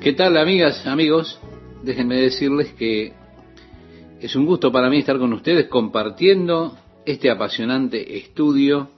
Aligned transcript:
¿Qué 0.00 0.14
tal 0.14 0.38
amigas, 0.38 0.86
amigos? 0.86 1.38
Déjenme 1.82 2.16
decirles 2.16 2.72
que 2.72 3.12
es 4.18 4.34
un 4.34 4.46
gusto 4.46 4.72
para 4.72 4.88
mí 4.88 5.00
estar 5.00 5.18
con 5.18 5.30
ustedes 5.34 5.66
compartiendo 5.66 6.78
este 7.04 7.28
apasionante 7.28 8.16
estudio 8.16 8.92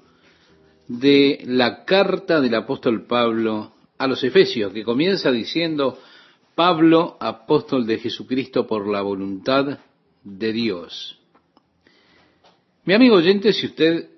de 0.86 1.42
la 1.44 1.84
carta 1.84 2.40
del 2.40 2.54
apóstol 2.54 3.04
Pablo 3.08 3.72
a 3.98 4.06
los 4.06 4.22
Efesios, 4.22 4.72
que 4.72 4.84
comienza 4.84 5.32
diciendo, 5.32 5.98
Pablo, 6.54 7.16
apóstol 7.18 7.84
de 7.84 7.98
Jesucristo 7.98 8.68
por 8.68 8.86
la 8.86 9.02
voluntad 9.02 9.80
de 10.22 10.52
Dios. 10.52 11.18
Mi 12.84 12.94
amigo 12.94 13.16
oyente, 13.16 13.52
si 13.52 13.66
usted 13.66 14.08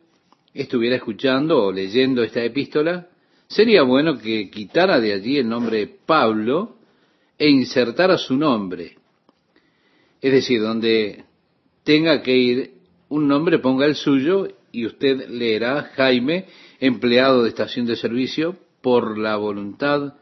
estuviera 0.53 0.97
escuchando 0.97 1.65
o 1.65 1.73
leyendo 1.73 2.23
esta 2.23 2.45
epístola, 2.45 3.09
sería 3.55 3.83
bueno 3.85 4.19
que 4.19 4.51
quitara 4.51 5.01
de 5.01 5.13
allí 5.13 5.39
el 5.39 5.49
nombre 5.49 5.87
Pablo 5.87 6.77
e 7.39 7.49
insertara 7.49 8.19
su 8.19 8.37
nombre. 8.37 8.97
Es 10.21 10.33
decir, 10.33 10.61
donde 10.61 11.25
tenga 11.85 12.21
que 12.21 12.37
ir 12.37 12.73
un 13.09 13.29
nombre, 13.29 13.61
ponga 13.61 13.87
el 13.87 13.95
suyo 13.95 14.49
y 14.73 14.87
usted 14.87 15.29
leerá 15.29 15.93
Jaime, 15.95 16.47
empleado 16.81 17.45
de 17.45 17.51
estación 17.51 17.87
de 17.87 17.95
servicio, 17.95 18.57
por 18.81 19.19
la 19.19 19.37
voluntad 19.37 20.15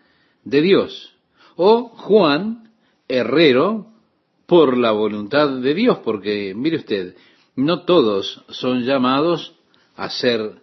de 0.44 0.60
Dios. 0.60 1.16
O 1.56 1.88
Juan, 1.88 2.70
herrero, 3.08 3.86
por 4.46 4.76
la 4.76 4.90
voluntad 4.92 5.48
de 5.60 5.72
Dios, 5.72 6.00
porque 6.04 6.52
mire 6.54 6.76
usted, 6.76 7.16
no 7.56 7.84
todos 7.84 8.44
son 8.48 8.84
llamados 8.84 9.54
a 9.96 10.10
ser 10.10 10.60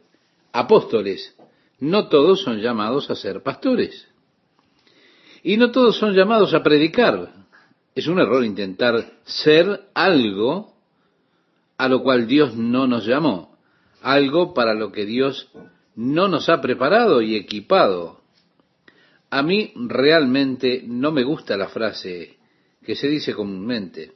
apóstoles, 0.52 1.36
no 1.80 2.08
todos 2.08 2.42
son 2.42 2.60
llamados 2.60 3.10
a 3.10 3.16
ser 3.16 3.42
pastores, 3.42 4.08
y 5.44 5.58
no 5.58 5.72
todos 5.72 5.98
son 5.98 6.14
llamados 6.14 6.54
a 6.54 6.64
predicar. 6.64 7.34
Es 7.96 8.08
un 8.08 8.20
error 8.20 8.44
intentar 8.44 9.20
ser 9.24 9.88
algo 9.94 10.74
a 11.78 11.88
lo 11.88 12.04
cual 12.04 12.28
Dios 12.28 12.56
no 12.56 12.88
nos 12.88 13.06
llamó, 13.06 13.58
algo 14.02 14.54
para 14.54 14.74
lo 14.74 14.92
que 14.92 15.06
Dios 15.06 15.50
no 15.96 16.28
nos 16.28 16.50
ha 16.50 16.62
preparado 16.62 17.22
y 17.22 17.36
equipado. 17.36 18.22
A 19.30 19.42
mí 19.44 19.72
realmente 19.76 20.84
no 20.86 21.12
me 21.12 21.24
gusta 21.24 21.56
la 21.56 21.70
frase 21.70 22.38
que 22.84 22.96
se 22.96 23.08
dice 23.08 23.34
comúnmente, 23.34 24.14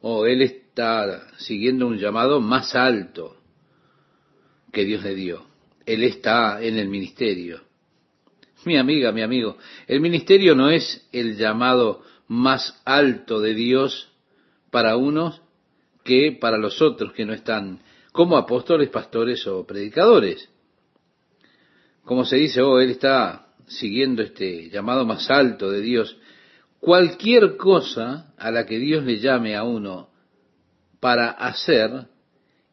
o 0.00 0.18
oh, 0.18 0.26
él 0.26 0.42
está 0.42 1.26
siguiendo 1.38 1.86
un 1.86 1.98
llamado 1.98 2.40
más 2.40 2.74
alto 2.74 3.36
que 4.72 4.84
Dios 4.84 5.02
le 5.02 5.14
dio. 5.14 5.44
Él 5.88 6.04
está 6.04 6.62
en 6.62 6.78
el 6.78 6.88
ministerio. 6.88 7.62
Mi 8.66 8.76
amiga, 8.76 9.10
mi 9.10 9.22
amigo, 9.22 9.56
el 9.86 10.00
ministerio 10.00 10.54
no 10.54 10.68
es 10.68 11.08
el 11.12 11.38
llamado 11.38 12.02
más 12.26 12.82
alto 12.84 13.40
de 13.40 13.54
Dios 13.54 14.12
para 14.70 14.98
unos 14.98 15.40
que 16.04 16.36
para 16.38 16.58
los 16.58 16.82
otros 16.82 17.14
que 17.14 17.24
no 17.24 17.32
están 17.32 17.80
como 18.12 18.36
apóstoles, 18.36 18.90
pastores 18.90 19.46
o 19.46 19.66
predicadores. 19.66 20.50
Como 22.04 22.26
se 22.26 22.36
dice, 22.36 22.60
oh, 22.60 22.80
él 22.80 22.90
está 22.90 23.54
siguiendo 23.66 24.22
este 24.22 24.68
llamado 24.68 25.06
más 25.06 25.30
alto 25.30 25.70
de 25.70 25.80
Dios. 25.80 26.18
Cualquier 26.80 27.56
cosa 27.56 28.34
a 28.36 28.50
la 28.50 28.66
que 28.66 28.78
Dios 28.78 29.04
le 29.04 29.20
llame 29.20 29.56
a 29.56 29.62
uno 29.62 30.10
para 31.00 31.30
hacer 31.30 32.08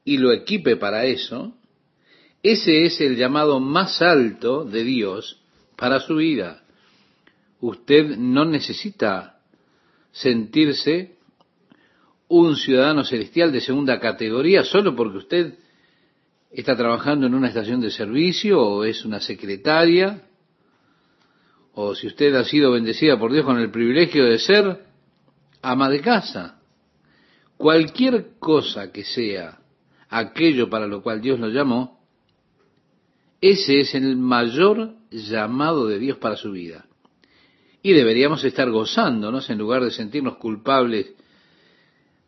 y 0.04 0.18
lo 0.18 0.34
equipe 0.34 0.76
para 0.76 1.06
eso, 1.06 1.55
ese 2.52 2.86
es 2.86 3.02
el 3.02 3.16
llamado 3.16 3.60
más 3.60 4.04
alto 4.04 4.66
de 4.66 4.84
Dios 4.84 5.42
para 5.76 6.00
su 6.00 6.18
vida. 6.18 6.62
Usted 7.60 8.18
no 8.18 8.46
necesita 8.46 9.40
sentirse 10.12 11.16
un 12.28 12.56
ciudadano 12.56 13.04
celestial 13.04 13.52
de 13.52 13.62
segunda 13.62 14.00
categoría 14.00 14.64
solo 14.64 14.96
porque 14.96 15.18
usted 15.18 15.56
está 16.52 16.76
trabajando 16.76 17.26
en 17.26 17.34
una 17.34 17.48
estación 17.48 17.82
de 17.82 17.90
servicio 17.90 18.62
o 18.62 18.84
es 18.84 19.04
una 19.06 19.20
secretaria 19.20 20.22
o 21.74 21.96
si 21.96 22.06
usted 22.06 22.36
ha 22.36 22.44
sido 22.44 22.72
bendecida 22.72 23.18
por 23.18 23.34
Dios 23.34 23.44
con 23.44 23.60
el 23.60 23.72
privilegio 23.72 24.24
de 24.26 24.38
ser 24.38 24.86
ama 25.64 25.90
de 25.90 26.02
casa. 26.02 26.62
Cualquier 27.58 28.38
cosa 28.38 28.92
que 28.92 29.04
sea 29.04 29.58
aquello 30.10 30.70
para 30.70 30.86
lo 30.86 31.02
cual 31.02 31.22
Dios 31.22 31.40
lo 31.40 31.50
llamó, 31.50 31.95
ese 33.52 33.80
es 33.82 33.94
el 33.94 34.16
mayor 34.16 34.96
llamado 35.12 35.88
de 35.88 36.00
Dios 36.00 36.18
para 36.18 36.36
su 36.36 36.52
vida. 36.52 36.86
Y 37.84 37.94
deberíamos 37.94 38.44
estar 38.44 38.72
gozándonos 38.72 39.50
en 39.52 39.60
lugar 39.60 39.84
de 39.84 39.92
sentirnos 39.92 40.38
culpables 40.38 41.14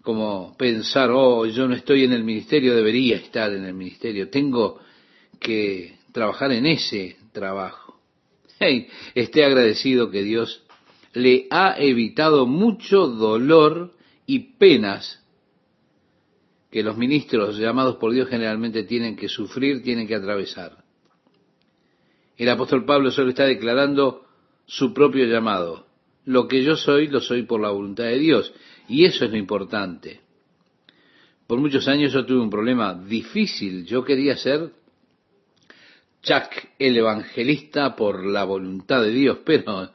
como 0.04 0.56
pensar, 0.58 1.10
oh, 1.12 1.46
yo 1.48 1.68
no 1.68 1.74
estoy 1.74 2.04
en 2.04 2.14
el 2.14 2.24
ministerio, 2.24 2.76
debería 2.76 3.16
estar 3.18 3.52
en 3.52 3.66
el 3.66 3.74
ministerio, 3.74 4.30
tengo 4.30 4.80
que 5.40 5.98
trabajar 6.12 6.52
en 6.52 6.68
ese 6.68 7.18
trabajo. 7.32 8.00
Hey, 8.60 8.88
esté 9.16 9.44
agradecido 9.44 10.12
que 10.12 10.24
Dios 10.24 10.64
le 11.14 11.48
ha 11.50 11.76
evitado 11.80 12.46
mucho 12.46 13.08
dolor 13.08 13.94
y 14.28 14.58
penas 14.58 15.24
que 16.70 16.84
los 16.84 16.96
ministros 16.96 17.58
llamados 17.58 17.96
por 17.96 18.14
Dios 18.14 18.30
generalmente 18.30 18.84
tienen 18.84 19.16
que 19.16 19.30
sufrir, 19.30 19.82
tienen 19.82 20.08
que 20.08 20.16
atravesar. 20.16 20.87
El 22.38 22.50
apóstol 22.50 22.86
Pablo 22.86 23.12
solo 23.12 23.30
está 23.30 23.46
declarando 23.46 24.26
su 24.66 24.94
propio 24.94 25.26
llamado. 25.26 25.88
Lo 26.26 26.48
que 26.48 26.64
yo 26.64 26.76
soy, 26.76 27.08
lo 27.08 27.20
soy 27.20 27.44
por 27.44 27.60
la 27.60 27.72
voluntad 27.72 28.04
de 28.04 28.20
Dios. 28.20 28.54
Y 28.88 29.06
eso 29.06 29.26
es 29.26 29.32
lo 29.32 29.38
importante. 29.38 30.22
Por 31.48 31.60
muchos 31.60 31.88
años 31.88 32.14
yo 32.14 32.26
tuve 32.26 32.42
un 32.42 32.50
problema 32.50 32.94
difícil. 32.94 33.86
Yo 33.86 34.04
quería 34.04 34.36
ser 34.38 34.72
Chuck 36.22 36.52
el 36.78 36.98
evangelista 36.98 37.96
por 37.96 38.26
la 38.26 38.44
voluntad 38.44 39.02
de 39.02 39.12
Dios, 39.12 39.40
pero, 39.46 39.92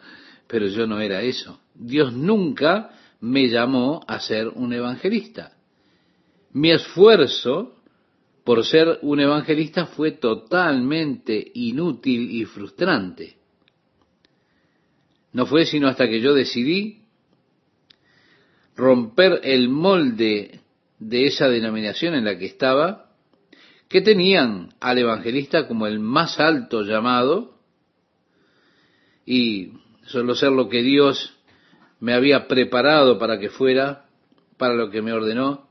pero 0.47 0.67
yo 0.67 0.87
no 0.87 1.01
era 1.01 1.23
eso. 1.23 1.61
Dios 1.75 2.13
nunca 2.13 2.91
me 3.21 3.49
llamó 3.49 4.01
a 4.07 4.19
ser 4.19 4.49
un 4.49 4.73
evangelista. 4.73 5.53
Mi 6.53 6.73
esfuerzo 6.73 7.82
por 8.45 8.65
ser 8.65 8.99
un 9.03 9.21
evangelista 9.21 9.87
fue 9.87 10.13
totalmente 10.13 11.53
inútil 11.55 12.31
y 12.31 12.45
frustrante. 12.45 13.37
No 15.33 15.47
fue 15.47 15.65
sino 15.65 15.89
hasta 15.89 16.09
que 16.09 16.21
yo 16.21 16.35
decidí 16.35 17.03
romper 18.77 19.41
el 19.45 19.69
molde 19.69 20.61
de 20.99 21.27
esa 21.27 21.49
denominación 21.49 22.15
en 22.15 22.25
la 22.25 22.37
que 22.39 22.47
estaba, 22.47 23.11
que 23.89 24.01
tenían 24.01 24.75
al 24.81 24.99
evangelista 24.99 25.69
como 25.69 25.87
el 25.87 26.01
más 26.01 26.41
alto 26.41 26.83
llamado, 26.83 27.59
y 29.25 29.73
solo 30.07 30.35
ser 30.35 30.51
lo 30.51 30.69
que 30.69 30.83
Dios 30.83 31.39
me 32.01 32.15
había 32.15 32.49
preparado 32.49 33.19
para 33.19 33.39
que 33.39 33.51
fuera, 33.51 34.07
para 34.57 34.75
lo 34.75 34.91
que 34.91 35.03
me 35.03 35.13
ordenó, 35.13 35.69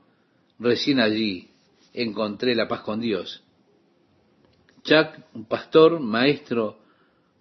recién 0.58 1.00
allí 1.00 1.51
encontré 1.92 2.54
la 2.54 2.68
paz 2.68 2.80
con 2.80 3.00
Dios. 3.00 3.42
Chuck, 4.84 5.18
un 5.34 5.44
pastor, 5.44 6.00
maestro 6.00 6.78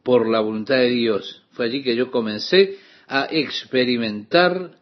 por 0.04 0.30
la 0.30 0.40
voluntad 0.40 0.76
de 0.76 0.90
Dios. 0.90 1.44
Fue 1.52 1.66
allí 1.66 1.84
que 1.84 1.96
yo 1.96 2.12
comencé 2.12 2.78
a 3.08 3.28
experimentar 3.30 4.78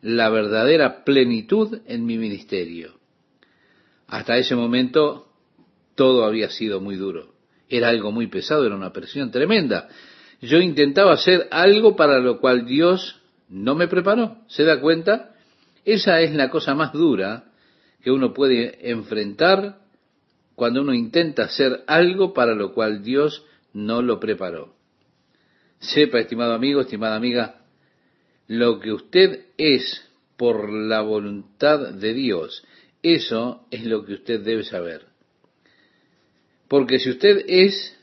la 0.00 0.28
verdadera 0.30 1.04
plenitud 1.04 1.80
en 1.86 2.06
mi 2.06 2.18
ministerio. 2.18 2.94
Hasta 4.06 4.36
ese 4.36 4.54
momento 4.56 5.28
todo 5.94 6.24
había 6.24 6.50
sido 6.50 6.80
muy 6.80 6.96
duro. 6.96 7.34
Era 7.68 7.88
algo 7.88 8.12
muy 8.12 8.26
pesado, 8.26 8.66
era 8.66 8.74
una 8.74 8.92
presión 8.92 9.30
tremenda. 9.30 9.88
Yo 10.40 10.58
intentaba 10.58 11.12
hacer 11.12 11.48
algo 11.50 11.96
para 11.96 12.18
lo 12.18 12.40
cual 12.40 12.66
Dios 12.66 13.20
no 13.48 13.74
me 13.74 13.88
preparó. 13.88 14.38
¿Se 14.48 14.64
da 14.64 14.80
cuenta? 14.80 15.34
Esa 15.84 16.20
es 16.20 16.34
la 16.34 16.50
cosa 16.50 16.74
más 16.74 16.92
dura 16.92 17.51
que 18.02 18.10
uno 18.10 18.32
puede 18.32 18.90
enfrentar 18.90 19.78
cuando 20.54 20.82
uno 20.82 20.92
intenta 20.92 21.44
hacer 21.44 21.82
algo 21.86 22.34
para 22.34 22.54
lo 22.54 22.72
cual 22.72 23.02
Dios 23.02 23.44
no 23.72 24.02
lo 24.02 24.20
preparó. 24.20 24.74
Sepa, 25.78 26.20
estimado 26.20 26.52
amigo, 26.52 26.80
estimada 26.80 27.16
amiga, 27.16 27.64
lo 28.46 28.80
que 28.80 28.92
usted 28.92 29.46
es 29.56 30.08
por 30.36 30.72
la 30.72 31.00
voluntad 31.00 31.92
de 31.94 32.12
Dios, 32.12 32.64
eso 33.02 33.66
es 33.70 33.84
lo 33.84 34.04
que 34.04 34.14
usted 34.14 34.40
debe 34.40 34.64
saber. 34.64 35.06
Porque 36.68 36.98
si 36.98 37.10
usted 37.10 37.44
es 37.48 37.96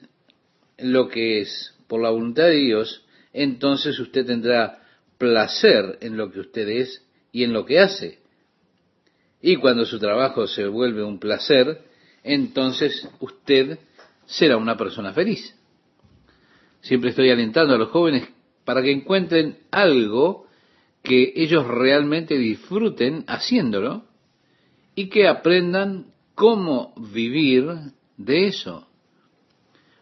lo 0.77 1.09
que 1.09 1.41
es 1.41 1.75
por 1.87 2.01
la 2.01 2.09
voluntad 2.09 2.45
de 2.45 2.55
Dios, 2.55 3.05
entonces 3.33 3.99
usted 3.99 4.25
tendrá 4.25 4.83
placer 5.17 5.97
en 6.01 6.17
lo 6.17 6.31
que 6.31 6.39
usted 6.39 6.67
es 6.69 7.05
y 7.31 7.43
en 7.43 7.53
lo 7.53 7.65
que 7.65 7.79
hace. 7.79 8.19
Y 9.41 9.56
cuando 9.57 9.86
su 9.86 10.00
trabajo 10.00 10.47
se 10.47 10.68
vuelve 10.68 11.03
un 11.03 11.19
placer, 11.19 11.81
entonces 12.24 13.07
usted 13.19 13.80
será 14.25 14.57
una 14.57 14.75
persona 14.75 15.13
feliz. 15.13 15.56
Siempre 16.81 17.12
estoy 17.12 17.30
alentando 17.30 17.74
a 17.74 17.77
los 17.77 17.89
jóvenes 17.89 18.27
para 18.65 18.81
que 18.81 18.91
encuentren 18.91 19.59
algo 19.71 20.47
que 21.01 21.33
ellos 21.36 21.65
realmente 21.65 22.38
disfruten 22.38 23.24
haciéndolo 23.27 24.06
y 24.95 25.09
que 25.09 25.27
aprendan 25.27 26.07
cómo 26.35 26.94
vivir 26.97 27.68
de 28.18 28.47
eso. 28.47 28.88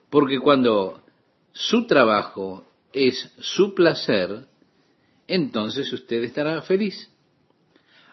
Porque 0.09 0.39
cuando 0.39 1.03
su 1.51 1.85
trabajo 1.85 2.65
es 2.93 3.31
su 3.39 3.73
placer, 3.75 4.47
entonces 5.27 5.91
usted 5.93 6.23
estará 6.23 6.61
feliz. 6.61 7.11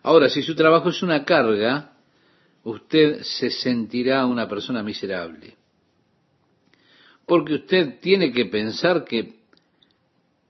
Ahora, 0.05 0.29
si 0.29 0.43
su 0.43 0.55
trabajo 0.55 0.91
es 0.91 1.03
una 1.03 1.25
carga, 1.25 1.93
usted 2.63 3.23
se 3.23 3.49
sentirá 3.49 4.27
una 4.27 4.47
persona 4.47 4.83
miserable. 4.83 5.57
Porque 7.27 7.55
usted 7.55 8.01
tiene 8.01 8.31
que 8.31 8.45
pensar 8.45 9.07
que 9.07 9.37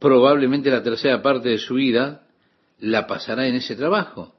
probablemente 0.00 0.70
la 0.70 0.82
tercera 0.82 1.22
parte 1.22 1.50
de 1.50 1.58
su 1.58 1.74
vida 1.74 2.26
la 2.80 3.06
pasará 3.06 3.46
en 3.46 3.54
ese 3.54 3.76
trabajo. 3.76 4.34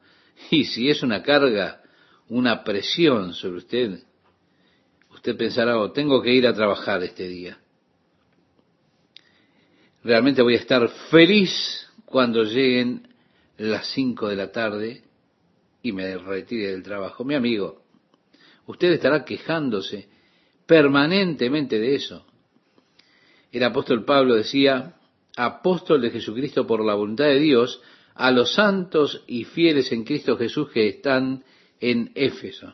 Y 0.52 0.66
si 0.66 0.90
es 0.90 1.02
una 1.02 1.24
carga, 1.24 1.82
una 2.28 2.66
presión 2.66 3.34
sobre 3.34 3.60
usted, 3.60 4.04
usted 5.12 5.38
pensará, 5.38 5.80
oh, 5.80 5.94
tengo 5.94 6.22
que 6.22 6.34
ir 6.34 6.46
a 6.46 6.54
trabajar 6.54 7.02
este 7.04 7.30
día. 7.30 7.58
Realmente 10.04 10.42
voy 10.42 10.56
a 10.56 10.60
estar 10.60 10.86
feliz 11.10 11.88
cuando 12.04 12.44
lleguen 12.44 13.08
las 13.58 13.88
cinco 13.94 14.28
de 14.28 14.36
la 14.36 14.52
tarde 14.52 15.05
y 15.86 15.92
me 15.92 16.18
retire 16.18 16.72
del 16.72 16.82
trabajo. 16.82 17.24
Mi 17.24 17.36
amigo, 17.36 17.84
usted 18.66 18.92
estará 18.94 19.24
quejándose 19.24 20.10
permanentemente 20.66 21.78
de 21.78 21.94
eso. 21.94 22.26
El 23.52 23.64
apóstol 23.64 24.04
Pablo 24.04 24.34
decía, 24.34 24.96
apóstol 25.38 26.02
de 26.02 26.10
Jesucristo 26.10 26.66
por 26.66 26.84
la 26.84 26.96
voluntad 26.96 27.26
de 27.26 27.40
Dios, 27.40 27.84
a 28.16 28.32
los 28.32 28.56
santos 28.56 29.24
y 29.28 29.44
fieles 29.44 29.92
en 29.92 30.06
Cristo 30.06 30.38
Jesús 30.38 30.72
que 30.72 30.88
están 30.88 31.44
en 31.80 32.12
Éfeso. 32.16 32.74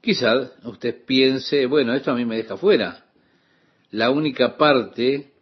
Quizás 0.00 0.52
usted 0.62 1.04
piense, 1.04 1.66
bueno, 1.66 1.92
esto 1.92 2.12
a 2.12 2.14
mí 2.14 2.24
me 2.24 2.36
deja 2.36 2.56
fuera. 2.56 3.06
La 3.90 4.10
única 4.10 4.56
parte 4.56 5.32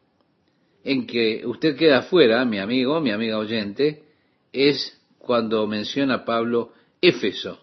en 0.82 1.06
que 1.06 1.42
usted 1.44 1.76
queda 1.76 2.00
fuera, 2.00 2.42
mi 2.46 2.58
amigo, 2.58 2.98
mi 3.02 3.10
amiga 3.10 3.36
oyente, 3.36 4.04
es 4.50 4.96
cuando 5.30 5.64
menciona 5.68 6.24
Pablo 6.24 6.72
Éfeso. 7.00 7.62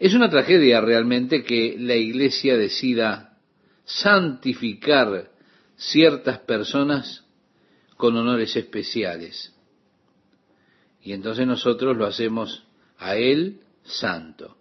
Es 0.00 0.14
una 0.14 0.28
tragedia 0.28 0.80
realmente 0.80 1.44
que 1.44 1.76
la 1.78 1.94
iglesia 1.94 2.56
decida 2.56 3.38
santificar 3.84 5.30
ciertas 5.76 6.40
personas 6.40 7.24
con 7.96 8.16
honores 8.16 8.56
especiales. 8.56 9.54
Y 11.04 11.12
entonces 11.12 11.46
nosotros 11.46 11.96
lo 11.96 12.04
hacemos 12.04 12.64
a 12.98 13.14
Él 13.14 13.60
santo. 13.84 14.56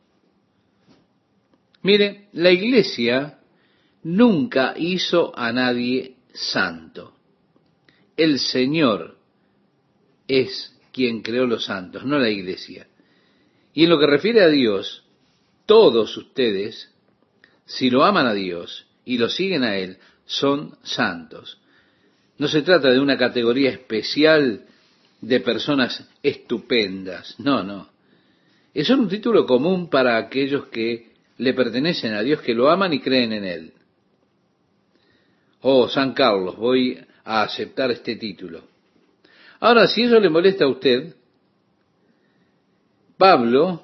Mire, 1.81 2.27
la 2.33 2.51
iglesia 2.51 3.39
nunca 4.03 4.75
hizo 4.77 5.35
a 5.35 5.51
nadie 5.51 6.17
santo. 6.33 7.15
El 8.15 8.37
Señor 8.37 9.17
es 10.27 10.76
quien 10.97 11.21
creó 11.21 11.45
los 11.45 11.65
santos, 11.65 12.05
no 12.05 12.17
la 12.17 12.27
iglesia. 12.27 12.87
Y 13.71 13.83
en 13.83 13.91
lo 13.91 13.99
que 13.99 14.07
refiere 14.07 14.41
a 14.41 14.47
Dios, 14.47 15.03
todos 15.67 16.17
ustedes, 16.17 16.91
si 17.67 17.91
lo 17.91 18.03
aman 18.03 18.25
a 18.25 18.33
Dios 18.33 18.87
y 19.05 19.19
lo 19.19 19.29
siguen 19.29 19.63
a 19.63 19.77
Él, 19.77 19.99
son 20.25 20.75
santos. 20.81 21.61
No 22.39 22.47
se 22.47 22.63
trata 22.63 22.89
de 22.89 22.99
una 22.99 23.15
categoría 23.15 23.69
especial 23.69 24.65
de 25.21 25.39
personas 25.39 26.03
estupendas, 26.23 27.35
no, 27.37 27.61
no. 27.61 27.89
Es 28.73 28.89
un 28.89 29.07
título 29.07 29.45
común 29.45 29.91
para 29.91 30.17
aquellos 30.17 30.65
que 30.69 31.11
le 31.37 31.53
pertenecen 31.53 32.15
a 32.15 32.23
Dios, 32.23 32.41
que 32.41 32.55
lo 32.55 32.71
aman 32.71 32.93
y 32.93 33.01
creen 33.01 33.33
en 33.33 33.43
Él. 33.43 33.73
Oh, 35.61 35.87
San 35.89 36.13
Carlos, 36.13 36.57
voy 36.57 36.97
a 37.23 37.43
aceptar 37.43 37.91
este 37.91 38.15
título. 38.15 38.76
Ahora, 39.59 39.87
si 39.87 40.03
eso 40.03 40.19
le 40.19 40.29
molesta 40.29 40.65
a 40.65 40.69
usted, 40.69 41.15
Pablo, 43.17 43.83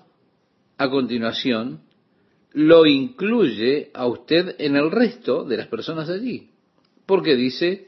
a 0.78 0.90
continuación, 0.90 1.82
lo 2.52 2.86
incluye 2.86 3.90
a 3.94 4.06
usted 4.06 4.56
en 4.60 4.76
el 4.76 4.92
resto 4.92 5.44
de 5.44 5.58
las 5.58 5.68
personas 5.68 6.10
allí. 6.10 6.50
Porque 7.06 7.36
dice 7.36 7.88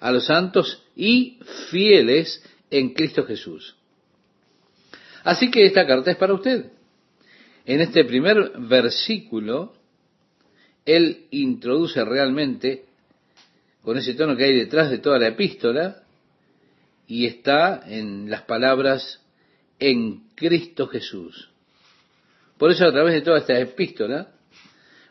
a 0.00 0.10
los 0.10 0.26
santos 0.26 0.82
y 0.96 1.38
fieles 1.70 2.42
en 2.70 2.94
Cristo 2.94 3.24
Jesús. 3.24 3.76
Así 5.22 5.50
que 5.50 5.64
esta 5.64 5.86
carta 5.86 6.10
es 6.10 6.16
para 6.16 6.34
usted. 6.34 6.72
En 7.66 7.80
este 7.80 8.04
primer 8.04 8.52
versículo, 8.58 9.74
él 10.84 11.26
introduce 11.30 12.04
realmente, 12.04 12.84
con 13.82 13.96
ese 13.96 14.14
tono 14.14 14.36
que 14.36 14.44
hay 14.44 14.54
detrás 14.54 14.90
de 14.90 14.98
toda 14.98 15.18
la 15.18 15.28
epístola, 15.28 16.03
y 17.06 17.26
está 17.26 17.82
en 17.86 18.30
las 18.30 18.42
palabras 18.42 19.22
en 19.78 20.28
Cristo 20.34 20.86
Jesús. 20.86 21.50
Por 22.58 22.70
eso 22.70 22.86
a 22.86 22.92
través 22.92 23.14
de 23.14 23.22
toda 23.22 23.38
esta 23.38 23.58
epístola, 23.58 24.32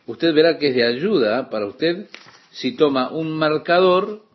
usted 0.07 0.33
verá 0.33 0.57
que 0.57 0.69
es 0.69 0.75
de 0.75 0.85
ayuda 0.85 1.49
para 1.49 1.65
usted 1.65 2.07
si 2.51 2.75
toma 2.75 3.11
un 3.11 3.31
marcador 3.37 4.25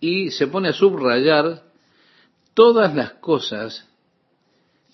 y 0.00 0.30
se 0.30 0.46
pone 0.46 0.68
a 0.68 0.72
subrayar 0.72 1.62
todas 2.54 2.94
las 2.94 3.14
cosas 3.14 3.88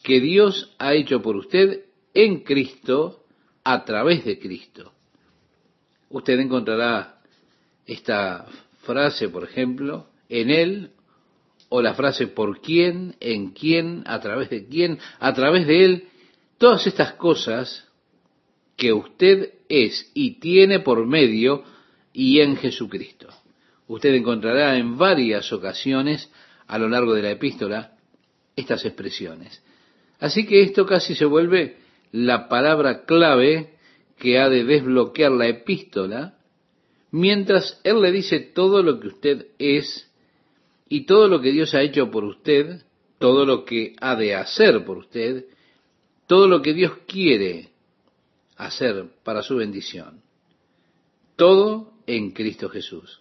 que 0.02 0.20
Dios 0.20 0.74
ha 0.78 0.94
hecho 0.94 1.20
por 1.20 1.36
usted 1.36 1.84
en 2.14 2.40
Cristo 2.40 3.24
a 3.64 3.84
través 3.84 4.24
de 4.24 4.38
Cristo. 4.38 4.92
Usted 6.10 6.38
encontrará 6.38 7.20
esta 7.86 8.46
frase, 8.82 9.28
por 9.28 9.44
ejemplo, 9.44 10.08
en 10.28 10.50
Él 10.50 10.92
o 11.68 11.82
la 11.82 11.94
frase 11.94 12.26
por 12.26 12.60
quién, 12.60 13.16
en 13.20 13.50
quién, 13.50 14.02
a 14.06 14.20
través 14.20 14.50
de 14.50 14.66
quién, 14.66 14.98
a 15.18 15.34
través 15.34 15.66
de 15.66 15.84
él, 15.84 16.08
todas 16.56 16.86
estas 16.86 17.12
cosas 17.14 17.86
que 18.76 18.92
usted 18.92 19.54
es 19.68 20.10
y 20.14 20.38
tiene 20.40 20.80
por 20.80 21.06
medio 21.06 21.64
y 22.12 22.40
en 22.40 22.56
Jesucristo. 22.56 23.28
Usted 23.86 24.14
encontrará 24.14 24.76
en 24.76 24.96
varias 24.96 25.52
ocasiones 25.52 26.30
a 26.66 26.78
lo 26.78 26.88
largo 26.88 27.14
de 27.14 27.22
la 27.22 27.30
epístola 27.30 27.92
estas 28.54 28.84
expresiones. 28.84 29.62
Así 30.20 30.46
que 30.46 30.62
esto 30.62 30.86
casi 30.86 31.14
se 31.14 31.24
vuelve 31.24 31.76
la 32.12 32.48
palabra 32.48 33.04
clave 33.04 33.74
que 34.18 34.38
ha 34.38 34.48
de 34.48 34.64
desbloquear 34.64 35.32
la 35.32 35.46
epístola, 35.46 36.38
mientras 37.10 37.80
Él 37.84 38.02
le 38.02 38.12
dice 38.12 38.40
todo 38.40 38.82
lo 38.82 38.98
que 39.00 39.08
usted 39.08 39.46
es 39.58 40.07
y 40.88 41.06
todo 41.06 41.28
lo 41.28 41.40
que 41.40 41.52
Dios 41.52 41.74
ha 41.74 41.82
hecho 41.82 42.10
por 42.10 42.24
usted, 42.24 42.82
todo 43.18 43.44
lo 43.44 43.64
que 43.64 43.94
ha 44.00 44.16
de 44.16 44.34
hacer 44.34 44.84
por 44.84 44.98
usted, 44.98 45.46
todo 46.26 46.46
lo 46.48 46.62
que 46.62 46.74
Dios 46.74 46.92
quiere 47.06 47.70
hacer 48.56 49.06
para 49.24 49.42
su 49.42 49.56
bendición. 49.56 50.20
Todo 51.36 51.92
en 52.06 52.32
Cristo 52.32 52.68
Jesús. 52.68 53.20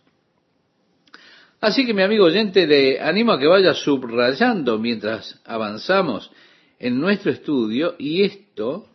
Así 1.60 1.86
que 1.86 1.94
mi 1.94 2.04
amigo 2.04 2.26
oyente, 2.26 2.68
le 2.68 3.00
animo 3.00 3.32
a 3.32 3.40
que 3.40 3.48
vaya 3.48 3.74
subrayando 3.74 4.78
mientras 4.78 5.42
avanzamos 5.44 6.32
en 6.80 7.00
nuestro 7.00 7.32
estudio 7.32 7.96
y 7.98 8.24
esto 8.24 8.88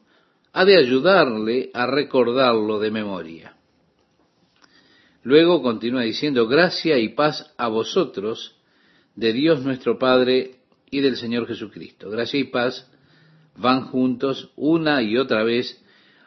ha 0.52 0.64
de 0.64 0.76
ayudarle 0.76 1.70
a 1.74 1.86
recordarlo 1.86 2.78
de 2.78 2.90
memoria. 2.90 3.56
Luego 5.24 5.62
continúa 5.62 6.02
diciendo, 6.02 6.46
gracia 6.46 6.98
y 6.98 7.10
paz 7.10 7.52
a 7.56 7.68
vosotros 7.68 8.56
de 9.14 9.32
Dios 9.32 9.62
nuestro 9.62 9.98
Padre 9.98 10.56
y 10.90 11.00
del 11.00 11.16
Señor 11.16 11.46
Jesucristo. 11.46 12.10
Gracia 12.10 12.40
y 12.40 12.44
paz 12.44 12.90
van 13.56 13.86
juntos 13.86 14.50
una 14.56 15.02
y 15.02 15.16
otra 15.16 15.42
vez 15.42 15.82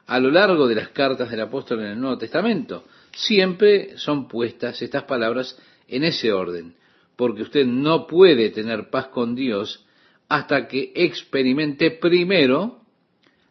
a 0.07 0.19
lo 0.19 0.29
largo 0.29 0.67
de 0.67 0.75
las 0.75 0.89
cartas 0.89 1.29
del 1.31 1.41
apóstol 1.41 1.81
en 1.81 1.87
el 1.87 1.99
Nuevo 1.99 2.17
Testamento. 2.17 2.85
Siempre 3.11 3.97
son 3.97 4.27
puestas 4.27 4.81
estas 4.81 5.03
palabras 5.03 5.57
en 5.87 6.03
ese 6.03 6.31
orden, 6.31 6.75
porque 7.15 7.43
usted 7.43 7.65
no 7.65 8.07
puede 8.07 8.49
tener 8.49 8.89
paz 8.89 9.07
con 9.07 9.35
Dios 9.35 9.85
hasta 10.27 10.67
que 10.67 10.91
experimente 10.95 11.91
primero 11.91 12.81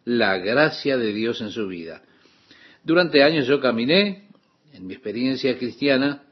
la 0.04 0.38
gracia 0.38 0.96
de 0.96 1.12
Dios 1.12 1.40
en 1.40 1.50
su 1.50 1.66
vida. 1.66 2.02
Durante 2.82 3.22
años 3.22 3.46
yo 3.46 3.60
caminé, 3.60 4.28
en 4.72 4.86
mi 4.86 4.94
experiencia 4.94 5.56
cristiana, 5.56 6.24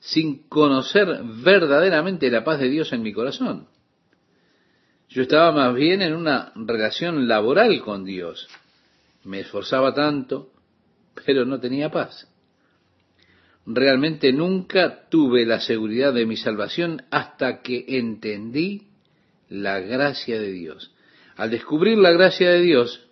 sin 0.00 0.48
conocer 0.48 1.20
verdaderamente 1.42 2.30
la 2.30 2.44
paz 2.44 2.60
de 2.60 2.68
Dios 2.68 2.92
en 2.92 3.02
mi 3.02 3.12
corazón. 3.12 3.68
Yo 5.08 5.22
estaba 5.22 5.52
más 5.52 5.74
bien 5.74 6.02
en 6.02 6.14
una 6.14 6.52
relación 6.54 7.28
laboral 7.28 7.80
con 7.80 8.04
Dios. 8.04 8.46
Me 9.24 9.40
esforzaba 9.40 9.94
tanto, 9.94 10.50
pero 11.24 11.44
no 11.44 11.58
tenía 11.60 11.90
paz. 11.90 12.28
realmente 13.70 14.32
nunca 14.32 15.08
tuve 15.10 15.44
la 15.44 15.60
seguridad 15.60 16.14
de 16.14 16.24
mi 16.24 16.38
salvación 16.38 17.02
hasta 17.10 17.60
que 17.60 17.84
entendí 17.86 18.88
la 19.50 19.80
gracia 19.80 20.40
de 20.40 20.52
Dios. 20.52 20.94
Al 21.36 21.50
descubrir 21.50 21.98
la 21.98 22.12
gracia 22.12 22.50
de 22.50 22.62
Dios 22.62 23.06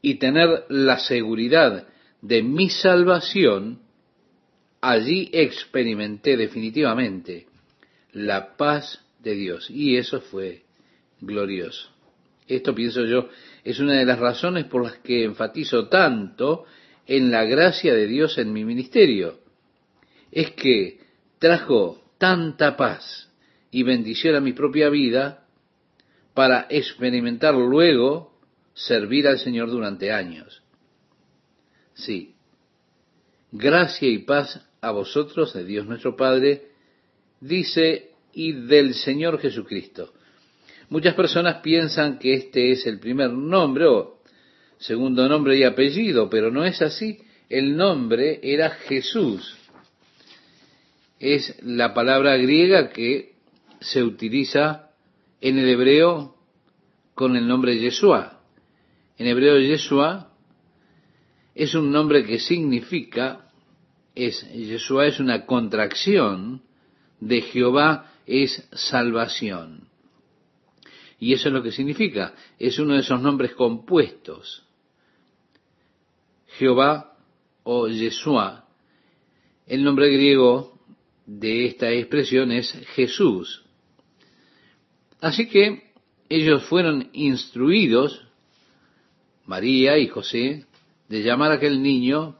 y 0.00 0.20
tener 0.20 0.64
la 0.68 0.98
seguridad 0.98 1.88
de 2.22 2.42
mi 2.42 2.70
salvación, 2.70 3.80
allí 4.80 5.30
experimenté 5.32 6.36
definitivamente 6.36 7.46
la 8.12 8.56
paz 8.56 9.04
de 9.20 9.34
Dios. 9.34 9.70
Y 9.70 9.96
eso 9.96 10.20
fue 10.20 10.62
glorioso. 11.20 11.90
Esto 12.46 12.74
pienso 12.74 13.04
yo 13.04 13.28
es 13.64 13.78
una 13.80 13.94
de 13.94 14.06
las 14.06 14.18
razones 14.18 14.64
por 14.64 14.82
las 14.82 14.98
que 14.98 15.24
enfatizo 15.24 15.88
tanto 15.88 16.64
en 17.06 17.30
la 17.30 17.44
gracia 17.44 17.94
de 17.94 18.06
Dios 18.06 18.38
en 18.38 18.52
mi 18.52 18.64
ministerio. 18.64 19.40
Es 20.32 20.52
que 20.52 21.00
trajo 21.38 22.02
tanta 22.18 22.76
paz 22.76 23.30
y 23.70 23.82
bendición 23.82 24.36
a 24.36 24.40
mi 24.40 24.52
propia 24.52 24.88
vida 24.88 25.46
para 26.34 26.66
experimentar 26.70 27.54
luego 27.54 28.38
servir 28.72 29.26
al 29.28 29.38
Señor 29.38 29.70
durante 29.70 30.12
años. 30.12 30.62
Sí, 31.94 32.34
gracia 33.50 34.08
y 34.08 34.18
paz 34.18 34.67
a 34.80 34.90
vosotros 34.90 35.54
de 35.54 35.64
Dios 35.64 35.86
nuestro 35.86 36.16
Padre, 36.16 36.68
dice, 37.40 38.10
y 38.32 38.52
del 38.52 38.94
Señor 38.94 39.40
Jesucristo. 39.40 40.12
Muchas 40.90 41.14
personas 41.14 41.60
piensan 41.60 42.18
que 42.18 42.34
este 42.34 42.72
es 42.72 42.86
el 42.86 42.98
primer 42.98 43.30
nombre 43.30 43.86
o 43.86 44.22
segundo 44.78 45.28
nombre 45.28 45.56
y 45.56 45.64
apellido, 45.64 46.30
pero 46.30 46.50
no 46.50 46.64
es 46.64 46.80
así. 46.80 47.18
El 47.48 47.76
nombre 47.76 48.40
era 48.42 48.70
Jesús. 48.70 49.56
Es 51.18 51.56
la 51.62 51.94
palabra 51.94 52.36
griega 52.36 52.90
que 52.90 53.34
se 53.80 54.02
utiliza 54.02 54.90
en 55.40 55.58
el 55.58 55.68
hebreo 55.68 56.36
con 57.14 57.36
el 57.36 57.46
nombre 57.46 57.78
Yeshua. 57.78 58.40
En 59.18 59.26
hebreo 59.26 59.58
Yeshua 59.58 60.32
es 61.54 61.74
un 61.74 61.90
nombre 61.90 62.24
que 62.24 62.38
significa, 62.38 63.47
es, 64.26 64.50
Yeshua 64.52 65.06
es 65.06 65.20
una 65.20 65.46
contracción 65.46 66.62
de 67.20 67.40
Jehová 67.42 68.12
es 68.26 68.68
salvación. 68.72 69.88
Y 71.18 71.32
eso 71.32 71.48
es 71.48 71.54
lo 71.54 71.62
que 71.62 71.72
significa. 71.72 72.34
Es 72.58 72.78
uno 72.78 72.94
de 72.94 73.00
esos 73.00 73.20
nombres 73.20 73.54
compuestos. 73.54 74.64
Jehová 76.58 77.16
o 77.64 77.88
Yeshua. 77.88 78.66
El 79.66 79.84
nombre 79.84 80.10
griego 80.10 80.78
de 81.26 81.66
esta 81.66 81.90
expresión 81.90 82.52
es 82.52 82.72
Jesús. 82.94 83.64
Así 85.20 85.48
que 85.48 85.92
ellos 86.28 86.64
fueron 86.64 87.10
instruidos, 87.12 88.26
María 89.46 89.98
y 89.98 90.08
José, 90.08 90.66
de 91.08 91.22
llamar 91.22 91.52
a 91.52 91.54
aquel 91.54 91.82
niño 91.82 92.36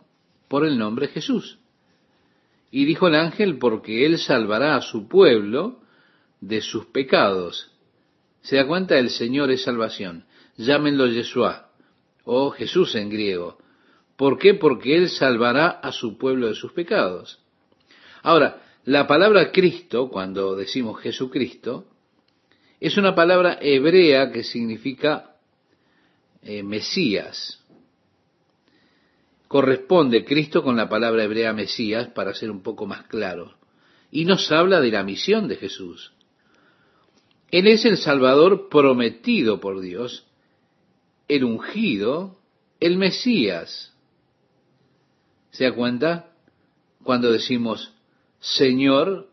por 0.49 0.67
el 0.67 0.79
nombre 0.79 1.09
Jesús. 1.09 1.59
Y 2.71 2.85
dijo 2.85 3.09
el 3.09 3.15
ángel, 3.15 3.59
porque 3.59 4.05
él 4.05 4.19
salvará 4.19 4.77
a 4.77 4.83
su 4.83 5.09
pueblo 5.09 5.81
de 6.41 6.61
sus 6.61 6.87
pecados. 6.87 7.73
¿Se 8.43 8.57
da 8.57 8.67
cuenta? 8.67 8.99
El 8.99 9.11
Señor 9.11 9.51
es 9.51 9.63
salvación. 9.63 10.25
Llámenlo 10.57 11.07
Yeshua 11.07 11.71
o 12.25 12.51
Jesús 12.51 12.95
en 12.95 13.09
griego. 13.09 13.59
¿Por 14.17 14.39
qué? 14.39 14.55
Porque 14.55 14.97
Él 14.97 15.09
salvará 15.09 15.69
a 15.69 15.93
su 15.93 16.19
pueblo 16.19 16.49
de 16.49 16.55
sus 16.55 16.73
pecados. 16.73 17.39
Ahora, 18.23 18.63
la 18.85 19.07
palabra 19.07 19.53
Cristo, 19.53 20.09
cuando 20.09 20.57
decimos 20.57 21.01
Jesucristo, 21.01 21.87
es 22.81 22.97
una 22.97 23.15
palabra 23.15 23.59
hebrea 23.61 24.33
que 24.33 24.43
significa 24.43 25.37
eh, 26.43 26.63
Mesías. 26.63 27.58
Corresponde 29.49 30.27
Cristo 30.27 30.63
con 30.63 30.77
la 30.77 30.91
palabra 30.91 31.25
hebrea 31.25 31.55
Mesías 31.55 32.09
para 32.09 32.35
ser 32.35 32.51
un 32.51 32.63
poco 32.63 32.87
más 32.87 33.07
claro. 33.07 33.55
Y 34.11 34.27
nos 34.27 34.53
habla 34.53 34.81
de 34.81 34.91
la 34.91 35.03
misión 35.03 35.49
de 35.49 35.57
Jesús. 35.57 36.13
Él 37.51 37.67
es 37.67 37.87
el 37.87 37.97
Salvador 37.97 38.69
prometido 38.69 39.59
por 39.59 39.81
Dios, 39.81 40.27
el 41.29 41.45
ungido, 41.45 42.39
el 42.79 42.99
Mesías. 42.99 43.95
¿Se 45.51 45.65
da 45.65 45.75
cuenta? 45.75 46.31
Cuando 47.03 47.33
decimos 47.33 47.95
Señor, 48.41 49.29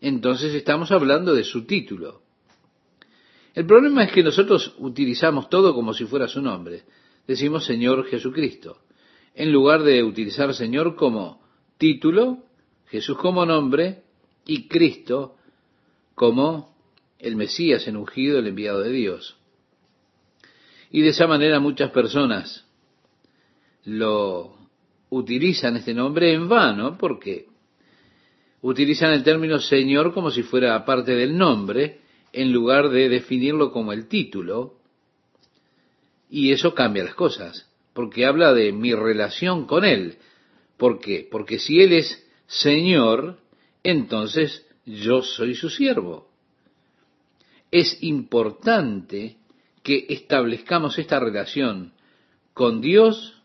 entonces 0.00 0.54
estamos 0.54 0.90
hablando 0.90 1.34
de 1.34 1.44
su 1.44 1.66
título. 1.66 2.22
El 3.54 3.66
problema 3.66 4.04
es 4.04 4.12
que 4.12 4.22
nosotros 4.22 4.74
utilizamos 4.78 5.50
todo 5.50 5.74
como 5.74 5.92
si 5.92 6.06
fuera 6.06 6.26
su 6.26 6.40
nombre. 6.40 6.84
Decimos 7.26 7.66
Señor 7.66 8.06
Jesucristo. 8.06 8.78
En 9.34 9.52
lugar 9.52 9.82
de 9.82 10.02
utilizar 10.02 10.54
Señor 10.54 10.94
como 10.96 11.40
título, 11.78 12.44
Jesús 12.86 13.16
como 13.16 13.46
nombre 13.46 14.02
y 14.44 14.68
Cristo 14.68 15.36
como 16.14 16.76
el 17.18 17.36
Mesías, 17.36 17.86
en 17.86 17.96
ungido, 17.96 18.38
el 18.38 18.48
enviado 18.48 18.80
de 18.80 18.90
Dios. 18.90 19.36
Y 20.90 21.00
de 21.00 21.08
esa 21.08 21.26
manera 21.26 21.60
muchas 21.60 21.90
personas 21.90 22.66
lo 23.84 24.54
utilizan 25.08 25.76
este 25.76 25.94
nombre 25.94 26.32
en 26.34 26.48
vano, 26.48 26.98
porque 26.98 27.46
utilizan 28.60 29.12
el 29.12 29.22
término 29.22 29.58
Señor 29.58 30.12
como 30.12 30.30
si 30.30 30.42
fuera 30.42 30.84
parte 30.84 31.14
del 31.14 31.36
nombre, 31.36 32.00
en 32.32 32.52
lugar 32.52 32.90
de 32.90 33.08
definirlo 33.08 33.72
como 33.72 33.92
el 33.92 34.08
título, 34.08 34.78
y 36.30 36.52
eso 36.52 36.74
cambia 36.74 37.04
las 37.04 37.14
cosas, 37.14 37.70
porque 37.92 38.26
habla 38.26 38.52
de 38.54 38.72
mi 38.72 38.94
relación 38.94 39.66
con 39.66 39.84
Él. 39.84 40.18
¿Por 40.76 41.00
qué? 41.00 41.26
Porque 41.30 41.58
si 41.58 41.80
Él 41.80 41.92
es 41.92 42.26
Señor, 42.46 43.38
entonces 43.82 44.66
yo 44.84 45.22
soy 45.22 45.54
su 45.54 45.70
siervo 45.70 46.32
es 47.72 48.02
importante 48.02 49.36
que 49.82 50.06
establezcamos 50.10 50.98
esta 50.98 51.18
relación 51.18 51.92
con 52.52 52.82
Dios, 52.82 53.40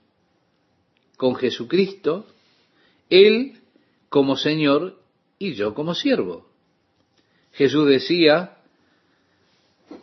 con 1.16 1.36
Jesucristo, 1.36 2.28
Él 3.10 3.54
como 4.10 4.36
Señor 4.36 5.02
y 5.40 5.54
yo 5.54 5.74
como 5.74 5.96
siervo. 5.96 6.46
Jesús 7.54 7.88
decía 7.88 8.58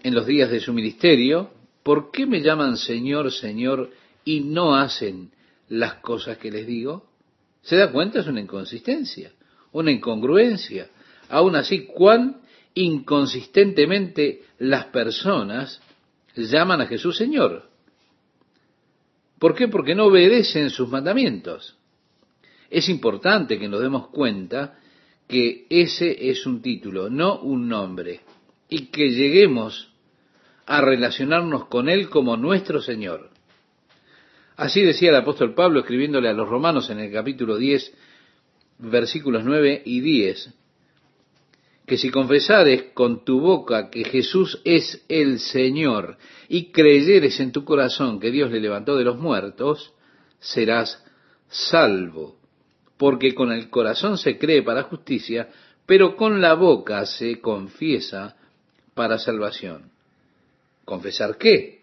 en 0.03 0.15
los 0.15 0.27
días 0.27 0.51
de 0.51 0.61
su 0.61 0.73
ministerio, 0.73 1.51
¿por 1.83 2.11
qué 2.11 2.27
me 2.27 2.41
llaman 2.41 2.79
Señor, 2.79 3.31
Señor 3.31 3.91
y 4.25 4.41
no 4.41 4.77
hacen 4.77 5.33
las 5.69 5.95
cosas 5.97 6.39
que 6.39 6.51
les 6.51 6.67
digo? 6.67 7.11
¿Se 7.63 7.77
da 7.77 7.91
cuenta? 7.91 8.21
Es 8.21 8.27
una 8.27 8.41
inconsistencia, 8.41 9.33
una 9.73 9.91
incongruencia. 9.91 10.89
Aún 11.29 11.57
así, 11.57 11.87
¿cuán 11.87 12.43
inconsistentemente 12.75 14.43
las 14.59 14.87
personas 14.87 15.81
llaman 16.35 16.81
a 16.81 16.87
Jesús 16.87 17.17
Señor. 17.17 17.69
¿Por 19.39 19.55
qué? 19.55 19.69
Porque 19.69 19.95
no 19.95 20.07
obedecen 20.07 20.71
sus 20.71 20.89
mandamientos. 20.89 21.77
Es 22.71 22.89
importante 22.89 23.59
que 23.59 23.69
nos 23.69 23.81
demos 23.81 24.09
cuenta 24.09 24.79
que 25.29 25.67
ese 25.71 26.31
es 26.31 26.47
un 26.47 26.61
título, 26.61 27.09
no 27.09 27.41
un 27.41 27.69
nombre, 27.69 28.21
y 28.69 28.87
que 28.87 29.11
lleguemos 29.11 29.93
a 30.67 30.81
relacionarnos 30.81 31.67
con 31.67 31.89
Él 31.89 32.09
como 32.09 32.37
nuestro 32.37 32.81
Señor. 32.81 33.31
Así 34.57 34.83
decía 34.83 35.11
el 35.11 35.17
apóstol 35.17 35.55
Pablo 35.55 35.81
escribiéndole 35.81 36.29
a 36.29 36.33
los 36.33 36.49
romanos 36.49 36.91
en 36.91 37.01
el 37.01 37.13
capítulo 37.13 37.57
10, 37.57 37.93
versículos 38.79 39.45
9 39.45 39.83
y 39.85 40.01
10 40.01 40.55
que 41.87 41.99
si 41.99 42.11
confesares 42.11 42.85
con 42.95 43.25
tu 43.25 43.41
boca 43.41 43.91
que 43.91 44.05
Jesús 44.05 44.61
es 44.65 45.05
el 45.09 45.39
Señor 45.39 46.17
y 46.49 46.73
creyeres 46.73 47.41
en 47.41 47.53
tu 47.53 47.65
corazón 47.65 48.21
que 48.21 48.31
Dios 48.31 48.51
le 48.51 48.61
levantó 48.61 48.97
de 48.97 49.05
los 49.05 49.19
muertos, 49.19 49.93
serás 50.41 51.05
salvo. 51.49 52.37
Porque 52.97 53.35
con 53.35 53.53
el 53.53 53.69
corazón 53.69 54.17
se 54.17 54.39
cree 54.39 54.63
para 54.63 54.85
justicia, 54.85 55.51
pero 55.85 56.17
con 56.17 56.41
la 56.41 56.55
boca 56.55 57.05
se 57.05 57.41
confiesa 57.41 58.37
para 58.95 59.19
salvación. 59.19 59.91
¿Confesar 60.87 61.37
qué? 61.37 61.83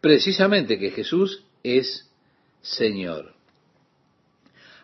Precisamente 0.00 0.78
que 0.78 0.90
Jesús 0.90 1.44
es 1.64 2.08
Señor. 2.60 3.34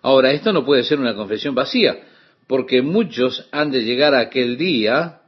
Ahora, 0.03 0.33
esto 0.33 0.53
no 0.53 0.65
puede 0.65 0.83
ser 0.83 0.99
una 0.99 1.15
confesión 1.15 1.55
vacía, 1.55 2.09
porque 2.49 2.83
muchos 2.83 3.47
han 3.53 3.71
de 3.71 3.83
llegar 3.85 4.15
a 4.15 4.21
aquel 4.21 4.57
día, 4.57 5.21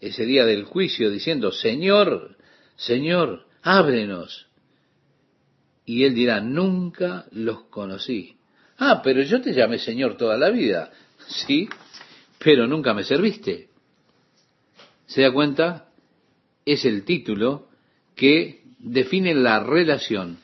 ese 0.00 0.24
día 0.24 0.44
del 0.44 0.64
juicio, 0.64 1.10
diciendo, 1.10 1.50
Señor, 1.50 2.36
Señor, 2.76 3.46
ábrenos. 3.62 4.46
Y 5.84 6.04
él 6.04 6.14
dirá, 6.14 6.40
nunca 6.40 7.26
los 7.32 7.64
conocí. 7.64 8.36
Ah, 8.78 9.00
pero 9.02 9.22
yo 9.22 9.40
te 9.40 9.52
llamé 9.52 9.78
Señor 9.78 10.16
toda 10.16 10.36
la 10.36 10.50
vida. 10.50 10.92
Sí, 11.46 11.68
pero 12.38 12.66
nunca 12.66 12.92
me 12.92 13.04
serviste. 13.04 13.68
¿Se 15.06 15.22
da 15.22 15.32
cuenta? 15.32 15.90
Es 16.64 16.84
el 16.84 17.04
título 17.04 17.68
que 18.16 18.59
define 18.82 19.34
la 19.34 19.60
relación. 19.60 20.38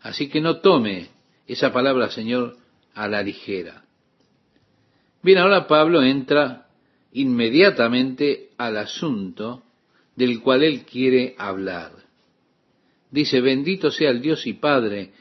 Así 0.00 0.28
que 0.28 0.40
no 0.40 0.60
tome 0.60 1.08
esa 1.46 1.72
palabra 1.72 2.10
Señor 2.10 2.56
a 2.94 3.08
la 3.08 3.22
ligera. 3.22 3.84
Bien, 5.22 5.38
ahora 5.38 5.66
Pablo 5.66 6.02
entra 6.02 6.68
inmediatamente 7.12 8.50
al 8.56 8.76
asunto 8.78 9.62
del 10.16 10.40
cual 10.40 10.62
él 10.62 10.84
quiere 10.84 11.34
hablar. 11.36 11.92
Dice, 13.10 13.40
bendito 13.40 13.90
sea 13.90 14.10
el 14.10 14.22
Dios 14.22 14.46
y 14.46 14.54
Padre 14.54 15.12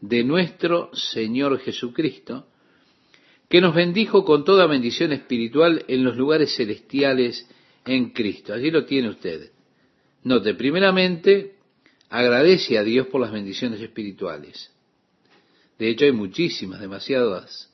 de 0.00 0.22
nuestro 0.22 0.94
Señor 0.94 1.58
Jesucristo, 1.60 2.46
que 3.48 3.60
nos 3.60 3.74
bendijo 3.74 4.24
con 4.24 4.44
toda 4.44 4.66
bendición 4.66 5.12
espiritual 5.12 5.84
en 5.88 6.04
los 6.04 6.16
lugares 6.16 6.54
celestiales 6.54 7.48
en 7.86 8.10
Cristo. 8.10 8.52
Allí 8.52 8.70
lo 8.70 8.84
tiene 8.84 9.08
usted. 9.08 9.50
Note, 10.24 10.54
primeramente, 10.54 11.57
agradece 12.10 12.78
a 12.78 12.82
Dios 12.82 13.06
por 13.08 13.20
las 13.20 13.32
bendiciones 13.32 13.80
espirituales. 13.80 14.70
De 15.78 15.90
hecho, 15.90 16.04
hay 16.04 16.12
muchísimas, 16.12 16.80
demasiadas 16.80 17.70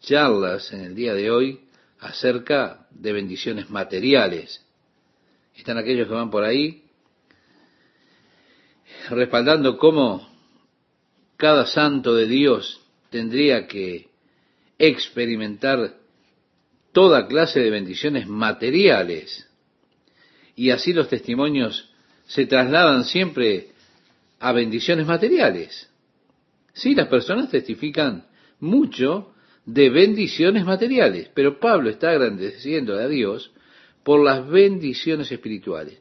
charlas 0.00 0.72
en 0.72 0.80
el 0.82 0.94
día 0.94 1.14
de 1.14 1.30
hoy 1.30 1.60
acerca 2.00 2.86
de 2.90 3.12
bendiciones 3.12 3.70
materiales. 3.70 4.64
Están 5.56 5.78
aquellos 5.78 6.06
que 6.06 6.14
van 6.14 6.30
por 6.30 6.44
ahí 6.44 6.84
respaldando 9.10 9.78
cómo 9.78 10.28
cada 11.36 11.66
santo 11.66 12.14
de 12.14 12.26
Dios 12.26 12.80
tendría 13.10 13.66
que 13.66 14.08
experimentar 14.78 15.96
toda 16.92 17.26
clase 17.26 17.60
de 17.60 17.70
bendiciones 17.70 18.26
materiales. 18.26 19.48
Y 20.54 20.70
así 20.70 20.92
los 20.92 21.08
testimonios 21.08 21.90
se 22.26 22.46
trasladan 22.46 23.04
siempre 23.04 23.68
a 24.38 24.52
bendiciones 24.52 25.06
materiales. 25.06 25.88
Sí, 26.72 26.94
las 26.94 27.08
personas 27.08 27.50
testifican 27.50 28.26
mucho 28.60 29.32
de 29.64 29.90
bendiciones 29.90 30.64
materiales, 30.64 31.30
pero 31.34 31.58
Pablo 31.58 31.90
está 31.90 32.10
agradeciendo 32.10 32.94
a 32.94 33.08
Dios 33.08 33.50
por 34.02 34.22
las 34.22 34.48
bendiciones 34.48 35.30
espirituales. 35.32 35.98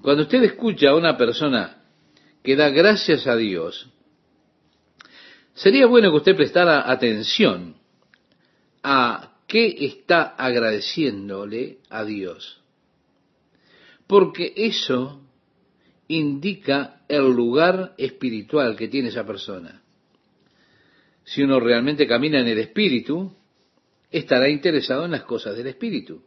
Cuando 0.00 0.22
usted 0.22 0.42
escucha 0.44 0.90
a 0.90 0.96
una 0.96 1.16
persona 1.16 1.82
que 2.42 2.56
da 2.56 2.68
gracias 2.70 3.26
a 3.26 3.36
Dios, 3.36 3.88
sería 5.54 5.86
bueno 5.86 6.10
que 6.10 6.16
usted 6.16 6.36
prestara 6.36 6.90
atención 6.90 7.76
a 8.82 9.34
qué 9.46 9.76
está 9.80 10.34
agradeciéndole 10.36 11.78
a 11.90 12.04
Dios. 12.04 12.60
Porque 14.06 14.52
eso 14.56 15.20
indica 16.08 17.02
el 17.08 17.32
lugar 17.32 17.94
espiritual 17.98 18.76
que 18.76 18.88
tiene 18.88 19.08
esa 19.08 19.26
persona. 19.26 19.82
Si 21.24 21.42
uno 21.42 21.58
realmente 21.60 22.06
camina 22.06 22.40
en 22.40 22.48
el 22.48 22.58
espíritu, 22.58 23.34
estará 24.10 24.48
interesado 24.48 25.04
en 25.06 25.12
las 25.12 25.24
cosas 25.24 25.56
del 25.56 25.66
espíritu. 25.66 26.22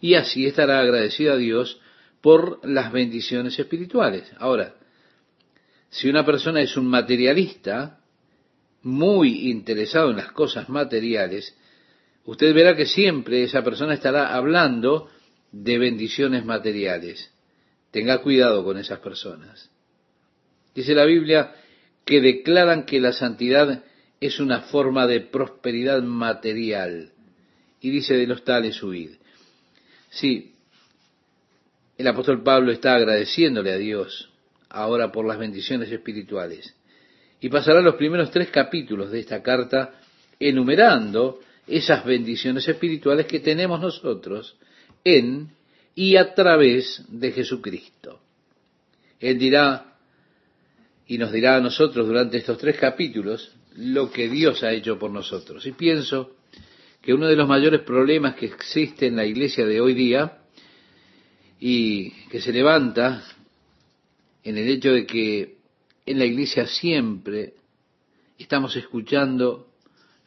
Y 0.00 0.14
así 0.14 0.46
estará 0.46 0.80
agradecido 0.80 1.32
a 1.32 1.36
Dios 1.36 1.80
por 2.20 2.64
las 2.66 2.92
bendiciones 2.92 3.58
espirituales. 3.58 4.30
Ahora, 4.38 4.74
si 5.90 6.08
una 6.08 6.24
persona 6.24 6.60
es 6.60 6.76
un 6.76 6.86
materialista, 6.86 8.00
muy 8.82 9.50
interesado 9.50 10.10
en 10.10 10.18
las 10.18 10.30
cosas 10.30 10.68
materiales, 10.68 11.56
usted 12.24 12.54
verá 12.54 12.76
que 12.76 12.86
siempre 12.86 13.42
esa 13.42 13.64
persona 13.64 13.94
estará 13.94 14.34
hablando 14.34 15.10
de 15.50 15.78
bendiciones 15.78 16.44
materiales. 16.44 17.32
Tenga 17.90 18.18
cuidado 18.18 18.64
con 18.64 18.78
esas 18.78 18.98
personas. 19.00 19.70
Dice 20.74 20.94
la 20.94 21.04
Biblia 21.04 21.54
que 22.04 22.20
declaran 22.20 22.84
que 22.84 23.00
la 23.00 23.12
santidad 23.12 23.82
es 24.20 24.40
una 24.40 24.62
forma 24.62 25.06
de 25.06 25.20
prosperidad 25.20 26.02
material. 26.02 27.10
Y 27.80 27.90
dice 27.90 28.14
de 28.14 28.26
los 28.26 28.44
tales 28.44 28.82
huid. 28.82 29.10
Sí, 30.10 30.54
el 31.98 32.06
apóstol 32.06 32.42
Pablo 32.42 32.72
está 32.72 32.94
agradeciéndole 32.94 33.72
a 33.72 33.78
Dios 33.78 34.30
ahora 34.68 35.10
por 35.12 35.26
las 35.26 35.38
bendiciones 35.38 35.90
espirituales. 35.90 36.74
Y 37.40 37.48
pasará 37.48 37.80
los 37.80 37.94
primeros 37.96 38.30
tres 38.30 38.50
capítulos 38.50 39.10
de 39.10 39.20
esta 39.20 39.42
carta 39.42 39.94
enumerando 40.38 41.40
esas 41.66 42.04
bendiciones 42.04 42.68
espirituales 42.68 43.26
que 43.26 43.40
tenemos 43.40 43.80
nosotros 43.80 44.56
en 45.04 45.50
y 45.96 46.16
a 46.16 46.34
través 46.34 47.02
de 47.08 47.32
Jesucristo. 47.32 48.20
Él 49.18 49.38
dirá 49.38 49.96
y 51.06 51.16
nos 51.16 51.32
dirá 51.32 51.56
a 51.56 51.60
nosotros 51.60 52.06
durante 52.06 52.36
estos 52.36 52.58
tres 52.58 52.76
capítulos 52.76 53.56
lo 53.76 54.10
que 54.10 54.28
Dios 54.28 54.62
ha 54.62 54.72
hecho 54.72 54.98
por 54.98 55.10
nosotros. 55.10 55.66
Y 55.66 55.72
pienso 55.72 56.36
que 57.00 57.14
uno 57.14 57.26
de 57.26 57.36
los 57.36 57.48
mayores 57.48 57.80
problemas 57.80 58.36
que 58.36 58.46
existe 58.46 59.06
en 59.06 59.16
la 59.16 59.24
iglesia 59.24 59.64
de 59.64 59.80
hoy 59.80 59.94
día 59.94 60.38
y 61.58 62.10
que 62.28 62.42
se 62.42 62.52
levanta 62.52 63.24
en 64.44 64.58
el 64.58 64.68
hecho 64.68 64.92
de 64.92 65.06
que 65.06 65.56
en 66.04 66.18
la 66.18 66.26
iglesia 66.26 66.66
siempre 66.66 67.54
estamos 68.38 68.76
escuchando 68.76 69.72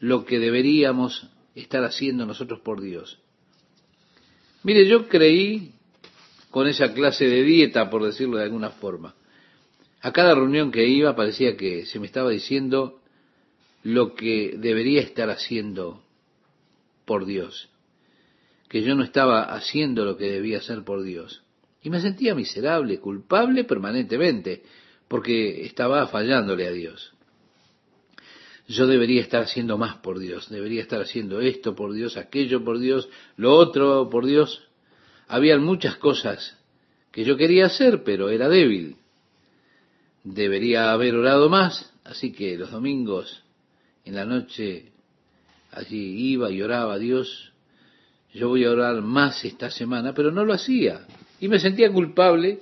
lo 0.00 0.24
que 0.24 0.40
deberíamos 0.40 1.28
estar 1.54 1.84
haciendo 1.84 2.26
nosotros 2.26 2.60
por 2.60 2.80
Dios. 2.80 3.20
Mire, 4.62 4.86
yo 4.86 5.08
creí 5.08 5.72
con 6.50 6.66
esa 6.66 6.92
clase 6.92 7.26
de 7.26 7.42
dieta, 7.42 7.88
por 7.88 8.04
decirlo 8.04 8.38
de 8.38 8.44
alguna 8.44 8.70
forma. 8.70 9.14
A 10.02 10.12
cada 10.12 10.34
reunión 10.34 10.70
que 10.70 10.86
iba 10.86 11.14
parecía 11.14 11.56
que 11.56 11.86
se 11.86 11.98
me 11.98 12.06
estaba 12.06 12.30
diciendo 12.30 13.00
lo 13.82 14.14
que 14.14 14.54
debería 14.56 15.00
estar 15.00 15.30
haciendo 15.30 16.02
por 17.04 17.26
Dios, 17.26 17.68
que 18.68 18.82
yo 18.82 18.94
no 18.94 19.04
estaba 19.04 19.42
haciendo 19.42 20.04
lo 20.04 20.16
que 20.16 20.30
debía 20.30 20.58
hacer 20.58 20.84
por 20.84 21.02
Dios. 21.02 21.42
Y 21.82 21.90
me 21.90 22.00
sentía 22.00 22.34
miserable, 22.34 22.98
culpable 22.98 23.64
permanentemente, 23.64 24.62
porque 25.08 25.64
estaba 25.64 26.06
fallándole 26.08 26.66
a 26.66 26.72
Dios. 26.72 27.14
Yo 28.70 28.86
debería 28.86 29.20
estar 29.20 29.42
haciendo 29.42 29.76
más 29.78 29.96
por 29.96 30.20
Dios, 30.20 30.48
debería 30.48 30.80
estar 30.80 31.00
haciendo 31.00 31.40
esto 31.40 31.74
por 31.74 31.92
Dios, 31.92 32.16
aquello 32.16 32.62
por 32.62 32.78
Dios, 32.78 33.08
lo 33.36 33.56
otro 33.56 34.08
por 34.08 34.24
Dios. 34.24 34.62
Habían 35.26 35.64
muchas 35.64 35.96
cosas 35.96 36.56
que 37.10 37.24
yo 37.24 37.36
quería 37.36 37.66
hacer, 37.66 38.04
pero 38.04 38.28
era 38.28 38.48
débil. 38.48 38.94
Debería 40.22 40.92
haber 40.92 41.16
orado 41.16 41.48
más, 41.48 41.92
así 42.04 42.30
que 42.30 42.56
los 42.56 42.70
domingos 42.70 43.42
en 44.04 44.14
la 44.14 44.24
noche 44.24 44.92
allí 45.72 46.30
iba 46.30 46.48
y 46.52 46.62
oraba 46.62 46.94
a 46.94 46.98
Dios. 46.98 47.52
Yo 48.32 48.50
voy 48.50 48.66
a 48.66 48.70
orar 48.70 49.02
más 49.02 49.44
esta 49.44 49.72
semana, 49.72 50.14
pero 50.14 50.30
no 50.30 50.44
lo 50.44 50.52
hacía. 50.52 51.08
Y 51.40 51.48
me 51.48 51.58
sentía 51.58 51.90
culpable 51.90 52.60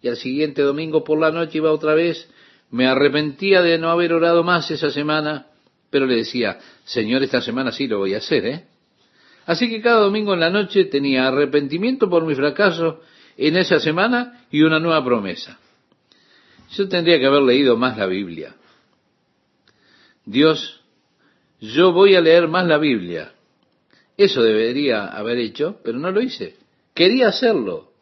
y 0.00 0.08
al 0.08 0.16
siguiente 0.16 0.62
domingo 0.62 1.04
por 1.04 1.20
la 1.20 1.30
noche 1.30 1.58
iba 1.58 1.70
otra 1.70 1.92
vez, 1.92 2.26
me 2.72 2.86
arrepentía 2.86 3.62
de 3.62 3.78
no 3.78 3.90
haber 3.90 4.12
orado 4.14 4.42
más 4.42 4.70
esa 4.70 4.90
semana, 4.90 5.46
pero 5.90 6.06
le 6.06 6.16
decía, 6.16 6.58
Señor, 6.84 7.22
esta 7.22 7.42
semana 7.42 7.70
sí 7.70 7.86
lo 7.86 7.98
voy 7.98 8.14
a 8.14 8.18
hacer, 8.18 8.46
¿eh? 8.46 8.64
Así 9.44 9.68
que 9.68 9.82
cada 9.82 10.00
domingo 10.00 10.32
en 10.32 10.40
la 10.40 10.50
noche 10.50 10.86
tenía 10.86 11.28
arrepentimiento 11.28 12.08
por 12.08 12.24
mi 12.24 12.34
fracaso 12.34 13.00
en 13.36 13.56
esa 13.56 13.78
semana 13.78 14.46
y 14.50 14.62
una 14.62 14.78
nueva 14.80 15.04
promesa. 15.04 15.58
Yo 16.70 16.88
tendría 16.88 17.18
que 17.18 17.26
haber 17.26 17.42
leído 17.42 17.76
más 17.76 17.98
la 17.98 18.06
Biblia. 18.06 18.54
Dios, 20.24 20.80
yo 21.60 21.92
voy 21.92 22.14
a 22.14 22.22
leer 22.22 22.48
más 22.48 22.66
la 22.66 22.78
Biblia. 22.78 23.32
Eso 24.16 24.42
debería 24.42 25.06
haber 25.06 25.38
hecho, 25.38 25.78
pero 25.84 25.98
no 25.98 26.10
lo 26.10 26.22
hice. 26.22 26.56
Quería 26.94 27.28
hacerlo. 27.28 27.92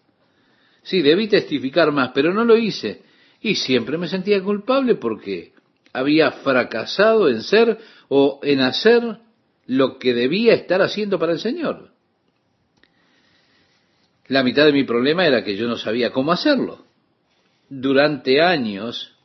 Sí, 0.83 1.03
debí 1.03 1.27
testificar 1.27 1.91
más, 1.91 2.13
pero 2.15 2.33
no 2.33 2.45
lo 2.45 2.57
hice. 2.57 3.10
Y 3.41 3.55
siempre 3.55 3.97
me 3.97 4.09
sentía 4.09 4.43
culpable 4.43 4.97
porque 4.97 5.53
había 5.93 6.31
fracasado 6.31 7.29
en 7.29 7.43
ser 7.43 7.79
o 8.09 8.41
en 8.43 8.61
hacer 8.61 9.19
lo 9.67 9.99
que 9.99 10.15
debía 10.15 10.55
estar 10.55 10.83
haciendo 10.83 11.19
para 11.19 11.33
el 11.33 11.39
Señor. 11.39 11.93
La 14.29 14.45
mitad 14.45 14.65
de 14.67 14.73
mi 14.73 14.85
problema 14.85 15.27
era 15.27 15.43
que 15.43 15.57
yo 15.57 15.67
no 15.67 15.77
sabía 15.77 16.13
cómo 16.13 16.33
hacerlo. 16.33 16.85
Durante 17.69 18.41
años, 18.41 19.17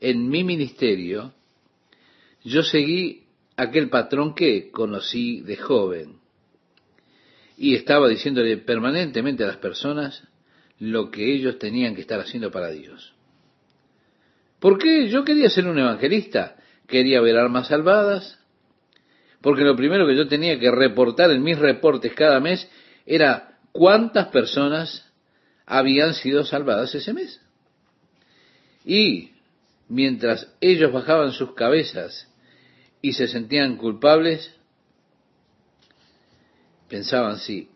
en 0.00 0.28
mi 0.28 0.44
ministerio, 0.44 1.34
yo 2.44 2.62
seguí 2.62 3.24
aquel 3.56 3.90
patrón 3.90 4.34
que 4.34 4.70
conocí 4.70 5.40
de 5.40 5.56
joven. 5.56 6.18
Y 7.56 7.74
estaba 7.74 8.08
diciéndole 8.08 8.56
permanentemente 8.58 9.42
a 9.44 9.48
las 9.48 9.56
personas, 9.56 10.22
lo 10.78 11.10
que 11.10 11.34
ellos 11.34 11.58
tenían 11.58 11.94
que 11.94 12.02
estar 12.02 12.20
haciendo 12.20 12.50
para 12.50 12.70
Dios. 12.70 13.14
¿Por 14.60 14.78
qué? 14.78 15.08
Yo 15.08 15.24
quería 15.24 15.50
ser 15.50 15.66
un 15.66 15.78
evangelista, 15.78 16.56
quería 16.86 17.20
ver 17.20 17.36
almas 17.36 17.68
salvadas, 17.68 18.38
porque 19.40 19.62
lo 19.62 19.76
primero 19.76 20.06
que 20.06 20.16
yo 20.16 20.26
tenía 20.26 20.58
que 20.58 20.70
reportar 20.70 21.30
en 21.30 21.42
mis 21.42 21.58
reportes 21.58 22.12
cada 22.14 22.40
mes 22.40 22.68
era 23.06 23.58
cuántas 23.72 24.28
personas 24.28 25.10
habían 25.64 26.14
sido 26.14 26.44
salvadas 26.44 26.94
ese 26.94 27.12
mes. 27.12 27.40
Y 28.84 29.32
mientras 29.88 30.52
ellos 30.60 30.92
bajaban 30.92 31.32
sus 31.32 31.54
cabezas 31.54 32.26
y 33.00 33.12
se 33.12 33.28
sentían 33.28 33.76
culpables, 33.76 34.54
pensaban, 36.88 37.38
sí, 37.38 37.68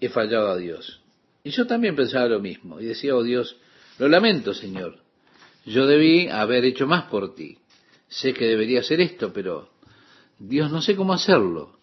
he 0.00 0.08
fallado 0.08 0.50
a 0.50 0.56
Dios. 0.56 1.00
Y 1.42 1.50
yo 1.50 1.66
también 1.66 1.96
pensaba 1.96 2.26
lo 2.26 2.40
mismo 2.40 2.80
y 2.80 2.86
decía, 2.86 3.14
oh 3.14 3.22
Dios, 3.22 3.56
lo 3.98 4.08
lamento, 4.08 4.52
Señor, 4.52 5.00
yo 5.68 5.86
debí 5.86 6.28
haber 6.28 6.64
hecho 6.64 6.86
más 6.86 7.04
por 7.04 7.34
ti. 7.34 7.58
Sé 8.08 8.32
que 8.32 8.46
debería 8.46 8.80
hacer 8.80 9.00
esto, 9.00 9.32
pero 9.32 9.68
Dios 10.38 10.70
no 10.70 10.80
sé 10.80 10.96
cómo 10.96 11.12
hacerlo. 11.12 11.78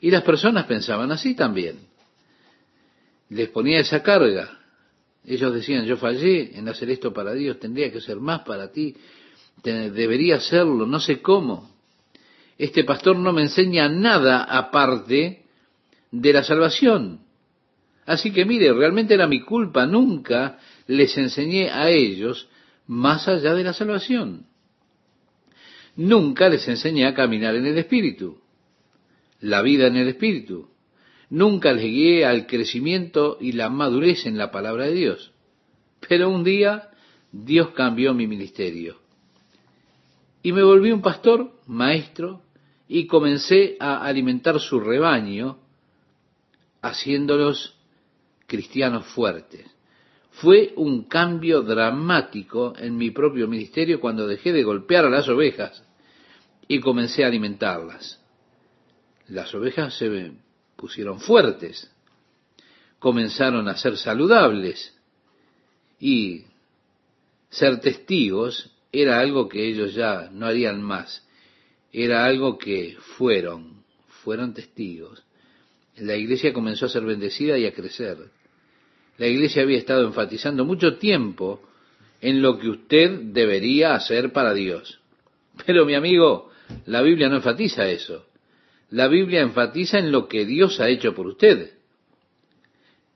Y 0.00 0.10
las 0.10 0.22
personas 0.22 0.66
pensaban 0.66 1.10
así 1.10 1.34
también. 1.34 1.80
Les 3.30 3.48
ponía 3.48 3.80
esa 3.80 4.02
carga. 4.02 4.58
Ellos 5.24 5.52
decían, 5.52 5.84
yo 5.84 5.96
fallé 5.96 6.56
en 6.56 6.68
hacer 6.68 6.90
esto 6.90 7.12
para 7.12 7.34
Dios, 7.34 7.58
tendría 7.58 7.92
que 7.92 8.00
ser 8.00 8.16
más 8.18 8.42
para 8.42 8.70
ti, 8.70 8.96
debería 9.62 10.36
hacerlo, 10.36 10.86
no 10.86 11.00
sé 11.00 11.20
cómo. 11.20 11.70
Este 12.56 12.84
pastor 12.84 13.16
no 13.16 13.32
me 13.32 13.42
enseña 13.42 13.88
nada 13.88 14.44
aparte 14.44 15.44
de 16.10 16.32
la 16.32 16.44
salvación. 16.44 17.20
Así 18.06 18.32
que 18.32 18.46
mire, 18.46 18.72
realmente 18.72 19.14
era 19.14 19.26
mi 19.26 19.42
culpa, 19.42 19.84
nunca 19.86 20.58
les 20.88 21.16
enseñé 21.18 21.70
a 21.70 21.90
ellos 21.90 22.48
más 22.88 23.28
allá 23.28 23.54
de 23.54 23.62
la 23.62 23.74
salvación. 23.74 24.46
Nunca 25.94 26.48
les 26.48 26.66
enseñé 26.66 27.06
a 27.06 27.14
caminar 27.14 27.54
en 27.54 27.66
el 27.66 27.78
Espíritu, 27.78 28.38
la 29.40 29.62
vida 29.62 29.86
en 29.86 29.96
el 29.96 30.08
Espíritu. 30.08 30.70
Nunca 31.30 31.72
les 31.72 31.84
guié 31.84 32.24
al 32.24 32.46
crecimiento 32.46 33.36
y 33.40 33.52
la 33.52 33.68
madurez 33.68 34.24
en 34.26 34.38
la 34.38 34.50
palabra 34.50 34.86
de 34.86 34.94
Dios. 34.94 35.32
Pero 36.08 36.30
un 36.30 36.42
día 36.42 36.88
Dios 37.30 37.70
cambió 37.70 38.14
mi 38.14 38.26
ministerio. 38.26 38.96
Y 40.42 40.52
me 40.52 40.62
volví 40.62 40.90
un 40.90 41.02
pastor, 41.02 41.52
maestro, 41.66 42.42
y 42.88 43.06
comencé 43.06 43.76
a 43.78 44.06
alimentar 44.06 44.58
su 44.58 44.80
rebaño, 44.80 45.58
haciéndolos 46.80 47.76
cristianos 48.46 49.04
fuertes. 49.06 49.77
Fue 50.40 50.72
un 50.76 51.04
cambio 51.04 51.62
dramático 51.62 52.72
en 52.76 52.96
mi 52.96 53.10
propio 53.10 53.48
ministerio 53.48 54.00
cuando 54.00 54.26
dejé 54.28 54.52
de 54.52 54.62
golpear 54.62 55.04
a 55.04 55.10
las 55.10 55.28
ovejas 55.28 55.82
y 56.68 56.78
comencé 56.78 57.24
a 57.24 57.26
alimentarlas. 57.26 58.22
Las 59.26 59.52
ovejas 59.52 59.98
se 59.98 60.32
pusieron 60.76 61.18
fuertes, 61.18 61.90
comenzaron 63.00 63.66
a 63.66 63.76
ser 63.76 63.96
saludables 63.96 64.96
y 65.98 66.44
ser 67.50 67.80
testigos 67.80 68.70
era 68.92 69.18
algo 69.18 69.48
que 69.48 69.68
ellos 69.68 69.92
ya 69.94 70.30
no 70.30 70.46
harían 70.46 70.80
más, 70.80 71.26
era 71.92 72.24
algo 72.24 72.58
que 72.58 72.96
fueron, 73.16 73.82
fueron 74.22 74.54
testigos. 74.54 75.24
La 75.96 76.14
iglesia 76.14 76.52
comenzó 76.52 76.86
a 76.86 76.90
ser 76.90 77.02
bendecida 77.04 77.58
y 77.58 77.66
a 77.66 77.74
crecer. 77.74 78.37
La 79.18 79.26
iglesia 79.26 79.62
había 79.62 79.78
estado 79.78 80.06
enfatizando 80.06 80.64
mucho 80.64 80.96
tiempo 80.96 81.60
en 82.20 82.40
lo 82.40 82.58
que 82.58 82.68
usted 82.68 83.10
debería 83.10 83.94
hacer 83.94 84.32
para 84.32 84.54
Dios. 84.54 85.00
Pero 85.66 85.84
mi 85.84 85.94
amigo, 85.94 86.50
la 86.86 87.02
Biblia 87.02 87.28
no 87.28 87.36
enfatiza 87.36 87.88
eso. 87.88 88.26
La 88.90 89.08
Biblia 89.08 89.42
enfatiza 89.42 89.98
en 89.98 90.12
lo 90.12 90.28
que 90.28 90.46
Dios 90.46 90.80
ha 90.80 90.88
hecho 90.88 91.14
por 91.14 91.26
usted. 91.26 91.72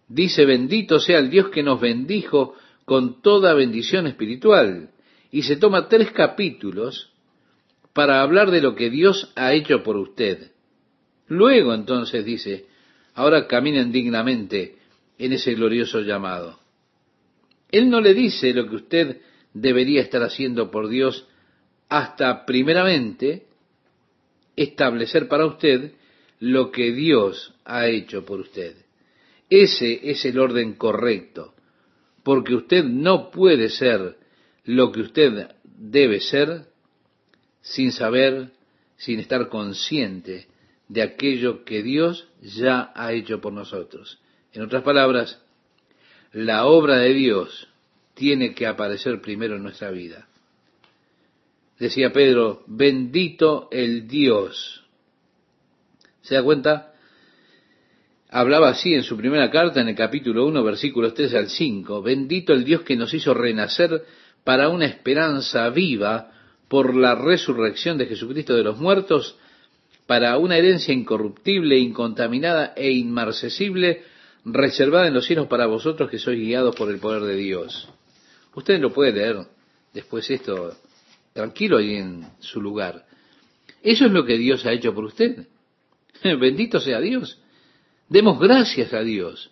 Dice, 0.09 0.45
bendito 0.45 0.99
sea 0.99 1.19
el 1.19 1.31
Dios 1.31 1.49
que 1.49 1.62
nos 1.62 1.81
bendijo 1.81 2.55
con 2.85 3.23
toda 3.23 3.55
bendición 3.55 4.07
espiritual. 4.07 4.91
Y 5.31 5.43
se 5.43 5.57
toma 5.57 5.88
tres 5.88 6.11
capítulos 6.11 7.11
para 7.93 8.23
hablar 8.23 8.51
de 8.51 8.61
lo 8.61 8.75
que 8.75 8.91
Dios 8.91 9.33
ha 9.37 9.53
hecho 9.55 9.83
por 9.83 9.97
usted. 9.97 10.51
Luego 11.29 11.73
entonces 11.73 12.25
dice, 12.25 12.67
ahora 13.15 13.47
caminen 13.47 13.93
dignamente 13.93 14.82
en 15.23 15.33
ese 15.33 15.55
glorioso 15.55 16.01
llamado. 16.01 16.59
Él 17.71 17.89
no 17.89 18.01
le 18.01 18.13
dice 18.13 18.53
lo 18.53 18.69
que 18.69 18.75
usted 18.75 19.21
debería 19.55 20.03
estar 20.03 20.21
haciendo 20.25 20.69
por 20.73 20.89
Dios 20.89 21.29
hasta 21.89 22.45
primeramente 22.45 23.47
establecer 24.57 25.29
para 25.29 25.47
usted 25.47 25.93
lo 26.41 26.73
que 26.73 26.91
Dios 26.91 27.55
ha 27.65 27.87
hecho 27.87 28.25
por 28.25 28.41
usted. 28.41 28.75
Ese 29.49 30.11
es 30.11 30.25
el 30.25 30.41
orden 30.41 30.75
correcto, 30.75 31.55
porque 32.25 32.57
usted 32.57 32.83
no 32.83 33.31
puede 33.31 33.69
ser 33.69 34.17
lo 34.65 34.91
que 34.91 35.03
usted 35.03 35.53
debe 35.63 36.19
ser 36.19 36.67
sin 37.61 37.93
saber, 37.93 38.51
sin 38.97 39.21
estar 39.21 39.49
consciente 39.49 40.49
de 40.89 41.03
aquello 41.03 41.65
que 41.65 41.85
Dios 41.85 42.29
ya 42.41 42.91
ha 42.97 43.13
hecho 43.13 43.41
por 43.41 43.53
nosotros. 43.53 44.19
En 44.53 44.62
otras 44.62 44.83
palabras, 44.83 45.41
la 46.33 46.67
obra 46.67 46.97
de 46.99 47.15
Dios 47.15 47.69
tiene 48.15 48.55
que 48.55 48.67
aparecer 48.67 49.21
primero 49.21 49.57
en 49.57 49.62
nuestra 49.62 49.91
vida. 49.91 50.29
Decía 51.79 52.12
Pedro, 52.12 52.62
bendito 52.67 53.69
el 53.73 54.07
Dios. 54.07 54.85
¿Se 56.21 56.35
da 56.35 56.43
cuenta? 56.43 56.93
Hablaba 58.29 58.71
así 58.71 58.95
en 58.95 59.03
su 59.03 59.17
primera 59.17 59.51
carta, 59.51 59.81
en 59.81 59.88
el 59.88 59.97
capítulo 59.97 60.47
1, 60.47 60.62
versículos 60.62 61.15
3 61.15 61.35
al 61.35 61.49
5. 61.49 62.03
Bendito 62.03 62.53
el 62.53 62.65
Dios 62.65 62.83
que 62.83 62.97
nos 62.97 63.12
hizo 63.12 63.35
renacer 63.35 64.05
para 64.45 64.69
una 64.69 64.87
esperanza 64.87 65.69
viva 65.71 66.31
por 66.69 66.95
la 66.95 67.15
resurrección 67.15 67.99
de 67.99 68.07
Jesucristo 68.07 68.55
de 68.55 68.65
los 68.65 68.79
muertos 68.79 69.37
para 70.07 70.38
una 70.38 70.57
herencia 70.57 70.95
incorruptible, 70.95 71.79
incontaminada 71.79 72.73
e 72.77 72.91
inmarcesible, 72.91 74.03
reservada 74.45 75.07
en 75.07 75.15
los 75.15 75.27
cielos 75.27 75.47
para 75.47 75.67
vosotros 75.67 76.11
que 76.11 76.19
sois 76.19 76.39
guiados 76.39 76.75
por 76.75 76.91
el 76.91 76.99
poder 76.99 77.23
de 77.23 77.37
Dios. 77.37 77.89
Usted 78.55 78.81
lo 78.81 78.93
puede 78.93 79.13
leer 79.13 79.47
después 79.93 80.29
esto 80.31 80.75
tranquilo 81.33 81.79
ahí 81.79 81.97
en 81.97 82.27
su 82.41 82.61
lugar. 82.61 83.07
Eso 83.83 84.07
es 84.07 84.13
lo 84.13 84.25
que 84.25 84.39
Dios 84.39 84.65
ha 84.67 84.73
hecho 84.73 84.95
por 84.95 85.05
usted. 85.05 85.47
Bendito 86.23 86.81
sea 86.81 87.01
Dios. 87.01 87.39
Demos 88.09 88.39
gracias 88.39 88.93
a 88.93 89.01
Dios 89.01 89.51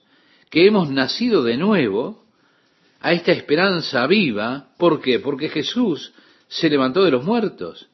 que 0.51 0.67
hemos 0.67 0.91
nacido 0.91 1.43
de 1.43 1.57
nuevo 1.57 2.25
a 3.01 3.13
esta 3.13 3.33
esperanza 3.33 4.07
viva. 4.07 4.69
¿Por 4.77 5.01
qué? 5.01 5.19
Porque 5.19 5.49
Jesús 5.49 6.13
se 6.49 6.69
levantó 6.69 7.05
de 7.05 7.13
los 7.13 7.25
muertos. 7.25 7.89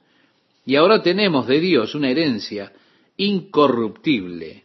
Y 0.65 0.75
ahora 0.77 1.03
tenemos 1.03 1.47
de 1.47 1.61
Dios 1.61 1.95
una 1.95 2.11
herencia 2.11 2.73
incorruptible, 3.17 4.65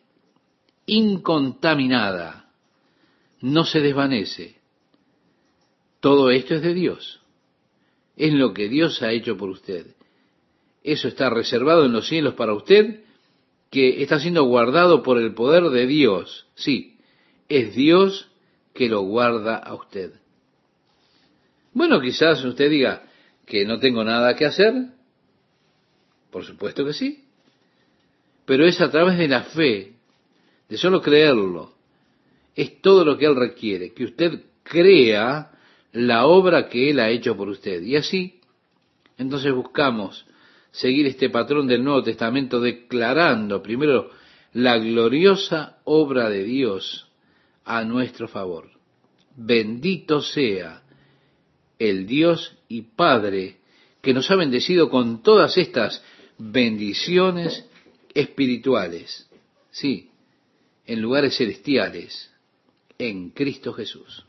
incontaminada, 0.85 2.49
no 3.41 3.65
se 3.65 3.79
desvanece. 3.79 4.55
Todo 5.99 6.31
esto 6.31 6.55
es 6.55 6.61
de 6.61 6.73
Dios. 6.73 7.21
Es 8.15 8.33
lo 8.33 8.53
que 8.53 8.69
Dios 8.69 9.01
ha 9.01 9.11
hecho 9.11 9.37
por 9.37 9.49
usted. 9.49 9.95
Eso 10.83 11.07
está 11.07 11.29
reservado 11.29 11.85
en 11.85 11.93
los 11.93 12.07
cielos 12.07 12.33
para 12.33 12.53
usted, 12.53 13.03
que 13.69 14.01
está 14.01 14.19
siendo 14.19 14.43
guardado 14.43 15.03
por 15.03 15.17
el 15.17 15.33
poder 15.33 15.69
de 15.69 15.87
Dios. 15.87 16.47
Sí, 16.55 16.97
es 17.47 17.75
Dios 17.75 18.29
que 18.73 18.89
lo 18.89 19.01
guarda 19.01 19.57
a 19.57 19.73
usted. 19.75 20.13
Bueno, 21.73 22.01
quizás 22.01 22.43
usted 22.43 22.69
diga 22.69 23.03
que 23.45 23.65
no 23.65 23.79
tengo 23.79 24.03
nada 24.03 24.35
que 24.35 24.45
hacer, 24.45 24.73
por 26.31 26.45
supuesto 26.45 26.85
que 26.85 26.93
sí. 26.93 27.25
Pero 28.45 28.65
es 28.65 28.81
a 28.81 28.89
través 28.89 29.17
de 29.17 29.27
la 29.27 29.43
fe, 29.43 29.93
de 30.71 30.77
solo 30.77 31.01
creerlo. 31.01 31.73
Es 32.55 32.81
todo 32.81 33.03
lo 33.03 33.17
que 33.17 33.25
Él 33.25 33.35
requiere, 33.35 33.93
que 33.93 34.05
usted 34.05 34.41
crea 34.63 35.51
la 35.91 36.25
obra 36.25 36.69
que 36.69 36.89
Él 36.89 37.01
ha 37.01 37.09
hecho 37.09 37.35
por 37.35 37.49
usted. 37.49 37.81
Y 37.81 37.97
así, 37.97 38.39
entonces 39.17 39.53
buscamos 39.53 40.25
seguir 40.71 41.07
este 41.07 41.29
patrón 41.29 41.67
del 41.67 41.83
Nuevo 41.83 42.03
Testamento 42.03 42.61
declarando 42.61 43.61
primero 43.61 44.11
la 44.53 44.77
gloriosa 44.77 45.79
obra 45.83 46.29
de 46.29 46.45
Dios 46.45 47.09
a 47.65 47.83
nuestro 47.83 48.29
favor. 48.29 48.69
Bendito 49.35 50.21
sea 50.21 50.83
el 51.79 52.07
Dios 52.07 52.57
y 52.69 52.83
Padre 52.83 53.57
que 54.01 54.13
nos 54.13 54.31
ha 54.31 54.37
bendecido 54.37 54.89
con 54.89 55.21
todas 55.21 55.57
estas 55.57 56.01
bendiciones 56.37 57.65
espirituales, 58.13 59.29
sí, 59.69 60.10
en 60.85 61.01
lugares 61.01 61.37
celestiales, 61.37 62.31
en 62.97 63.29
Cristo 63.29 63.73
Jesús. 63.73 64.25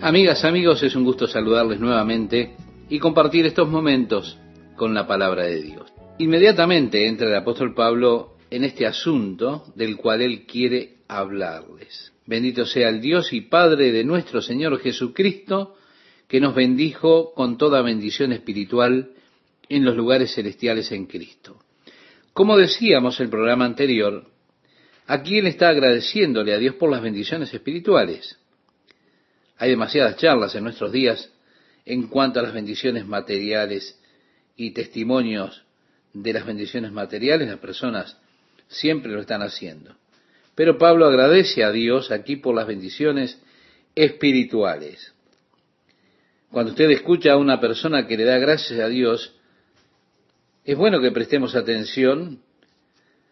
Amigas, 0.00 0.44
amigos, 0.44 0.82
es 0.82 0.94
un 0.94 1.04
gusto 1.04 1.26
saludarles 1.26 1.80
nuevamente 1.80 2.54
y 2.88 2.98
compartir 2.98 3.46
estos 3.46 3.68
momentos 3.68 4.38
con 4.76 4.94
la 4.94 5.06
palabra 5.06 5.44
de 5.44 5.62
Dios. 5.62 5.92
Inmediatamente 6.18 7.06
entra 7.06 7.28
el 7.28 7.34
apóstol 7.34 7.74
Pablo 7.74 8.36
en 8.50 8.64
este 8.64 8.86
asunto 8.86 9.64
del 9.74 9.96
cual 9.96 10.22
él 10.22 10.46
quiere 10.46 10.98
hablarles. 11.08 12.12
Bendito 12.26 12.66
sea 12.66 12.88
el 12.88 13.00
Dios 13.00 13.32
y 13.32 13.42
Padre 13.42 13.92
de 13.92 14.04
nuestro 14.04 14.42
Señor 14.42 14.78
Jesucristo, 14.80 15.76
que 16.28 16.40
nos 16.40 16.54
bendijo 16.54 17.32
con 17.34 17.56
toda 17.56 17.82
bendición 17.82 18.32
espiritual 18.32 19.10
en 19.68 19.84
los 19.84 19.96
lugares 19.96 20.34
celestiales 20.34 20.90
en 20.92 21.06
Cristo. 21.06 21.58
Como 22.36 22.58
decíamos 22.58 23.18
en 23.18 23.24
el 23.24 23.30
programa 23.30 23.64
anterior, 23.64 24.26
aquí 25.06 25.38
él 25.38 25.46
está 25.46 25.70
agradeciéndole 25.70 26.52
a 26.52 26.58
Dios 26.58 26.74
por 26.74 26.90
las 26.90 27.00
bendiciones 27.00 27.54
espirituales. 27.54 28.38
Hay 29.56 29.70
demasiadas 29.70 30.18
charlas 30.18 30.54
en 30.54 30.64
nuestros 30.64 30.92
días 30.92 31.32
en 31.86 32.08
cuanto 32.08 32.38
a 32.38 32.42
las 32.42 32.52
bendiciones 32.52 33.06
materiales 33.06 33.98
y 34.54 34.72
testimonios 34.72 35.64
de 36.12 36.34
las 36.34 36.44
bendiciones 36.44 36.92
materiales. 36.92 37.48
Las 37.48 37.58
personas 37.58 38.18
siempre 38.68 39.12
lo 39.12 39.22
están 39.22 39.40
haciendo. 39.40 39.96
Pero 40.54 40.76
Pablo 40.76 41.06
agradece 41.06 41.64
a 41.64 41.72
Dios 41.72 42.10
aquí 42.10 42.36
por 42.36 42.54
las 42.54 42.66
bendiciones 42.66 43.40
espirituales. 43.94 45.14
Cuando 46.50 46.72
usted 46.72 46.90
escucha 46.90 47.32
a 47.32 47.38
una 47.38 47.62
persona 47.62 48.06
que 48.06 48.18
le 48.18 48.24
da 48.24 48.36
gracias 48.36 48.78
a 48.78 48.88
Dios, 48.88 49.35
es 50.66 50.76
bueno 50.76 51.00
que 51.00 51.12
prestemos 51.12 51.54
atención 51.54 52.40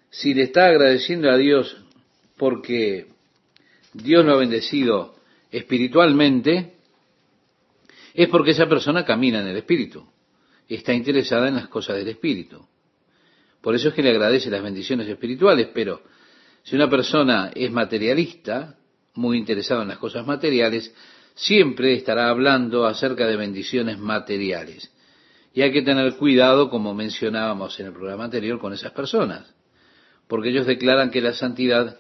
si 0.08 0.34
le 0.34 0.44
está 0.44 0.66
agradeciendo 0.66 1.28
a 1.28 1.36
Dios 1.36 1.76
porque 2.36 3.08
Dios 3.92 4.24
lo 4.24 4.34
ha 4.34 4.36
bendecido 4.36 5.16
espiritualmente, 5.50 6.74
es 8.14 8.28
porque 8.28 8.52
esa 8.52 8.68
persona 8.68 9.04
camina 9.04 9.40
en 9.40 9.48
el 9.48 9.56
Espíritu, 9.56 10.06
está 10.68 10.94
interesada 10.94 11.48
en 11.48 11.56
las 11.56 11.66
cosas 11.66 11.96
del 11.96 12.08
Espíritu. 12.08 12.64
Por 13.60 13.74
eso 13.74 13.88
es 13.88 13.94
que 13.94 14.02
le 14.02 14.10
agradece 14.10 14.48
las 14.48 14.62
bendiciones 14.62 15.08
espirituales, 15.08 15.68
pero 15.74 16.02
si 16.62 16.76
una 16.76 16.88
persona 16.88 17.50
es 17.52 17.72
materialista, 17.72 18.78
muy 19.14 19.38
interesada 19.38 19.82
en 19.82 19.88
las 19.88 19.98
cosas 19.98 20.24
materiales, 20.24 20.94
siempre 21.34 21.94
estará 21.94 22.28
hablando 22.28 22.86
acerca 22.86 23.26
de 23.26 23.36
bendiciones 23.36 23.98
materiales. 23.98 24.93
Y 25.54 25.62
hay 25.62 25.72
que 25.72 25.82
tener 25.82 26.16
cuidado, 26.16 26.68
como 26.68 26.94
mencionábamos 26.94 27.78
en 27.78 27.86
el 27.86 27.92
programa 27.92 28.24
anterior, 28.24 28.58
con 28.58 28.72
esas 28.72 28.90
personas, 28.92 29.54
porque 30.26 30.50
ellos 30.50 30.66
declaran 30.66 31.10
que 31.10 31.20
la 31.20 31.32
santidad 31.32 31.96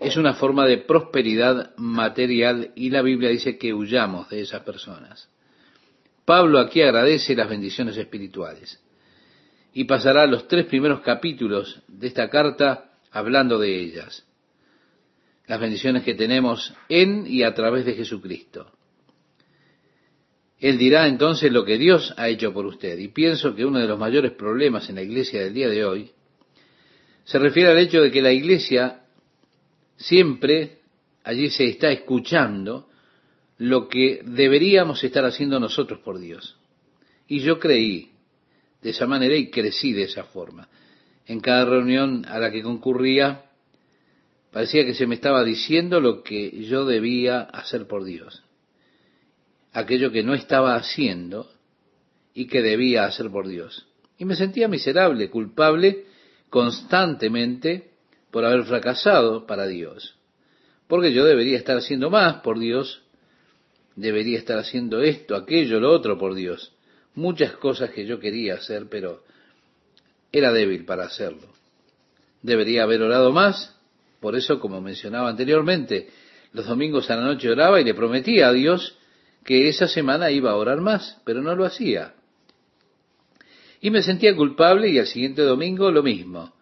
es 0.00 0.16
una 0.16 0.34
forma 0.34 0.66
de 0.66 0.78
prosperidad 0.78 1.74
material 1.76 2.72
y 2.74 2.90
la 2.90 3.02
Biblia 3.02 3.30
dice 3.30 3.56
que 3.56 3.72
huyamos 3.72 4.28
de 4.28 4.40
esas 4.40 4.62
personas. 4.62 5.30
Pablo 6.24 6.58
aquí 6.58 6.82
agradece 6.82 7.36
las 7.36 7.48
bendiciones 7.48 7.96
espirituales 7.96 8.82
y 9.72 9.84
pasará 9.84 10.26
los 10.26 10.48
tres 10.48 10.66
primeros 10.66 11.00
capítulos 11.00 11.82
de 11.86 12.08
esta 12.08 12.28
carta 12.28 12.90
hablando 13.12 13.58
de 13.58 13.78
ellas. 13.78 14.26
Las 15.46 15.60
bendiciones 15.60 16.02
que 16.02 16.14
tenemos 16.14 16.74
en 16.88 17.26
y 17.28 17.44
a 17.44 17.54
través 17.54 17.84
de 17.84 17.94
Jesucristo. 17.94 18.72
Él 20.58 20.78
dirá 20.78 21.06
entonces 21.06 21.52
lo 21.52 21.64
que 21.64 21.76
Dios 21.76 22.14
ha 22.16 22.28
hecho 22.28 22.52
por 22.52 22.66
usted. 22.66 22.98
Y 22.98 23.08
pienso 23.08 23.54
que 23.54 23.64
uno 23.64 23.78
de 23.78 23.86
los 23.86 23.98
mayores 23.98 24.32
problemas 24.32 24.88
en 24.88 24.96
la 24.96 25.02
iglesia 25.02 25.42
del 25.42 25.54
día 25.54 25.68
de 25.68 25.84
hoy 25.84 26.10
se 27.24 27.38
refiere 27.38 27.70
al 27.70 27.78
hecho 27.78 28.00
de 28.00 28.10
que 28.10 28.22
la 28.22 28.32
iglesia 28.32 29.02
siempre 29.96 30.78
allí 31.24 31.50
se 31.50 31.64
está 31.66 31.90
escuchando 31.90 32.88
lo 33.58 33.88
que 33.88 34.20
deberíamos 34.24 35.02
estar 35.02 35.24
haciendo 35.24 35.60
nosotros 35.60 36.00
por 36.00 36.18
Dios. 36.18 36.56
Y 37.28 37.40
yo 37.40 37.58
creí 37.58 38.10
de 38.80 38.90
esa 38.90 39.06
manera 39.06 39.34
y 39.34 39.50
crecí 39.50 39.92
de 39.92 40.04
esa 40.04 40.24
forma. 40.24 40.68
En 41.26 41.40
cada 41.40 41.64
reunión 41.64 42.24
a 42.26 42.38
la 42.38 42.52
que 42.52 42.62
concurría, 42.62 43.46
parecía 44.52 44.86
que 44.86 44.94
se 44.94 45.06
me 45.06 45.16
estaba 45.16 45.42
diciendo 45.42 46.00
lo 46.00 46.22
que 46.22 46.64
yo 46.64 46.86
debía 46.86 47.40
hacer 47.40 47.86
por 47.86 48.04
Dios 48.04 48.45
aquello 49.76 50.10
que 50.10 50.22
no 50.22 50.32
estaba 50.32 50.74
haciendo 50.74 51.50
y 52.32 52.46
que 52.46 52.62
debía 52.62 53.04
hacer 53.04 53.30
por 53.30 53.46
Dios. 53.46 53.86
Y 54.16 54.24
me 54.24 54.34
sentía 54.34 54.68
miserable, 54.68 55.28
culpable 55.28 56.06
constantemente 56.48 57.90
por 58.30 58.46
haber 58.46 58.64
fracasado 58.64 59.46
para 59.46 59.66
Dios. 59.66 60.16
Porque 60.88 61.12
yo 61.12 61.26
debería 61.26 61.58
estar 61.58 61.76
haciendo 61.76 62.08
más 62.08 62.36
por 62.36 62.58
Dios, 62.58 63.02
debería 63.96 64.38
estar 64.38 64.58
haciendo 64.58 65.02
esto, 65.02 65.36
aquello, 65.36 65.78
lo 65.78 65.92
otro 65.92 66.16
por 66.16 66.34
Dios. 66.34 66.72
Muchas 67.14 67.52
cosas 67.52 67.90
que 67.90 68.06
yo 68.06 68.18
quería 68.18 68.54
hacer, 68.54 68.86
pero 68.88 69.24
era 70.32 70.54
débil 70.54 70.86
para 70.86 71.04
hacerlo. 71.04 71.48
Debería 72.40 72.84
haber 72.84 73.02
orado 73.02 73.30
más, 73.30 73.76
por 74.20 74.36
eso, 74.36 74.58
como 74.58 74.80
mencionaba 74.80 75.28
anteriormente, 75.28 76.08
los 76.54 76.66
domingos 76.66 77.10
a 77.10 77.16
la 77.16 77.26
noche 77.26 77.50
oraba 77.50 77.78
y 77.78 77.84
le 77.84 77.92
prometía 77.92 78.48
a 78.48 78.52
Dios 78.54 78.96
que 79.46 79.68
esa 79.68 79.86
semana 79.86 80.30
iba 80.32 80.50
a 80.50 80.56
orar 80.56 80.80
más, 80.80 81.18
pero 81.24 81.40
no 81.40 81.54
lo 81.54 81.64
hacía. 81.64 82.14
Y 83.80 83.90
me 83.90 84.02
sentía 84.02 84.34
culpable 84.34 84.88
y 84.88 84.98
al 84.98 85.06
siguiente 85.06 85.42
domingo 85.42 85.90
lo 85.92 86.02
mismo. 86.02 86.52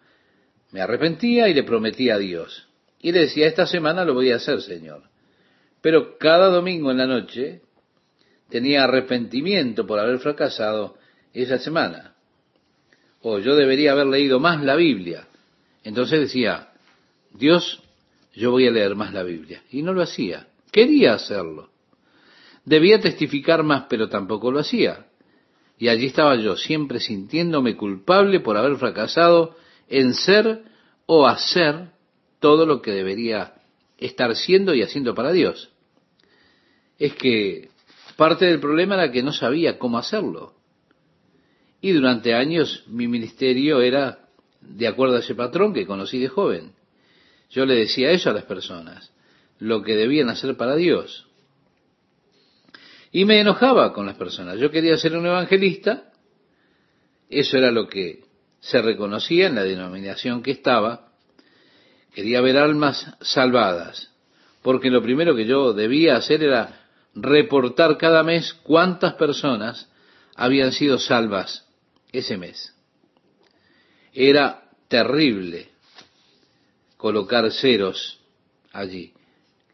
Me 0.71 0.81
arrepentía 0.81 1.49
y 1.49 1.55
le 1.55 1.63
prometía 1.63 2.15
a 2.15 2.19
Dios. 2.19 2.67
Y 3.01 3.11
le 3.11 3.21
decía, 3.21 3.47
esta 3.47 3.65
semana 3.65 4.05
lo 4.05 4.13
voy 4.13 4.31
a 4.31 4.35
hacer, 4.35 4.61
Señor. 4.61 5.01
Pero 5.81 6.17
cada 6.19 6.49
domingo 6.49 6.91
en 6.91 6.97
la 6.97 7.07
noche 7.07 7.61
tenía 8.49 8.83
arrepentimiento 8.83 9.87
por 9.87 9.99
haber 9.99 10.19
fracasado 10.19 10.97
esa 11.33 11.57
semana. 11.57 12.13
O 13.21 13.39
yo 13.39 13.55
debería 13.55 13.93
haber 13.93 14.07
leído 14.07 14.39
más 14.39 14.63
la 14.63 14.75
Biblia. 14.75 15.27
Entonces 15.83 16.19
decía, 16.19 16.69
Dios, 17.33 17.81
yo 18.35 18.51
voy 18.51 18.67
a 18.67 18.71
leer 18.71 18.95
más 18.95 19.11
la 19.11 19.23
Biblia. 19.23 19.63
Y 19.71 19.81
no 19.81 19.91
lo 19.91 20.03
hacía. 20.03 20.47
Quería 20.71 21.15
hacerlo. 21.15 21.71
Debía 22.65 22.99
testificar 22.99 23.63
más, 23.63 23.85
pero 23.89 24.09
tampoco 24.09 24.51
lo 24.51 24.59
hacía. 24.59 25.05
Y 25.77 25.89
allí 25.89 26.07
estaba 26.07 26.35
yo, 26.35 26.55
siempre 26.55 26.99
sintiéndome 26.99 27.75
culpable 27.75 28.39
por 28.39 28.57
haber 28.57 28.77
fracasado 28.77 29.55
en 29.87 30.13
ser 30.13 30.63
o 31.05 31.27
hacer 31.27 31.91
todo 32.39 32.65
lo 32.65 32.81
que 32.81 32.91
debería 32.91 33.53
estar 33.97 34.35
siendo 34.35 34.73
y 34.73 34.81
haciendo 34.81 35.13
para 35.13 35.31
Dios. 35.31 35.69
Es 36.97 37.13
que 37.15 37.69
parte 38.15 38.45
del 38.45 38.59
problema 38.59 38.95
era 38.95 39.11
que 39.11 39.23
no 39.23 39.33
sabía 39.33 39.77
cómo 39.77 39.97
hacerlo. 39.97 40.53
Y 41.81 41.91
durante 41.91 42.33
años 42.33 42.83
mi 42.87 43.07
ministerio 43.07 43.81
era 43.81 44.27
de 44.61 44.87
acuerdo 44.87 45.17
a 45.17 45.19
ese 45.19 45.35
patrón 45.35 45.73
que 45.73 45.85
conocí 45.85 46.19
de 46.19 46.29
joven. 46.29 46.71
Yo 47.51 47.65
le 47.65 47.75
decía 47.75 48.11
eso 48.11 48.29
a 48.29 48.33
las 48.33 48.45
personas, 48.45 49.11
lo 49.59 49.83
que 49.83 49.95
debían 49.95 50.29
hacer 50.29 50.57
para 50.57 50.75
Dios. 50.75 51.27
Y 53.15 53.23
me 53.23 53.39
enojaba 53.39 53.93
con 53.93 54.05
las 54.05 54.17
personas. 54.17 54.59
Yo 54.59 54.69
quería 54.69 54.97
ser 54.97 55.15
un 55.15 55.25
evangelista, 55.25 56.11
eso 57.29 57.57
era 57.57 57.71
lo 57.71 57.87
que 57.87 58.25
se 58.59 58.81
reconocía 58.81 59.47
en 59.47 59.55
la 59.55 59.63
denominación 59.63 60.43
que 60.43 60.51
estaba. 60.51 61.13
Quería 62.13 62.41
ver 62.41 62.57
almas 62.57 63.15
salvadas, 63.21 64.11
porque 64.61 64.89
lo 64.89 65.01
primero 65.01 65.33
que 65.33 65.45
yo 65.45 65.71
debía 65.71 66.17
hacer 66.17 66.43
era 66.43 66.87
reportar 67.13 67.97
cada 67.97 68.21
mes 68.21 68.53
cuántas 68.63 69.13
personas 69.13 69.89
habían 70.35 70.73
sido 70.73 70.99
salvas 70.99 71.65
ese 72.11 72.35
mes. 72.35 72.75
Era 74.11 74.61
terrible 74.89 75.69
colocar 76.97 77.49
ceros 77.53 78.19
allí. 78.73 79.13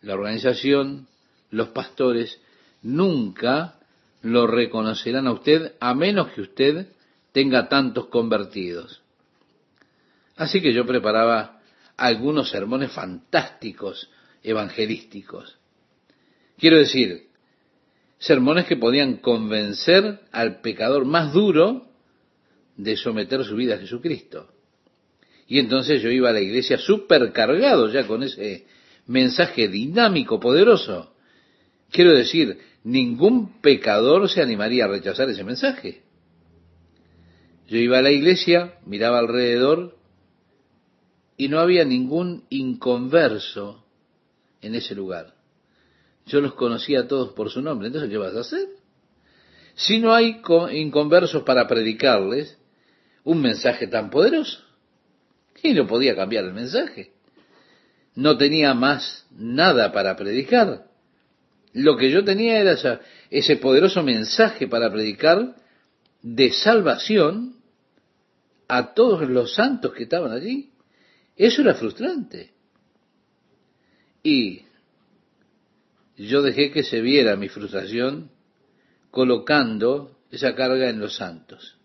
La 0.03 0.13
organización, 0.13 1.07
los 1.49 1.69
pastores, 1.69 2.39
nunca 2.81 3.79
lo 4.21 4.47
reconocerán 4.47 5.27
a 5.27 5.33
usted 5.33 5.73
a 5.79 5.93
menos 5.93 6.31
que 6.31 6.41
usted 6.41 6.87
tenga 7.31 7.69
tantos 7.69 8.07
convertidos. 8.07 9.01
Así 10.35 10.61
que 10.61 10.73
yo 10.73 10.85
preparaba 10.85 11.61
algunos 11.97 12.49
sermones 12.49 12.91
fantásticos 12.91 14.09
evangelísticos. 14.43 15.57
Quiero 16.57 16.77
decir, 16.77 17.27
sermones 18.17 18.65
que 18.65 18.77
podían 18.77 19.17
convencer 19.17 20.19
al 20.31 20.61
pecador 20.61 21.05
más 21.05 21.33
duro 21.33 21.87
de 22.77 22.97
someter 22.97 23.43
su 23.43 23.55
vida 23.55 23.75
a 23.75 23.79
Jesucristo. 23.79 24.49
Y 25.47 25.59
entonces 25.59 26.01
yo 26.01 26.09
iba 26.09 26.29
a 26.29 26.33
la 26.33 26.39
iglesia 26.39 26.77
supercargado 26.77 27.89
ya 27.89 28.07
con 28.07 28.23
ese 28.23 28.65
mensaje 29.07 29.67
dinámico, 29.67 30.39
poderoso. 30.39 31.13
Quiero 31.91 32.15
decir, 32.15 32.57
ningún 32.83 33.61
pecador 33.61 34.29
se 34.29 34.41
animaría 34.41 34.85
a 34.85 34.89
rechazar 34.89 35.29
ese 35.29 35.43
mensaje. 35.43 36.03
Yo 37.67 37.77
iba 37.77 37.99
a 37.99 38.01
la 38.01 38.11
iglesia, 38.11 38.75
miraba 38.85 39.19
alrededor 39.19 39.97
y 41.37 41.47
no 41.47 41.59
había 41.59 41.85
ningún 41.85 42.45
inconverso 42.49 43.85
en 44.61 44.75
ese 44.75 44.93
lugar. 44.95 45.35
Yo 46.25 46.41
los 46.41 46.53
conocía 46.53 47.01
a 47.01 47.07
todos 47.07 47.33
por 47.33 47.49
su 47.49 47.61
nombre. 47.61 47.87
Entonces, 47.87 48.09
¿qué 48.09 48.17
vas 48.17 48.35
a 48.35 48.41
hacer? 48.41 48.67
si 49.75 49.99
no 49.99 50.13
hay 50.13 50.41
inconversos 50.73 51.43
para 51.43 51.67
predicarles 51.67 52.57
un 53.23 53.41
mensaje 53.41 53.87
tan 53.87 54.09
poderoso? 54.09 54.59
Y 55.63 55.73
no 55.73 55.87
podía 55.87 56.15
cambiar 56.15 56.45
el 56.45 56.53
mensaje. 56.53 57.13
No 58.15 58.37
tenía 58.37 58.73
más 58.73 59.25
nada 59.31 59.91
para 59.91 60.15
predicar. 60.15 60.90
Lo 61.73 61.95
que 61.95 62.11
yo 62.11 62.23
tenía 62.23 62.59
era 62.59 63.01
ese 63.29 63.55
poderoso 63.57 64.03
mensaje 64.03 64.67
para 64.67 64.91
predicar 64.91 65.55
de 66.21 66.51
salvación 66.51 67.55
a 68.67 68.93
todos 68.93 69.27
los 69.29 69.55
santos 69.55 69.93
que 69.93 70.03
estaban 70.03 70.31
allí. 70.31 70.71
Eso 71.35 71.61
era 71.61 71.73
frustrante. 71.75 72.51
Y 74.23 74.63
yo 76.17 76.41
dejé 76.41 76.71
que 76.71 76.83
se 76.83 77.01
viera 77.01 77.35
mi 77.35 77.49
frustración 77.49 78.31
colocando 79.09 80.17
esa 80.29 80.55
carga 80.55 80.89
en 80.89 80.99
los 80.99 81.15
santos. 81.15 81.77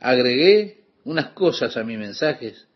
Agregué 0.00 0.84
unas 1.04 1.30
cosas 1.30 1.76
a 1.76 1.84
mis 1.84 1.98
mensajes 1.98 2.66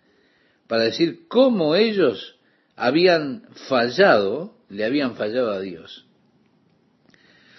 para 0.67 0.85
decir 0.85 1.27
cómo 1.29 1.75
ellos 1.75 2.37
habían 2.77 3.49
fallado, 3.69 4.57
le 4.69 4.85
habían 4.85 5.17
fallado 5.17 5.51
a 5.51 5.61
Dios. 5.61 6.08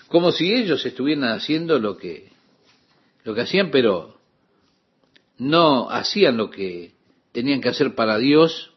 Como 0.09 0.31
si 0.31 0.53
ellos 0.53 0.85
estuvieran 0.85 1.25
haciendo 1.25 1.79
lo 1.79 1.97
que, 1.97 2.31
lo 3.23 3.35
que 3.35 3.41
hacían, 3.41 3.69
pero 3.69 4.19
no 5.37 5.89
hacían 5.89 6.35
lo 6.35 6.49
que 6.49 6.93
tenían 7.31 7.61
que 7.61 7.69
hacer 7.69 7.93
para 7.93 8.17
Dios, 8.17 8.71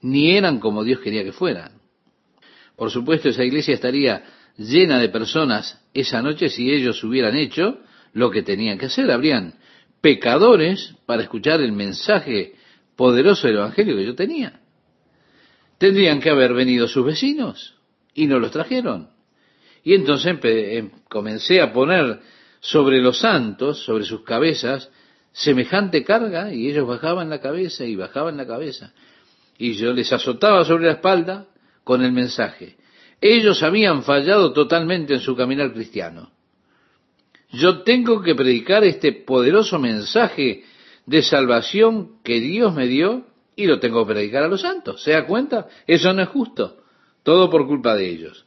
ni 0.00 0.36
eran 0.36 0.60
como 0.60 0.84
Dios 0.84 1.00
quería 1.00 1.24
que 1.24 1.32
fueran. 1.32 1.80
Por 2.76 2.90
supuesto, 2.90 3.28
esa 3.28 3.44
iglesia 3.44 3.74
estaría 3.74 4.24
llena 4.56 4.98
de 5.00 5.08
personas 5.08 5.84
esa 5.92 6.22
noche 6.22 6.48
si 6.48 6.70
ellos 6.70 7.02
hubieran 7.02 7.36
hecho 7.36 7.80
lo 8.12 8.30
que 8.30 8.42
tenían 8.42 8.78
que 8.78 8.86
hacer. 8.86 9.10
Habrían 9.10 9.54
pecadores 10.00 10.94
para 11.06 11.22
escuchar 11.22 11.60
el 11.60 11.72
mensaje 11.72 12.54
poderoso 12.94 13.48
del 13.48 13.56
Evangelio 13.56 13.96
que 13.96 14.06
yo 14.06 14.14
tenía. 14.14 14.60
Tendrían 15.78 16.20
que 16.20 16.30
haber 16.30 16.54
venido 16.54 16.86
sus 16.86 17.04
vecinos 17.04 17.74
y 18.14 18.26
no 18.26 18.38
los 18.38 18.52
trajeron. 18.52 19.19
Y 19.82 19.94
entonces 19.94 20.38
em, 20.42 20.90
comencé 21.08 21.60
a 21.60 21.72
poner 21.72 22.20
sobre 22.60 23.00
los 23.00 23.18
santos, 23.18 23.84
sobre 23.84 24.04
sus 24.04 24.22
cabezas, 24.22 24.90
semejante 25.32 26.04
carga 26.04 26.52
y 26.52 26.68
ellos 26.68 26.86
bajaban 26.86 27.30
la 27.30 27.40
cabeza 27.40 27.84
y 27.84 27.96
bajaban 27.96 28.36
la 28.36 28.46
cabeza. 28.46 28.92
Y 29.58 29.74
yo 29.74 29.92
les 29.92 30.12
azotaba 30.12 30.64
sobre 30.64 30.86
la 30.86 30.92
espalda 30.92 31.46
con 31.84 32.02
el 32.04 32.12
mensaje. 32.12 32.76
Ellos 33.20 33.62
habían 33.62 34.02
fallado 34.02 34.52
totalmente 34.52 35.14
en 35.14 35.20
su 35.20 35.36
caminar 35.36 35.72
cristiano. 35.72 36.30
Yo 37.52 37.82
tengo 37.82 38.22
que 38.22 38.34
predicar 38.34 38.84
este 38.84 39.12
poderoso 39.12 39.78
mensaje 39.78 40.64
de 41.06 41.22
salvación 41.22 42.22
que 42.22 42.40
Dios 42.40 42.74
me 42.74 42.86
dio 42.86 43.26
y 43.56 43.66
lo 43.66 43.80
tengo 43.80 44.06
que 44.06 44.14
predicar 44.14 44.44
a 44.44 44.48
los 44.48 44.60
santos. 44.60 45.02
¿Se 45.02 45.12
da 45.12 45.26
cuenta? 45.26 45.66
Eso 45.86 46.12
no 46.12 46.22
es 46.22 46.28
justo. 46.28 46.78
Todo 47.22 47.50
por 47.50 47.66
culpa 47.66 47.94
de 47.94 48.08
ellos. 48.08 48.46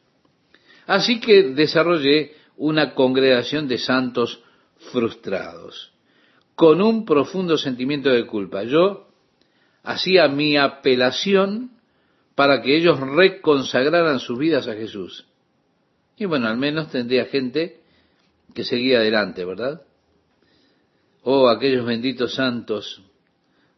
Así 0.86 1.20
que 1.20 1.44
desarrollé 1.44 2.34
una 2.58 2.94
congregación 2.94 3.68
de 3.68 3.78
santos 3.78 4.42
frustrados, 4.92 5.92
con 6.56 6.82
un 6.82 7.06
profundo 7.06 7.58
sentimiento 7.58 8.10
de 8.10 8.26
culpa. 8.26 8.64
Yo 8.64 9.08
hacía 9.84 10.28
mi 10.28 10.58
apelación 10.58 11.72
para 12.36 12.62
que 12.62 12.76
ellos 12.76 13.00
reconsagraran 13.00 14.20
sus 14.20 14.38
vidas 14.38 14.68
a 14.68 14.74
Jesús. 14.74 15.26
Y 16.18 16.26
bueno, 16.26 16.48
al 16.48 16.58
menos 16.58 16.92
tendría 16.92 17.26
gente 17.26 17.82
que 18.54 18.64
seguía 18.64 19.00
adelante, 19.00 19.46
¿verdad? 19.46 19.82
Oh, 21.24 21.48
aquellos 21.48 21.86
benditos 21.86 22.36
santos 22.36 23.02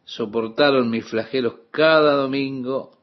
soportaron 0.04 0.90
mis 0.90 1.04
flagelos 1.04 1.54
cada 1.70 2.14
domingo 2.14 2.98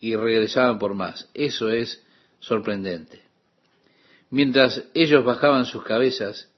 y 0.00 0.16
regresaban 0.16 0.78
por 0.78 0.94
más. 0.94 1.30
Eso 1.34 1.70
es 1.70 2.04
sorprendente. 2.40 3.22
Mientras 4.32 4.82
ellos 4.94 5.26
bajaban 5.26 5.66
sus 5.66 5.84
cabezas 5.84 6.50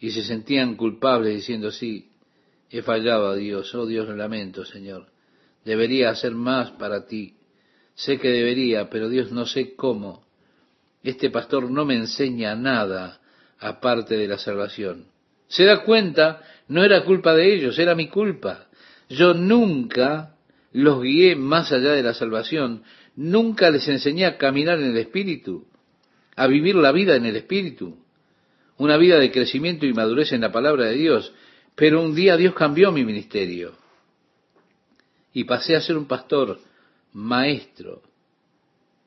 y 0.00 0.10
se 0.12 0.22
sentían 0.22 0.74
culpables 0.74 1.34
diciendo, 1.34 1.70
sí, 1.70 2.08
he 2.70 2.80
fallado 2.80 3.28
a 3.28 3.36
Dios, 3.36 3.74
oh 3.74 3.84
Dios, 3.84 4.08
lo 4.08 4.16
lamento, 4.16 4.64
Señor, 4.64 5.08
debería 5.66 6.08
hacer 6.08 6.32
más 6.32 6.70
para 6.70 7.06
ti, 7.06 7.34
sé 7.94 8.18
que 8.18 8.30
debería, 8.30 8.88
pero 8.88 9.10
Dios 9.10 9.32
no 9.32 9.44
sé 9.44 9.74
cómo. 9.74 10.24
Este 11.02 11.28
pastor 11.28 11.70
no 11.70 11.84
me 11.84 11.94
enseña 11.94 12.54
nada 12.56 13.20
aparte 13.58 14.16
de 14.16 14.26
la 14.26 14.38
salvación. 14.38 15.08
Se 15.46 15.66
da 15.66 15.84
cuenta, 15.84 16.40
no 16.68 16.84
era 16.84 17.04
culpa 17.04 17.34
de 17.34 17.52
ellos, 17.52 17.78
era 17.78 17.94
mi 17.94 18.08
culpa. 18.08 18.68
Yo 19.10 19.34
nunca 19.34 20.36
los 20.72 21.02
guié 21.02 21.36
más 21.36 21.70
allá 21.70 21.92
de 21.92 22.02
la 22.02 22.14
salvación, 22.14 22.82
nunca 23.14 23.68
les 23.68 23.86
enseñé 23.88 24.24
a 24.24 24.38
caminar 24.38 24.78
en 24.78 24.92
el 24.92 24.96
Espíritu 24.96 25.66
a 26.36 26.46
vivir 26.46 26.74
la 26.74 26.92
vida 26.92 27.16
en 27.16 27.26
el 27.26 27.36
Espíritu, 27.36 27.96
una 28.76 28.96
vida 28.96 29.18
de 29.18 29.30
crecimiento 29.30 29.86
y 29.86 29.92
madurez 29.92 30.32
en 30.32 30.40
la 30.40 30.52
palabra 30.52 30.86
de 30.86 30.94
Dios. 30.94 31.32
Pero 31.74 32.02
un 32.02 32.14
día 32.14 32.36
Dios 32.36 32.54
cambió 32.54 32.92
mi 32.92 33.04
ministerio 33.04 33.74
y 35.32 35.44
pasé 35.44 35.76
a 35.76 35.80
ser 35.80 35.96
un 35.96 36.06
pastor 36.06 36.60
maestro. 37.12 38.02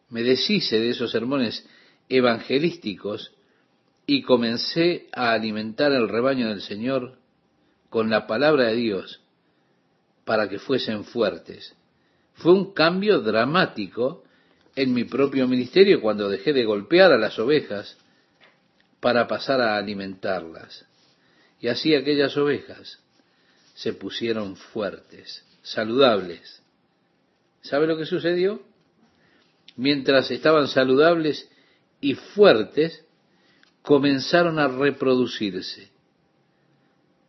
Me 0.10 0.24
deshice 0.24 0.80
de 0.80 0.90
esos 0.90 1.12
sermones 1.12 1.66
evangelísticos 2.10 3.34
y 4.06 4.22
comencé 4.22 5.08
a 5.14 5.32
alimentar 5.32 5.92
el 5.92 6.08
rebaño 6.08 6.50
del 6.50 6.62
Señor 6.62 7.18
con 7.90 8.10
la 8.10 8.28
palabra 8.28 8.68
de 8.68 8.76
Dios 8.76 9.22
para 10.24 10.50
que 10.50 10.60
fuesen 10.60 11.04
fuertes. 11.04 11.76
Fue 12.36 12.54
un 12.54 12.74
cambio 12.74 13.22
dramático 13.22 14.24
en 14.78 14.94
mi 14.94 15.06
propio 15.06 15.48
ministerio 15.48 16.00
cuando 16.00 16.30
dejé 16.30 16.54
de 16.54 16.64
golpear 16.64 17.12
a 17.12 17.18
las 17.18 17.40
ovejas 17.40 17.98
para 19.00 19.28
pasar 19.28 19.60
a 19.60 19.76
alimentarlas. 19.76 20.86
Y 21.60 21.68
así 21.68 21.96
aquellas 21.96 22.38
ovejas 22.38 23.00
se 23.74 23.94
pusieron 23.94 24.56
fuertes, 24.56 25.44
saludables. 25.64 26.62
¿Sabe 27.64 27.88
lo 27.88 27.98
que 27.98 28.06
sucedió? 28.06 28.62
Mientras 29.76 30.30
estaban 30.30 30.68
saludables 30.68 31.50
y 32.00 32.14
fuertes, 32.14 33.04
comenzaron 33.82 34.60
a 34.60 34.68
reproducirse. 34.68 35.90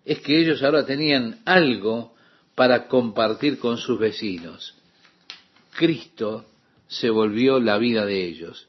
Es 0.05 0.21
que 0.21 0.39
ellos 0.39 0.63
ahora 0.63 0.85
tenían 0.85 1.41
algo 1.47 2.15
para 2.55 2.89
compartir 2.89 3.59
con 3.59 3.79
sus 3.79 3.99
vecinos. 3.99 4.75
Cristo 5.75 6.45
se 6.89 7.11
volvió 7.11 7.61
la 7.61 7.79
vida 7.79 8.05
de 8.05 8.25
ellos. 8.25 8.69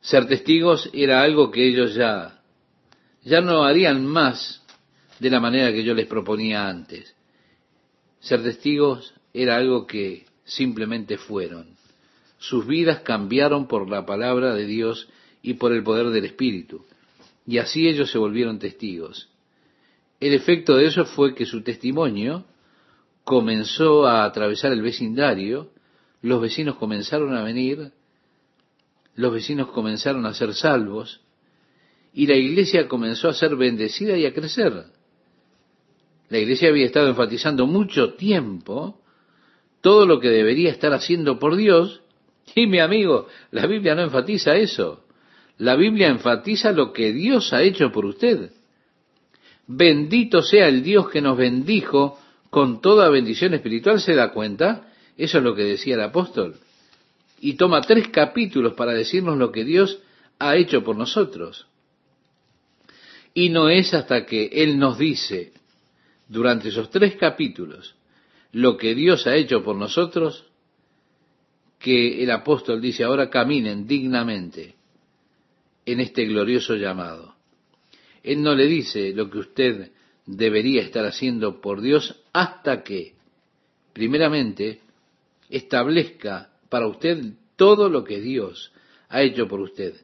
Ser 0.00 0.26
testigos 0.26 0.90
era 0.92 1.22
algo 1.22 1.50
que 1.50 1.66
ellos 1.66 1.94
ya, 1.94 2.42
ya 3.22 3.40
no 3.40 3.64
harían 3.64 4.04
más 4.04 4.62
de 5.18 5.30
la 5.30 5.40
manera 5.40 5.72
que 5.72 5.84
yo 5.84 5.94
les 5.94 6.06
proponía 6.06 6.68
antes. 6.68 7.14
Ser 8.20 8.42
testigos 8.42 9.14
era 9.32 9.56
algo 9.56 9.86
que 9.86 10.26
simplemente 10.44 11.16
fueron. 11.16 11.76
Sus 12.38 12.66
vidas 12.66 13.00
cambiaron 13.00 13.66
por 13.66 13.88
la 13.88 14.04
palabra 14.04 14.54
de 14.54 14.66
Dios 14.66 15.08
y 15.40 15.54
por 15.54 15.72
el 15.72 15.82
poder 15.82 16.08
del 16.08 16.26
Espíritu. 16.26 16.84
Y 17.46 17.58
así 17.58 17.88
ellos 17.88 18.10
se 18.10 18.18
volvieron 18.18 18.58
testigos. 18.58 19.30
El 20.20 20.34
efecto 20.34 20.76
de 20.76 20.86
eso 20.86 21.04
fue 21.04 21.34
que 21.34 21.46
su 21.46 21.62
testimonio 21.62 22.44
comenzó 23.24 24.06
a 24.06 24.24
atravesar 24.24 24.72
el 24.72 24.82
vecindario 24.82 25.70
los 26.24 26.40
vecinos 26.40 26.76
comenzaron 26.76 27.36
a 27.36 27.42
venir, 27.42 27.92
los 29.14 29.30
vecinos 29.30 29.68
comenzaron 29.68 30.24
a 30.24 30.32
ser 30.32 30.54
salvos, 30.54 31.20
y 32.14 32.26
la 32.26 32.34
iglesia 32.34 32.88
comenzó 32.88 33.28
a 33.28 33.34
ser 33.34 33.56
bendecida 33.56 34.16
y 34.16 34.24
a 34.24 34.32
crecer. 34.32 34.86
La 36.30 36.38
iglesia 36.38 36.70
había 36.70 36.86
estado 36.86 37.08
enfatizando 37.08 37.66
mucho 37.66 38.14
tiempo 38.14 39.02
todo 39.82 40.06
lo 40.06 40.18
que 40.18 40.30
debería 40.30 40.70
estar 40.70 40.94
haciendo 40.94 41.38
por 41.38 41.56
Dios, 41.56 42.00
y 42.54 42.68
mi 42.68 42.78
amigo, 42.78 43.26
la 43.50 43.66
Biblia 43.66 43.94
no 43.94 44.00
enfatiza 44.00 44.56
eso. 44.56 45.04
La 45.58 45.76
Biblia 45.76 46.08
enfatiza 46.08 46.72
lo 46.72 46.94
que 46.94 47.12
Dios 47.12 47.52
ha 47.52 47.62
hecho 47.62 47.92
por 47.92 48.06
usted. 48.06 48.50
Bendito 49.66 50.40
sea 50.40 50.68
el 50.68 50.82
Dios 50.82 51.10
que 51.10 51.20
nos 51.20 51.36
bendijo 51.36 52.18
con 52.48 52.80
toda 52.80 53.10
bendición 53.10 53.52
espiritual, 53.52 54.00
¿se 54.00 54.14
da 54.14 54.32
cuenta? 54.32 54.88
Eso 55.16 55.38
es 55.38 55.44
lo 55.44 55.54
que 55.54 55.62
decía 55.62 55.94
el 55.94 56.02
apóstol. 56.02 56.56
Y 57.40 57.54
toma 57.54 57.80
tres 57.82 58.08
capítulos 58.08 58.74
para 58.74 58.92
decirnos 58.92 59.38
lo 59.38 59.52
que 59.52 59.64
Dios 59.64 60.00
ha 60.38 60.56
hecho 60.56 60.82
por 60.82 60.96
nosotros. 60.96 61.66
Y 63.32 63.50
no 63.50 63.68
es 63.68 63.94
hasta 63.94 64.26
que 64.26 64.46
Él 64.46 64.78
nos 64.78 64.98
dice, 64.98 65.52
durante 66.28 66.68
esos 66.68 66.90
tres 66.90 67.16
capítulos, 67.16 67.94
lo 68.52 68.76
que 68.76 68.94
Dios 68.94 69.26
ha 69.26 69.34
hecho 69.34 69.62
por 69.62 69.76
nosotros, 69.76 70.46
que 71.78 72.22
el 72.22 72.30
apóstol 72.30 72.80
dice, 72.80 73.04
ahora 73.04 73.28
caminen 73.28 73.86
dignamente 73.86 74.74
en 75.84 76.00
este 76.00 76.24
glorioso 76.24 76.76
llamado. 76.76 77.34
Él 78.22 78.42
no 78.42 78.54
le 78.54 78.66
dice 78.66 79.12
lo 79.12 79.28
que 79.28 79.38
usted 79.38 79.92
debería 80.24 80.80
estar 80.80 81.04
haciendo 81.04 81.60
por 81.60 81.82
Dios 81.82 82.22
hasta 82.32 82.82
que, 82.82 83.14
primeramente, 83.92 84.80
establezca 85.56 86.50
para 86.68 86.88
usted 86.88 87.34
todo 87.56 87.88
lo 87.88 88.02
que 88.02 88.20
Dios 88.20 88.72
ha 89.08 89.22
hecho 89.22 89.46
por 89.46 89.60
usted. 89.60 89.94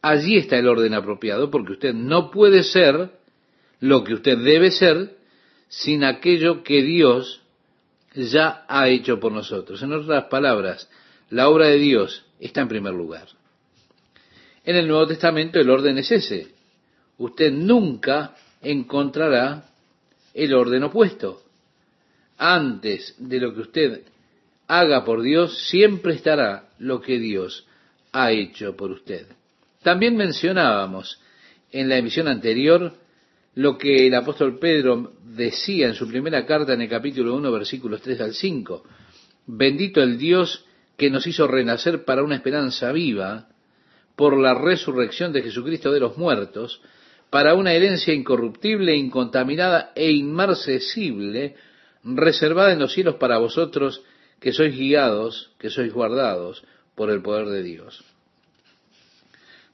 Allí 0.00 0.36
está 0.36 0.56
el 0.56 0.68
orden 0.68 0.94
apropiado 0.94 1.50
porque 1.50 1.72
usted 1.72 1.94
no 1.94 2.30
puede 2.30 2.62
ser 2.62 3.10
lo 3.80 4.04
que 4.04 4.14
usted 4.14 4.38
debe 4.38 4.70
ser 4.70 5.16
sin 5.68 6.04
aquello 6.04 6.62
que 6.62 6.82
Dios 6.82 7.42
ya 8.14 8.64
ha 8.68 8.88
hecho 8.88 9.18
por 9.18 9.32
nosotros. 9.32 9.82
En 9.82 9.92
otras 9.92 10.24
palabras, 10.24 10.88
la 11.30 11.48
obra 11.48 11.66
de 11.66 11.78
Dios 11.78 12.24
está 12.38 12.60
en 12.60 12.68
primer 12.68 12.94
lugar. 12.94 13.26
En 14.64 14.76
el 14.76 14.86
Nuevo 14.86 15.06
Testamento 15.08 15.58
el 15.58 15.70
orden 15.70 15.98
es 15.98 16.10
ese. 16.12 16.54
Usted 17.18 17.50
nunca 17.52 18.36
encontrará 18.62 19.64
el 20.34 20.54
orden 20.54 20.84
opuesto. 20.84 21.42
Antes 22.38 23.16
de 23.18 23.40
lo 23.40 23.52
que 23.52 23.60
usted 23.60 24.02
haga 24.68 25.04
por 25.04 25.22
Dios, 25.22 25.68
siempre 25.68 26.14
estará 26.14 26.68
lo 26.78 27.00
que 27.00 27.18
Dios 27.18 27.66
ha 28.12 28.30
hecho 28.30 28.76
por 28.76 28.92
usted. 28.92 29.26
También 29.82 30.16
mencionábamos 30.16 31.20
en 31.72 31.88
la 31.88 31.98
emisión 31.98 32.28
anterior 32.28 32.94
lo 33.54 33.76
que 33.76 34.06
el 34.06 34.14
apóstol 34.14 34.58
Pedro 34.58 35.14
decía 35.24 35.88
en 35.88 35.94
su 35.94 36.06
primera 36.06 36.46
carta 36.46 36.74
en 36.74 36.82
el 36.82 36.88
capítulo 36.88 37.34
1, 37.34 37.50
versículos 37.50 38.00
3 38.02 38.20
al 38.20 38.34
5. 38.34 38.84
Bendito 39.46 40.00
el 40.00 40.16
Dios 40.16 40.64
que 40.96 41.10
nos 41.10 41.26
hizo 41.26 41.46
renacer 41.46 42.04
para 42.04 42.22
una 42.22 42.36
esperanza 42.36 42.92
viva 42.92 43.48
por 44.14 44.38
la 44.38 44.54
resurrección 44.54 45.32
de 45.32 45.42
Jesucristo 45.42 45.92
de 45.92 46.00
los 46.00 46.16
muertos, 46.16 46.80
para 47.30 47.54
una 47.54 47.72
herencia 47.72 48.12
incorruptible, 48.14 48.96
incontaminada 48.96 49.92
e 49.94 50.10
inmarcesible, 50.10 51.54
reservada 52.04 52.72
en 52.72 52.78
los 52.78 52.92
cielos 52.92 53.16
para 53.16 53.38
vosotros 53.38 54.02
que 54.40 54.52
sois 54.52 54.76
guiados, 54.76 55.50
que 55.58 55.70
sois 55.70 55.92
guardados 55.92 56.64
por 56.94 57.10
el 57.10 57.22
poder 57.22 57.46
de 57.46 57.62
Dios. 57.62 58.04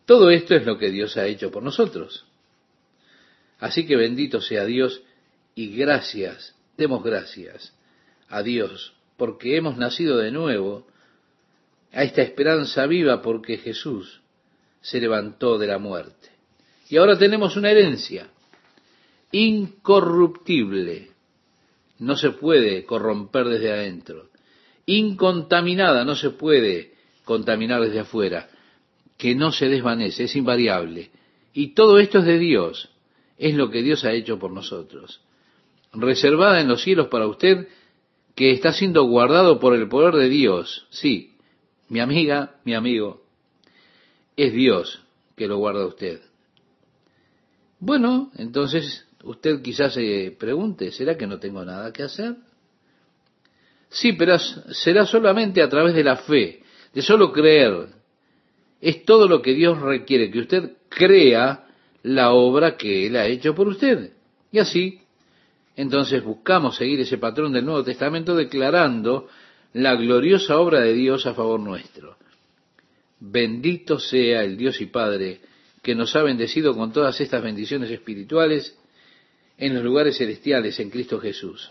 Todo 0.07 0.31
esto 0.31 0.55
es 0.55 0.67
lo 0.67 0.79
que 0.79 0.91
Dios 0.91 1.17
ha 1.17 1.27
hecho 1.27 1.51
por 1.51 1.63
nosotros. 1.63 2.27
Así 3.59 3.87
que 3.87 3.97
bendito 3.97 4.41
sea 4.41 4.65
Dios 4.65 5.03
y 5.55 5.75
gracias, 5.77 6.55
demos 6.77 7.03
gracias 7.03 7.75
a 8.29 8.43
Dios, 8.43 8.95
porque 9.17 9.57
hemos 9.57 9.77
nacido 9.77 10.19
de 10.19 10.31
nuevo 10.31 10.87
a 11.93 12.03
esta 12.03 12.23
esperanza 12.23 12.87
viva 12.87 13.23
porque 13.23 13.57
Jesús 13.57 14.21
se 14.81 15.01
levantó 15.01 15.59
de 15.59 15.69
la 15.69 15.79
muerte. 15.79 16.31
Y 16.89 16.97
ahora 16.97 17.17
tenemos 17.17 17.57
una 17.57 17.71
herencia 17.71 18.29
incorruptible, 19.33 21.11
no 21.99 22.17
se 22.17 22.31
puede 22.31 22.85
corromper 22.85 23.47
desde 23.47 23.73
adentro, 23.73 24.31
incontaminada, 24.87 26.05
no 26.05 26.17
se 26.17 26.31
puede 26.31 26.95
contaminar 27.25 27.81
desde 27.83 28.01
afuera, 28.01 28.49
que 29.17 29.35
no 29.35 29.53
se 29.53 29.69
desvanece, 29.69 30.25
es 30.25 30.37
invariable. 30.37 31.11
Y 31.53 31.75
todo 31.75 31.99
esto 31.99 32.19
es 32.19 32.25
de 32.25 32.39
Dios, 32.39 32.91
es 33.39 33.55
lo 33.55 33.71
que 33.71 33.83
Dios 33.83 34.05
ha 34.05 34.13
hecho 34.13 34.39
por 34.39 34.51
nosotros. 34.51 35.21
Reservada 35.93 36.61
en 36.61 36.69
los 36.69 36.83
cielos 36.83 37.09
para 37.09 37.27
usted, 37.27 37.69
que 38.35 38.51
está 38.51 38.73
siendo 38.73 39.05
guardado 39.05 39.61
por 39.61 39.75
el 39.75 39.89
poder 39.89 40.15
de 40.15 40.29
Dios. 40.29 40.87
Sí, 40.91 41.37
mi 41.89 42.01
amiga, 42.01 42.57
mi 42.65 42.75
amigo, 42.75 43.23
es 44.37 44.53
Dios 44.53 45.01
que 45.37 45.47
lo 45.47 45.59
guarda 45.59 45.87
usted. 45.87 46.21
Bueno, 47.79 48.31
entonces 48.37 49.07
usted 49.25 49.63
quizás 49.63 49.95
se 49.95 50.37
pregunte, 50.39 50.91
¿será 50.93 51.17
que 51.17 51.27
no 51.27 51.39
tengo 51.39 51.65
nada 51.65 51.93
que 51.93 52.03
hacer? 52.03 52.37
Sí, 53.89 54.13
pero 54.13 54.39
será 54.39 55.07
solamente 55.07 55.63
a 55.63 55.69
través 55.69 55.95
de 55.95 56.05
la 56.05 56.17
fe, 56.17 56.63
de 56.93 57.03
solo 57.03 57.33
creer. 57.33 57.89
Es 58.81 59.05
todo 59.05 59.29
lo 59.29 59.41
que 59.41 59.55
Dios 59.55 59.81
requiere, 59.81 60.31
que 60.31 60.41
usted 60.41 60.73
crea 60.89 61.67
la 62.03 62.33
obra 62.33 62.77
que 62.77 63.07
Él 63.07 63.17
ha 63.17 63.27
hecho 63.27 63.55
por 63.55 63.69
usted. 63.69 64.13
Y 64.51 64.59
así, 64.59 65.01
entonces 65.77 66.23
buscamos 66.23 66.77
seguir 66.77 67.01
ese 67.01 67.19
patrón 67.19 67.53
del 67.53 67.65
Nuevo 67.65 67.85
Testamento 67.85 68.35
declarando 68.35 69.29
la 69.73 69.95
gloriosa 69.95 70.59
obra 70.59 70.81
de 70.81 70.93
Dios 70.93 71.27
a 71.27 71.35
favor 71.35 71.61
nuestro. 71.61 72.17
Bendito 73.21 73.99
sea 73.99 74.43
el 74.43 74.57
Dios 74.57 74.81
y 74.81 74.87
Padre 74.87 75.41
que 75.83 75.95
nos 75.95 76.15
ha 76.17 76.23
bendecido 76.23 76.75
con 76.75 76.93
todas 76.93 77.21
estas 77.21 77.43
bendiciones 77.43 77.91
espirituales 77.91 78.77
en 79.59 79.75
los 79.75 79.85
lugares 79.85 80.19
celestiales 80.19 80.79
en 80.81 80.91
Cristo 80.91 81.21
Jesús. 81.21 81.71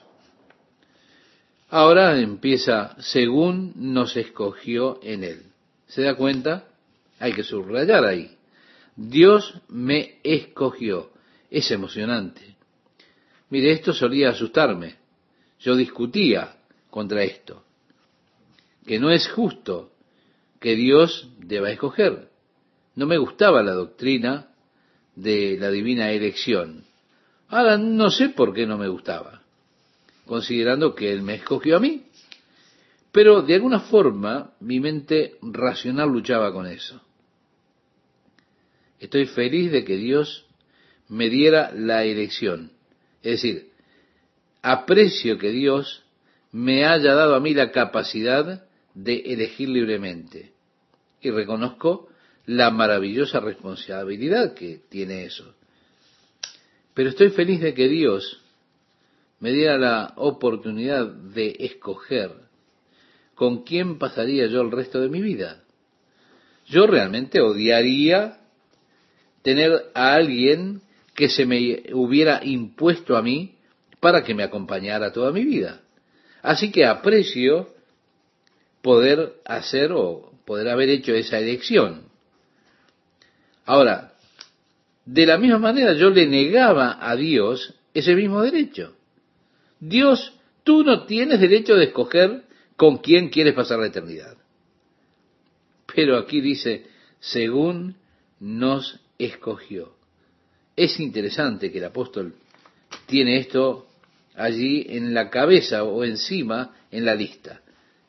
Ahora 1.69 2.19
empieza 2.19 2.95
según 2.99 3.73
nos 3.75 4.15
escogió 4.15 4.99
en 5.01 5.23
Él. 5.23 5.41
¿Se 5.87 6.03
da 6.03 6.15
cuenta? 6.15 6.67
Hay 7.19 7.33
que 7.33 7.43
subrayar 7.43 8.05
ahí. 8.05 8.37
Dios 8.95 9.59
me 9.69 10.19
escogió. 10.23 11.11
Es 11.49 11.71
emocionante. 11.71 12.55
Mire, 13.49 13.71
esto 13.71 13.93
solía 13.93 14.29
asustarme. 14.29 14.95
Yo 15.59 15.75
discutía 15.75 16.57
contra 16.89 17.23
esto. 17.23 17.63
Que 18.85 18.99
no 18.99 19.11
es 19.11 19.27
justo 19.29 19.91
que 20.59 20.75
Dios 20.75 21.29
deba 21.39 21.71
escoger. 21.71 22.29
No 22.95 23.05
me 23.05 23.17
gustaba 23.17 23.63
la 23.63 23.73
doctrina 23.73 24.49
de 25.15 25.57
la 25.59 25.69
divina 25.71 26.11
elección. 26.11 26.85
Ahora 27.53 27.77
no 27.77 28.09
sé 28.09 28.29
por 28.29 28.51
qué 28.51 28.65
no 28.65 28.79
me 28.79 28.87
gustaba, 28.87 29.43
considerando 30.25 30.95
que 30.95 31.11
Él 31.11 31.21
me 31.21 31.35
escogió 31.35 31.77
a 31.77 31.79
mí. 31.79 32.07
Pero 33.11 33.43
de 33.43 33.53
alguna 33.53 33.81
forma 33.81 34.55
mi 34.59 34.79
mente 34.79 35.35
racional 35.43 36.09
luchaba 36.09 36.51
con 36.51 36.65
eso. 36.65 36.99
Estoy 38.99 39.27
feliz 39.27 39.71
de 39.71 39.85
que 39.85 39.97
Dios 39.97 40.47
me 41.09 41.29
diera 41.29 41.71
la 41.75 42.03
elección. 42.05 42.71
Es 43.21 43.33
decir, 43.43 43.69
aprecio 44.63 45.37
que 45.37 45.51
Dios 45.51 46.03
me 46.51 46.87
haya 46.87 47.13
dado 47.13 47.35
a 47.35 47.39
mí 47.39 47.53
la 47.53 47.71
capacidad 47.71 48.65
de 48.95 49.15
elegir 49.27 49.69
libremente. 49.69 50.53
Y 51.21 51.29
reconozco 51.29 52.09
la 52.47 52.71
maravillosa 52.71 53.39
responsabilidad 53.39 54.55
que 54.55 54.81
tiene 54.89 55.25
eso. 55.25 55.53
Pero 56.93 57.09
estoy 57.09 57.29
feliz 57.29 57.61
de 57.61 57.73
que 57.73 57.87
Dios 57.87 58.41
me 59.39 59.51
diera 59.51 59.77
la 59.77 60.13
oportunidad 60.15 61.07
de 61.07 61.55
escoger 61.59 62.31
con 63.35 63.63
quién 63.63 63.97
pasaría 63.97 64.47
yo 64.47 64.61
el 64.61 64.71
resto 64.71 65.01
de 65.01 65.09
mi 65.09 65.21
vida. 65.21 65.63
Yo 66.67 66.87
realmente 66.87 67.41
odiaría 67.41 68.39
tener 69.41 69.91
a 69.93 70.13
alguien 70.13 70.81
que 71.15 71.29
se 71.29 71.45
me 71.45 71.83
hubiera 71.93 72.43
impuesto 72.43 73.17
a 73.17 73.21
mí 73.21 73.55
para 73.99 74.23
que 74.23 74.33
me 74.33 74.43
acompañara 74.43 75.11
toda 75.11 75.31
mi 75.31 75.43
vida. 75.43 75.81
Así 76.41 76.71
que 76.71 76.85
aprecio 76.85 77.73
poder 78.81 79.33
hacer 79.45 79.91
o 79.93 80.31
poder 80.45 80.69
haber 80.69 80.89
hecho 80.89 81.13
esa 81.13 81.39
elección. 81.39 82.03
Ahora, 83.65 84.12
de 85.05 85.25
la 85.25 85.37
misma 85.37 85.59
manera 85.59 85.93
yo 85.93 86.09
le 86.09 86.25
negaba 86.27 86.97
a 86.99 87.15
Dios 87.15 87.73
ese 87.93 88.15
mismo 88.15 88.41
derecho. 88.41 88.95
Dios, 89.79 90.33
tú 90.63 90.83
no 90.83 91.05
tienes 91.05 91.39
derecho 91.39 91.75
de 91.75 91.85
escoger 91.85 92.43
con 92.77 92.97
quién 92.97 93.29
quieres 93.29 93.53
pasar 93.53 93.79
la 93.79 93.87
eternidad. 93.87 94.37
Pero 95.93 96.17
aquí 96.17 96.41
dice, 96.41 96.85
según 97.19 97.95
nos 98.39 98.99
escogió. 99.17 99.95
Es 100.75 100.99
interesante 100.99 101.71
que 101.71 101.77
el 101.77 101.85
apóstol 101.85 102.33
tiene 103.05 103.37
esto 103.37 103.87
allí 104.35 104.85
en 104.89 105.13
la 105.13 105.29
cabeza 105.29 105.83
o 105.83 106.03
encima 106.03 106.75
en 106.91 107.05
la 107.05 107.13
lista. 107.13 107.61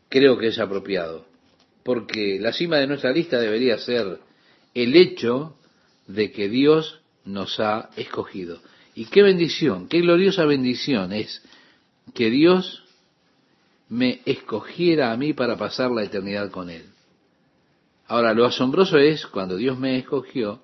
Creo 0.08 0.38
que 0.38 0.48
es 0.48 0.58
apropiado, 0.58 1.26
porque 1.82 2.38
la 2.40 2.52
cima 2.52 2.78
de 2.78 2.86
nuestra 2.86 3.12
lista 3.12 3.38
debería 3.38 3.78
ser 3.78 4.18
el 4.74 4.96
hecho 4.96 5.56
de 6.06 6.30
que 6.32 6.48
Dios 6.48 7.00
nos 7.24 7.58
ha 7.60 7.90
escogido. 7.96 8.60
Y 8.94 9.06
qué 9.06 9.22
bendición, 9.22 9.88
qué 9.88 10.00
gloriosa 10.00 10.44
bendición 10.44 11.12
es 11.12 11.42
que 12.14 12.30
Dios 12.30 12.84
me 13.88 14.20
escogiera 14.24 15.12
a 15.12 15.16
mí 15.16 15.32
para 15.32 15.56
pasar 15.56 15.90
la 15.90 16.04
eternidad 16.04 16.50
con 16.50 16.70
Él. 16.70 16.84
Ahora, 18.06 18.34
lo 18.34 18.44
asombroso 18.44 18.98
es 18.98 19.26
cuando 19.26 19.56
Dios 19.56 19.78
me 19.78 19.98
escogió, 19.98 20.60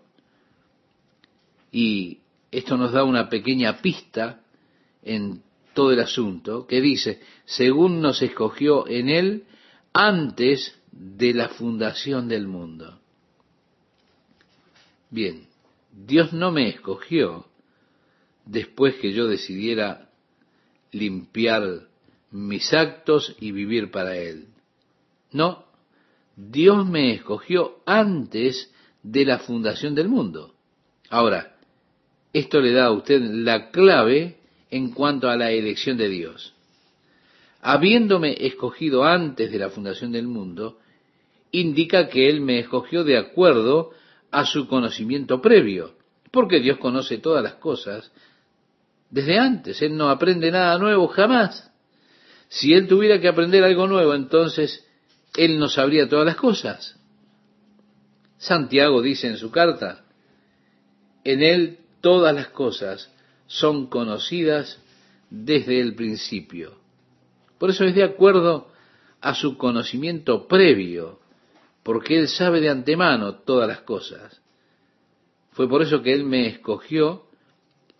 y 1.72 2.18
esto 2.50 2.76
nos 2.76 2.92
da 2.92 3.04
una 3.04 3.28
pequeña 3.28 3.80
pista 3.80 4.40
en 5.02 5.42
todo 5.72 5.92
el 5.92 6.00
asunto, 6.00 6.66
que 6.66 6.80
dice, 6.80 7.20
según 7.44 8.00
nos 8.00 8.20
escogió 8.22 8.86
en 8.88 9.08
Él 9.08 9.44
antes 9.92 10.78
de 10.92 11.32
la 11.32 11.48
fundación 11.48 12.28
del 12.28 12.46
mundo. 12.46 12.99
Bien, 15.10 15.46
Dios 15.92 16.32
no 16.32 16.52
me 16.52 16.68
escogió 16.68 17.46
después 18.44 18.94
que 18.96 19.12
yo 19.12 19.26
decidiera 19.26 20.08
limpiar 20.92 21.88
mis 22.30 22.72
actos 22.72 23.34
y 23.40 23.52
vivir 23.52 23.90
para 23.90 24.16
Él. 24.16 24.46
No, 25.32 25.64
Dios 26.36 26.86
me 26.86 27.12
escogió 27.12 27.80
antes 27.86 28.72
de 29.02 29.24
la 29.24 29.38
fundación 29.40 29.94
del 29.94 30.08
mundo. 30.08 30.54
Ahora, 31.08 31.56
esto 32.32 32.60
le 32.60 32.72
da 32.72 32.86
a 32.86 32.92
usted 32.92 33.20
la 33.20 33.70
clave 33.70 34.36
en 34.70 34.92
cuanto 34.92 35.28
a 35.28 35.36
la 35.36 35.50
elección 35.50 35.96
de 35.96 36.08
Dios. 36.08 36.54
Habiéndome 37.60 38.46
escogido 38.46 39.04
antes 39.04 39.50
de 39.50 39.58
la 39.58 39.70
fundación 39.70 40.12
del 40.12 40.28
mundo, 40.28 40.78
indica 41.50 42.08
que 42.08 42.28
Él 42.28 42.40
me 42.40 42.60
escogió 42.60 43.02
de 43.02 43.18
acuerdo 43.18 43.90
a 44.30 44.44
su 44.44 44.68
conocimiento 44.68 45.40
previo, 45.40 45.94
porque 46.30 46.60
Dios 46.60 46.78
conoce 46.78 47.18
todas 47.18 47.42
las 47.42 47.54
cosas 47.54 48.10
desde 49.10 49.38
antes. 49.38 49.82
Él 49.82 49.96
no 49.96 50.10
aprende 50.10 50.50
nada 50.50 50.78
nuevo 50.78 51.08
jamás. 51.08 51.70
Si 52.48 52.72
Él 52.72 52.88
tuviera 52.88 53.20
que 53.20 53.28
aprender 53.28 53.62
algo 53.64 53.86
nuevo, 53.86 54.14
entonces 54.14 54.86
Él 55.36 55.58
no 55.58 55.68
sabría 55.68 56.08
todas 56.08 56.26
las 56.26 56.36
cosas. 56.36 56.96
Santiago 58.38 59.02
dice 59.02 59.28
en 59.28 59.36
su 59.36 59.50
carta, 59.50 60.04
en 61.24 61.42
Él 61.42 61.78
todas 62.00 62.34
las 62.34 62.48
cosas 62.48 63.10
son 63.46 63.88
conocidas 63.88 64.80
desde 65.28 65.80
el 65.80 65.94
principio. 65.94 66.78
Por 67.58 67.70
eso 67.70 67.84
es 67.84 67.94
de 67.94 68.04
acuerdo 68.04 68.70
a 69.20 69.34
su 69.34 69.58
conocimiento 69.58 70.48
previo, 70.48 71.19
porque 71.90 72.16
Él 72.16 72.28
sabe 72.28 72.60
de 72.60 72.68
antemano 72.68 73.34
todas 73.40 73.66
las 73.66 73.80
cosas. 73.80 74.40
Fue 75.50 75.68
por 75.68 75.82
eso 75.82 76.02
que 76.02 76.12
Él 76.12 76.22
me 76.24 76.46
escogió 76.46 77.24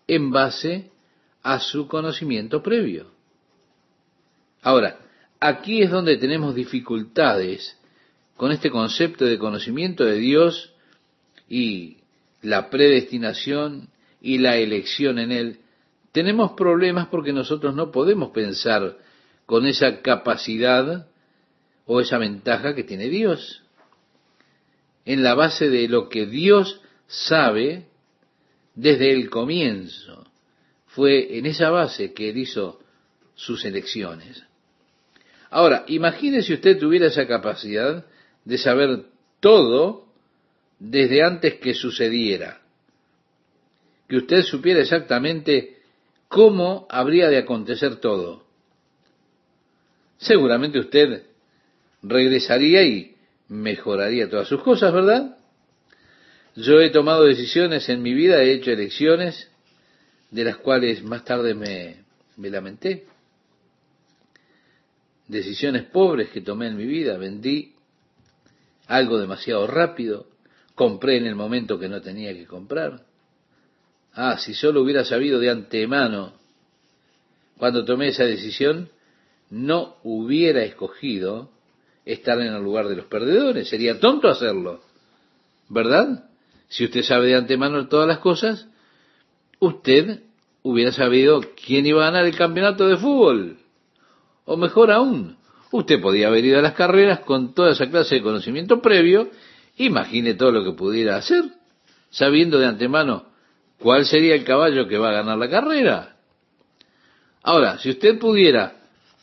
en 0.07 0.31
base 0.31 0.91
a 1.43 1.59
su 1.59 1.89
conocimiento 1.89 2.63
previo. 2.63 3.07
Ahora, 4.61 4.97
aquí 5.41 5.81
es 5.81 5.91
donde 5.91 6.15
tenemos 6.15 6.55
dificultades 6.55 7.77
con 8.37 8.53
este 8.53 8.71
concepto 8.71 9.25
de 9.25 9.37
conocimiento 9.37 10.05
de 10.05 10.19
Dios 10.19 10.73
y 11.49 11.97
la 12.41 12.69
predestinación 12.69 13.89
y 14.21 14.37
la 14.37 14.55
elección 14.55 15.19
en 15.19 15.33
Él, 15.33 15.59
tenemos 16.13 16.53
problemas 16.53 17.09
porque 17.09 17.33
nosotros 17.33 17.75
no 17.75 17.91
podemos 17.91 18.29
pensar 18.29 18.99
con 19.45 19.65
esa 19.65 20.01
capacidad 20.01 21.07
o 21.85 21.99
esa 21.99 22.17
ventaja 22.17 22.73
que 22.73 22.85
tiene 22.85 23.09
Dios. 23.09 23.60
En 25.05 25.23
la 25.23 25.33
base 25.33 25.69
de 25.69 25.87
lo 25.87 26.09
que 26.09 26.25
Dios 26.25 26.81
sabe 27.07 27.85
desde 28.75 29.11
el 29.11 29.29
comienzo. 29.29 30.25
Fue 30.87 31.37
en 31.37 31.45
esa 31.45 31.69
base 31.69 32.13
que 32.13 32.29
Él 32.29 32.37
hizo 32.37 32.79
sus 33.35 33.65
elecciones. 33.65 34.43
Ahora, 35.49 35.83
imagine 35.87 36.41
si 36.41 36.53
usted 36.53 36.77
tuviera 36.77 37.07
esa 37.07 37.27
capacidad 37.27 38.05
de 38.45 38.57
saber 38.57 39.05
todo 39.39 40.05
desde 40.79 41.23
antes 41.23 41.55
que 41.55 41.73
sucediera. 41.73 42.61
Que 44.07 44.17
usted 44.17 44.43
supiera 44.43 44.81
exactamente 44.81 45.77
cómo 46.27 46.87
habría 46.89 47.29
de 47.29 47.37
acontecer 47.37 47.97
todo. 47.97 48.45
Seguramente 50.17 50.79
usted 50.79 51.23
regresaría 52.01 52.83
y 52.83 53.10
mejoraría 53.51 54.29
todas 54.29 54.47
sus 54.47 54.63
cosas, 54.63 54.93
¿verdad? 54.93 55.37
Yo 56.55 56.79
he 56.79 56.89
tomado 56.89 57.25
decisiones 57.25 57.89
en 57.89 58.01
mi 58.01 58.13
vida, 58.13 58.41
he 58.41 58.53
hecho 58.53 58.71
elecciones 58.71 59.49
de 60.31 60.45
las 60.45 60.55
cuales 60.55 61.03
más 61.03 61.25
tarde 61.25 61.53
me, 61.53 61.97
me 62.37 62.49
lamenté. 62.49 63.07
Decisiones 65.27 65.83
pobres 65.83 66.29
que 66.29 66.39
tomé 66.39 66.67
en 66.67 66.77
mi 66.77 66.85
vida, 66.85 67.17
vendí 67.17 67.75
algo 68.87 69.19
demasiado 69.19 69.67
rápido, 69.67 70.27
compré 70.73 71.17
en 71.17 71.25
el 71.25 71.35
momento 71.35 71.77
que 71.77 71.89
no 71.89 72.01
tenía 72.01 72.33
que 72.33 72.45
comprar. 72.45 73.03
Ah, 74.13 74.37
si 74.37 74.53
solo 74.53 74.81
hubiera 74.81 75.03
sabido 75.03 75.39
de 75.39 75.49
antemano 75.49 76.33
cuando 77.57 77.83
tomé 77.83 78.07
esa 78.07 78.23
decisión, 78.23 78.89
no 79.49 79.97
hubiera 80.03 80.63
escogido 80.63 81.51
estar 82.05 82.39
en 82.39 82.53
el 82.53 82.63
lugar 82.63 82.87
de 82.87 82.95
los 82.95 83.05
perdedores. 83.05 83.69
Sería 83.69 83.99
tonto 83.99 84.27
hacerlo, 84.27 84.81
¿verdad? 85.69 86.25
Si 86.67 86.85
usted 86.85 87.03
sabe 87.03 87.27
de 87.27 87.35
antemano 87.35 87.87
todas 87.87 88.07
las 88.07 88.19
cosas, 88.19 88.67
usted 89.59 90.21
hubiera 90.63 90.91
sabido 90.91 91.41
quién 91.65 91.85
iba 91.85 92.01
a 92.01 92.11
ganar 92.11 92.25
el 92.25 92.35
campeonato 92.35 92.87
de 92.87 92.97
fútbol. 92.97 93.57
O 94.45 94.57
mejor 94.57 94.91
aún, 94.91 95.37
usted 95.71 96.01
podía 96.01 96.27
haber 96.27 96.45
ido 96.45 96.59
a 96.59 96.61
las 96.61 96.73
carreras 96.73 97.19
con 97.21 97.53
toda 97.53 97.71
esa 97.71 97.89
clase 97.89 98.15
de 98.15 98.21
conocimiento 98.21 98.81
previo 98.81 99.29
Imagine 99.77 100.33
todo 100.33 100.51
lo 100.51 100.63
que 100.63 100.77
pudiera 100.77 101.17
hacer, 101.17 101.43
sabiendo 102.09 102.59
de 102.59 102.67
antemano 102.67 103.25
cuál 103.79 104.05
sería 104.05 104.35
el 104.35 104.43
caballo 104.43 104.87
que 104.87 104.97
va 104.97 105.09
a 105.09 105.13
ganar 105.13 105.37
la 105.37 105.49
carrera. 105.49 106.15
Ahora, 107.41 107.79
si 107.79 107.89
usted 107.89 108.19
pudiera, 108.19 108.75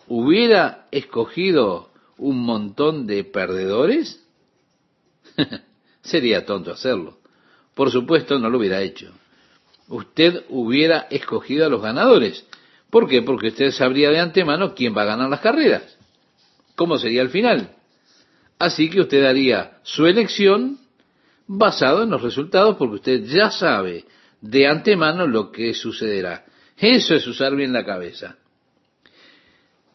hubiera 0.09 0.87
escogido 0.91 1.88
un 2.19 2.41
montón 2.41 3.07
de 3.07 3.25
perdedores, 3.25 4.25
sería 6.03 6.45
tonto 6.45 6.73
hacerlo. 6.73 7.19
Por 7.75 7.91
supuesto, 7.91 8.39
no 8.39 8.51
lo 8.51 8.59
hubiera 8.59 8.83
hecho. 8.83 9.13
Usted 9.89 10.45
hubiera 10.49 11.07
escogido 11.11 11.67
a 11.67 11.69
los 11.69 11.81
ganadores. 11.81 12.45
¿Por 12.91 13.09
qué? 13.09 13.23
Porque 13.23 13.49
usted 13.49 13.71
sabría 13.71 14.11
de 14.11 14.19
antemano 14.19 14.75
quién 14.75 14.97
va 14.97 15.03
a 15.03 15.07
ganar 15.07 15.31
las 15.31 15.41
carreras. 15.41 15.97
¿Cómo 16.75 16.99
sería 16.99 17.23
el 17.23 17.31
final? 17.31 17.75
Así 18.59 18.91
que 18.91 19.01
usted 19.01 19.25
haría 19.25 19.79
su 19.83 20.07
elección 20.07 20.79
basado 21.47 22.03
en 22.03 22.11
los 22.11 22.23
resultados 22.23 22.77
porque 22.77 22.97
usted 22.97 23.25
ya 23.25 23.51
sabe 23.51 24.05
de 24.41 24.67
antemano 24.67 25.27
lo 25.27 25.51
que 25.51 25.75
sucederá. 25.75 26.45
Eso 26.77 27.15
es 27.15 27.27
usar 27.27 27.57
bien 27.57 27.73
la 27.73 27.85
cabeza. 27.85 28.37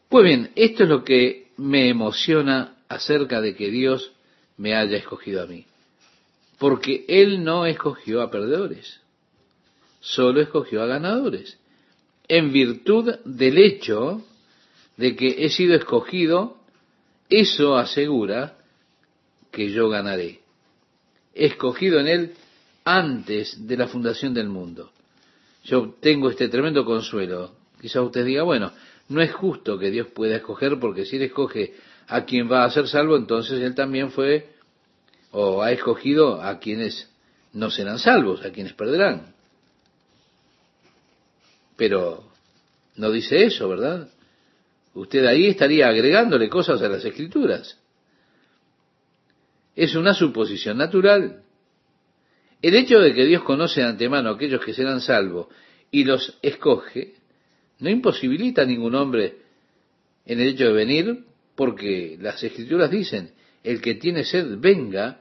Pues 0.10 0.26
bien, 0.26 0.52
esto 0.56 0.84
es 0.84 0.90
lo 0.90 1.04
que 1.04 1.43
me 1.58 1.90
emociona 1.90 2.76
acerca 2.88 3.42
de 3.42 3.56
que 3.56 3.70
Dios 3.70 4.12
me 4.58 4.76
haya 4.76 4.98
escogido 4.98 5.44
a 5.44 5.48
mí. 5.48 5.66
Porque 6.58 7.06
Él 7.08 7.44
no 7.44 7.66
escogió 7.66 8.22
a 8.22 8.32
perdedores, 8.32 9.02
solo 10.00 10.42
escogió 10.42 10.84
a 10.84 10.88
ganadores. 10.88 11.58
En 12.28 12.54
virtud 12.54 13.16
del 13.26 13.58
hecho 13.58 14.24
de 14.98 15.16
que 15.16 15.46
he 15.46 15.50
sido 15.50 15.76
escogido 15.76 16.58
eso 17.30 17.78
asegura 17.78 18.58
que 19.52 19.72
yo 19.72 19.90
ganaré. 19.90 20.42
Escogido 21.34 22.00
en 22.00 22.08
Él 22.08 22.34
antes 22.86 23.66
de 23.68 23.78
la 23.78 23.88
fundación 23.88 24.34
del 24.34 24.50
mundo. 24.50 24.92
Yo 25.64 25.96
tengo 26.00 26.30
este 26.30 26.50
tremendo 26.50 26.86
consuelo. 26.86 27.52
Quizá 27.82 28.02
usted 28.02 28.26
diga, 28.26 28.44
bueno, 28.44 28.72
no 29.14 29.22
es 29.22 29.32
justo 29.32 29.78
que 29.78 29.92
Dios 29.92 30.08
pueda 30.08 30.36
escoger 30.36 30.80
porque 30.80 31.06
si 31.06 31.16
Él 31.16 31.24
escoge 31.24 31.74
a 32.08 32.26
quien 32.26 32.52
va 32.52 32.66
a 32.66 32.70
ser 32.70 32.88
salvo, 32.88 33.16
entonces 33.16 33.62
Él 33.62 33.76
también 33.76 34.12
fue 34.12 34.50
o 35.32 35.62
ha 35.62 35.72
escogido 35.72 36.42
a 36.42 36.60
quienes 36.60 37.10
no 37.54 37.70
serán 37.72 38.00
salvos, 38.00 38.44
a 38.44 38.52
quienes 38.52 38.74
perderán. 38.74 39.34
Pero 41.76 42.24
no 42.96 43.12
dice 43.12 43.44
eso, 43.44 43.68
¿verdad? 43.70 44.10
Usted 44.94 45.26
ahí 45.26 45.48
estaría 45.48 45.88
agregándole 45.88 46.50
cosas 46.50 46.82
a 46.82 46.90
las 46.90 47.04
escrituras. 47.04 47.80
Es 49.76 49.96
una 49.96 50.14
suposición 50.14 50.78
natural. 50.78 51.42
El 52.62 52.76
hecho 52.76 53.00
de 53.00 53.14
que 53.14 53.26
Dios 53.26 53.44
conoce 53.44 53.82
de 53.82 53.88
antemano 53.88 54.30
a 54.30 54.36
aquellos 54.36 54.64
que 54.64 54.74
serán 54.74 55.02
salvos 55.02 55.48
y 55.90 56.04
los 56.04 56.38
escoge, 56.42 57.16
no 57.84 57.90
imposibilita 57.90 58.62
a 58.62 58.66
ningún 58.66 58.96
hombre 58.96 59.40
en 60.26 60.40
el 60.40 60.48
hecho 60.48 60.68
de 60.68 60.72
venir, 60.72 61.26
porque 61.54 62.18
las 62.20 62.42
escrituras 62.42 62.90
dicen, 62.90 63.32
el 63.62 63.82
que 63.82 63.96
tiene 63.96 64.24
sed 64.24 64.58
venga, 64.58 65.20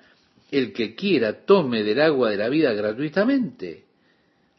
el 0.52 0.72
que 0.72 0.94
quiera 0.94 1.44
tome 1.44 1.82
del 1.82 2.00
agua 2.00 2.30
de 2.30 2.36
la 2.36 2.48
vida 2.48 2.72
gratuitamente. 2.72 3.84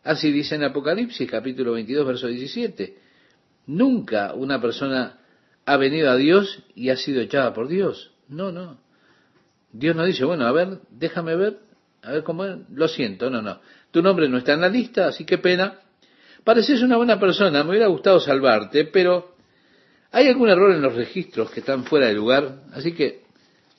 Así 0.03 0.33
dice 0.33 0.55
en 0.55 0.65
Apocalipsis 0.65 1.31
capítulo 1.31 1.71
22, 1.71 2.05
verso 2.05 2.27
17. 2.27 2.97
Nunca 3.67 4.33
una 4.33 4.59
persona 4.59 5.19
ha 5.65 5.77
venido 5.77 6.11
a 6.11 6.17
Dios 6.17 6.61
y 6.75 6.89
ha 6.89 6.97
sido 6.97 7.21
echada 7.21 7.53
por 7.53 7.69
Dios. 7.69 8.11
No, 8.27 8.51
no. 8.51 8.81
Dios 9.71 9.95
no 9.95 10.03
dice, 10.03 10.25
bueno, 10.25 10.45
a 10.45 10.51
ver, 10.51 10.79
déjame 10.91 11.37
ver, 11.37 11.59
a 12.01 12.11
ver 12.11 12.23
cómo 12.23 12.43
es. 12.43 12.57
Lo 12.69 12.89
siento, 12.89 13.29
no, 13.29 13.41
no. 13.41 13.61
Tu 13.91 14.01
nombre 14.01 14.27
no 14.27 14.39
está 14.39 14.53
en 14.53 14.61
la 14.61 14.67
lista, 14.67 15.07
así 15.07 15.23
que 15.23 15.37
pena. 15.37 15.79
Pareces 16.43 16.81
una 16.81 16.97
buena 16.97 17.19
persona, 17.19 17.63
me 17.63 17.71
hubiera 17.71 17.87
gustado 17.87 18.19
salvarte, 18.19 18.85
pero 18.85 19.35
hay 20.11 20.27
algún 20.27 20.49
error 20.49 20.73
en 20.73 20.81
los 20.81 20.93
registros 20.93 21.49
que 21.51 21.61
están 21.61 21.85
fuera 21.85 22.07
de 22.07 22.13
lugar, 22.13 22.63
así 22.73 22.93
que 22.93 23.23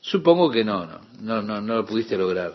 supongo 0.01 0.51
que 0.51 0.65
no, 0.65 0.87
no, 0.87 1.01
no, 1.21 1.43
no, 1.43 1.61
no 1.61 1.75
lo 1.77 1.85
pudiste 1.85 2.17
lograr. 2.17 2.55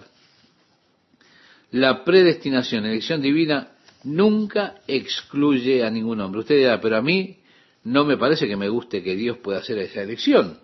La 1.72 2.04
predestinación, 2.04 2.86
elección 2.86 3.22
divina, 3.22 3.74
nunca 4.04 4.82
excluye 4.88 5.84
a 5.84 5.92
ningún 5.92 6.20
hombre. 6.22 6.42
Usted 6.42 6.58
dirá, 6.58 6.82
pero 6.82 6.98
a 6.98 7.02
mí 7.02 7.38
no 7.84 8.06
me 8.06 8.18
parece 8.18 8.48
que 8.48 8.58
me 8.58 8.70
guste 8.70 9.04
que 9.04 9.16
Dios 9.16 9.38
pueda 9.38 9.60
hacer 9.60 9.78
esa 9.78 10.02
elección. 10.02 10.60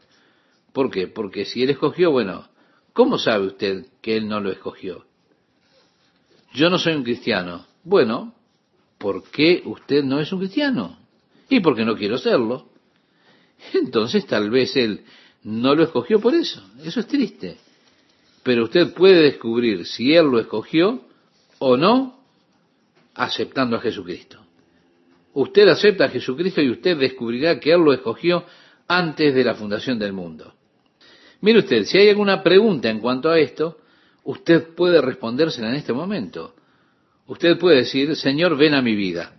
¿Por 0.73 0.89
qué? 0.89 1.07
Porque 1.07 1.45
si 1.45 1.63
Él 1.63 1.69
escogió, 1.69 2.11
bueno, 2.11 2.47
¿cómo 2.93 3.17
sabe 3.17 3.47
usted 3.47 3.85
que 4.01 4.17
Él 4.17 4.27
no 4.27 4.39
lo 4.39 4.51
escogió? 4.51 5.05
Yo 6.53 6.69
no 6.69 6.79
soy 6.79 6.95
un 6.95 7.03
cristiano. 7.03 7.65
Bueno, 7.83 8.33
¿por 8.97 9.23
qué 9.29 9.61
usted 9.65 10.03
no 10.03 10.19
es 10.19 10.31
un 10.31 10.39
cristiano? 10.39 10.97
Y 11.49 11.59
porque 11.59 11.85
no 11.85 11.95
quiero 11.95 12.17
serlo. 12.17 12.69
Entonces 13.73 14.25
tal 14.25 14.49
vez 14.49 14.75
Él 14.75 15.01
no 15.43 15.75
lo 15.75 15.83
escogió 15.83 16.19
por 16.19 16.33
eso. 16.33 16.63
Eso 16.83 16.99
es 16.99 17.07
triste. 17.07 17.57
Pero 18.43 18.65
usted 18.65 18.93
puede 18.93 19.23
descubrir 19.23 19.85
si 19.85 20.13
Él 20.13 20.25
lo 20.25 20.39
escogió 20.39 21.01
o 21.59 21.77
no 21.77 22.19
aceptando 23.13 23.77
a 23.77 23.81
Jesucristo. 23.81 24.39
Usted 25.33 25.67
acepta 25.67 26.05
a 26.05 26.09
Jesucristo 26.09 26.61
y 26.61 26.69
usted 26.69 26.97
descubrirá 26.97 27.59
que 27.59 27.71
Él 27.71 27.81
lo 27.81 27.93
escogió 27.93 28.45
antes 28.87 29.33
de 29.33 29.43
la 29.43 29.55
fundación 29.55 29.99
del 29.99 30.13
mundo. 30.13 30.53
Mire 31.41 31.59
usted, 31.59 31.83
si 31.83 31.97
hay 31.97 32.09
alguna 32.09 32.41
pregunta 32.41 32.89
en 32.89 32.99
cuanto 32.99 33.29
a 33.29 33.39
esto, 33.39 33.79
usted 34.23 34.73
puede 34.75 35.01
respondérsela 35.01 35.69
en 35.69 35.75
este 35.75 35.93
momento. 35.93 36.55
Usted 37.27 37.57
puede 37.57 37.77
decir, 37.77 38.15
Señor, 38.15 38.57
ven 38.57 38.73
a 38.73 38.81
mi 38.81 38.95
vida. 38.95 39.33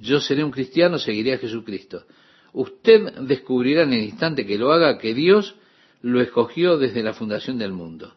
Yo 0.00 0.20
seré 0.20 0.44
un 0.44 0.50
cristiano, 0.50 0.98
seguiré 0.98 1.34
a 1.34 1.38
Jesucristo. 1.38 2.04
Usted 2.52 3.12
descubrirá 3.20 3.82
en 3.82 3.92
el 3.92 4.04
instante 4.04 4.46
que 4.46 4.58
lo 4.58 4.72
haga 4.72 4.98
que 4.98 5.14
Dios 5.14 5.56
lo 6.02 6.20
escogió 6.20 6.78
desde 6.78 7.02
la 7.02 7.14
fundación 7.14 7.58
del 7.58 7.72
mundo. 7.72 8.14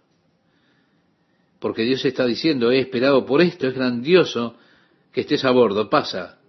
Porque 1.59 1.83
Dios 1.83 2.03
está 2.03 2.25
diciendo, 2.25 2.71
he 2.71 2.79
esperado 2.79 3.25
por 3.25 3.41
esto, 3.41 3.67
es 3.67 3.75
grandioso 3.75 4.55
que 5.11 5.21
estés 5.21 5.45
a 5.45 5.51
bordo, 5.51 5.89
pasa. 5.89 6.39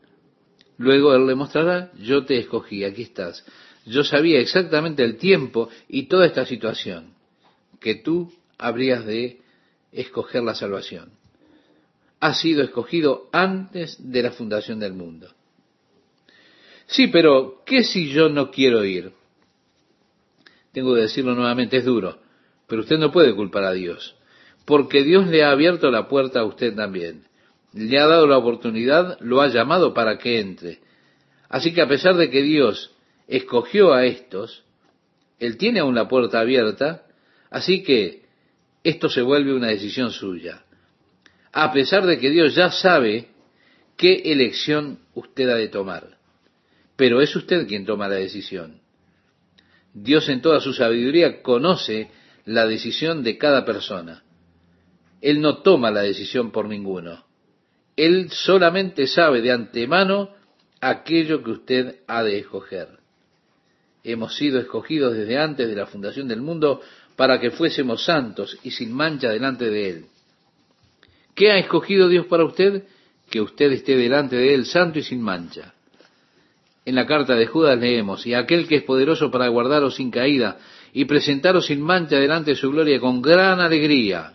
Luego 0.79 1.15
Él 1.15 1.27
le 1.27 1.35
mostrará, 1.35 1.93
yo 1.99 2.25
te 2.25 2.39
escogí, 2.39 2.85
aquí 2.85 3.03
estás. 3.03 3.45
Yo 3.87 4.03
sabía 4.03 4.41
exactamente 4.41 5.05
el 5.05 5.19
tiempo 5.19 5.69
y 5.89 6.05
toda 6.05 6.27
esta 6.27 6.47
situación, 6.47 7.15
que 7.81 7.97
tú 7.97 8.33
habrías 8.59 9.05
de 9.05 9.41
escoger 9.93 10.43
la 10.43 10.55
salvación. 10.55 11.13
Ha 12.25 12.33
sido 12.33 12.63
escogido 12.63 13.29
antes 13.33 13.99
de 14.01 14.23
la 14.23 14.31
fundación 14.31 14.81
del 14.81 14.95
mundo. 14.95 15.29
Sí, 16.87 17.09
pero 17.09 17.61
¿qué 17.67 17.85
si 17.85 18.09
yo 18.09 18.31
no 18.31 18.51
quiero 18.51 18.83
ir? 18.83 19.13
Tengo 20.73 20.95
que 20.95 21.03
decirlo 21.03 21.35
nuevamente, 21.35 21.77
es 21.77 21.85
duro, 21.85 22.19
pero 22.67 22.81
usted 22.81 22.97
no 22.97 23.13
puede 23.13 23.35
culpar 23.35 23.65
a 23.65 23.73
Dios, 23.73 24.17
porque 24.65 25.03
Dios 25.03 25.27
le 25.27 25.45
ha 25.45 25.51
abierto 25.51 25.91
la 25.91 26.09
puerta 26.09 26.41
a 26.41 26.45
usted 26.47 26.75
también. 26.75 27.27
Le 27.75 27.99
ha 27.99 28.07
dado 28.07 28.27
la 28.27 28.39
oportunidad, 28.39 29.19
lo 29.21 29.43
ha 29.43 29.49
llamado 29.49 29.93
para 29.93 30.17
que 30.17 30.41
entre. 30.41 30.79
Así 31.51 31.75
que 31.75 31.83
a 31.83 31.89
pesar 31.89 32.17
de 32.17 32.31
que 32.31 32.41
Dios 32.41 32.93
escogió 33.29 33.93
a 33.93 34.07
estos, 34.07 34.65
Él 35.39 35.59
tiene 35.59 35.81
aún 35.81 35.95
la 35.95 36.09
puerta 36.09 36.41
abierta, 36.41 37.05
así 37.51 37.83
que 37.83 38.23
esto 38.83 39.11
se 39.11 39.21
vuelve 39.21 39.53
una 39.53 39.69
decisión 39.69 40.11
suya. 40.11 40.65
A 41.57 41.73
pesar 41.73 42.05
de 42.05 42.19
que 42.19 42.31
Dios 42.31 42.57
ya 42.57 42.73
sabe 42.73 43.29
qué 43.97 44.23
elección 44.25 44.99
usted 45.15 45.49
ha 45.49 45.55
de 45.55 45.69
tomar. 45.69 46.19
Pero 46.97 47.21
es 47.21 47.35
usted 47.37 47.69
quien 47.69 47.87
toma 47.87 48.09
la 48.09 48.17
decisión. 48.17 48.81
Dios 49.93 50.29
en 50.29 50.43
toda 50.43 50.59
su 50.59 50.73
sabiduría 50.73 51.43
conoce 51.43 52.11
la 52.45 52.67
decisión 52.67 53.23
de 53.23 53.39
cada 53.39 53.65
persona. 53.65 54.25
Él 55.21 55.41
no 55.41 55.59
toma 55.59 55.93
la 55.93 56.03
decisión 56.03 56.51
por 56.51 56.69
ninguno. 56.69 57.25
Él 57.97 58.31
solamente 58.33 59.07
sabe 59.07 59.41
de 59.41 59.53
antemano 59.53 60.31
aquello 60.81 61.45
que 61.45 61.53
usted 61.53 62.01
ha 62.09 62.25
de 62.25 62.41
escoger. 62.41 62.99
Hemos 64.03 64.35
sido 64.35 64.59
escogidos 64.59 65.17
desde 65.17 65.39
antes 65.39 65.69
de 65.69 65.77
la 65.77 65.87
fundación 65.87 66.27
del 66.27 66.41
mundo 66.43 66.81
para 67.15 67.39
que 67.39 67.53
fuésemos 67.53 68.05
santos 68.05 68.59
y 68.65 68.73
sin 68.73 68.93
mancha 68.93 69.31
delante 69.31 69.71
de 69.71 69.89
Él. 69.89 70.07
¿Qué 71.35 71.51
ha 71.51 71.59
escogido 71.59 72.09
Dios 72.09 72.27
para 72.27 72.45
usted? 72.45 72.85
Que 73.31 73.41
usted 73.41 73.73
esté 73.73 73.97
delante 73.97 74.37
de 74.37 74.55
Él 74.55 74.67
santo 74.67 74.99
y 74.99 75.03
sin 75.03 75.21
mancha. 75.21 75.75
En 76.85 76.95
la 76.95 77.07
carta 77.07 77.35
de 77.35 77.47
Judas 77.47 77.79
leemos, 77.79 78.27
y 78.27 78.35
aquel 78.35 78.69
que 78.69 78.77
es 78.77 78.83
poderoso 78.83 79.31
para 79.31 79.49
guardaros 79.49 79.97
sin 79.97 80.11
caída 80.11 80.59
y 80.93 81.07
presentaros 81.07 81.67
sin 81.67 81.81
mancha 81.81 82.17
delante 82.17 82.53
de 82.53 82.57
su 82.57 82.71
gloria 82.71 83.01
con 83.01 83.23
gran 83.23 83.61
alegría. 83.61 84.35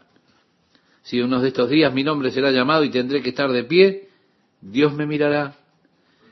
Si 1.03 1.21
uno 1.21 1.41
de 1.41 1.49
estos 1.49 1.69
días 1.69 1.93
mi 1.93 2.03
nombre 2.03 2.31
será 2.31 2.51
llamado 2.51 2.83
y 2.83 2.89
tendré 2.89 3.21
que 3.21 3.29
estar 3.29 3.51
de 3.51 3.63
pie, 3.63 4.09
Dios 4.61 4.93
me 4.93 5.05
mirará. 5.05 5.55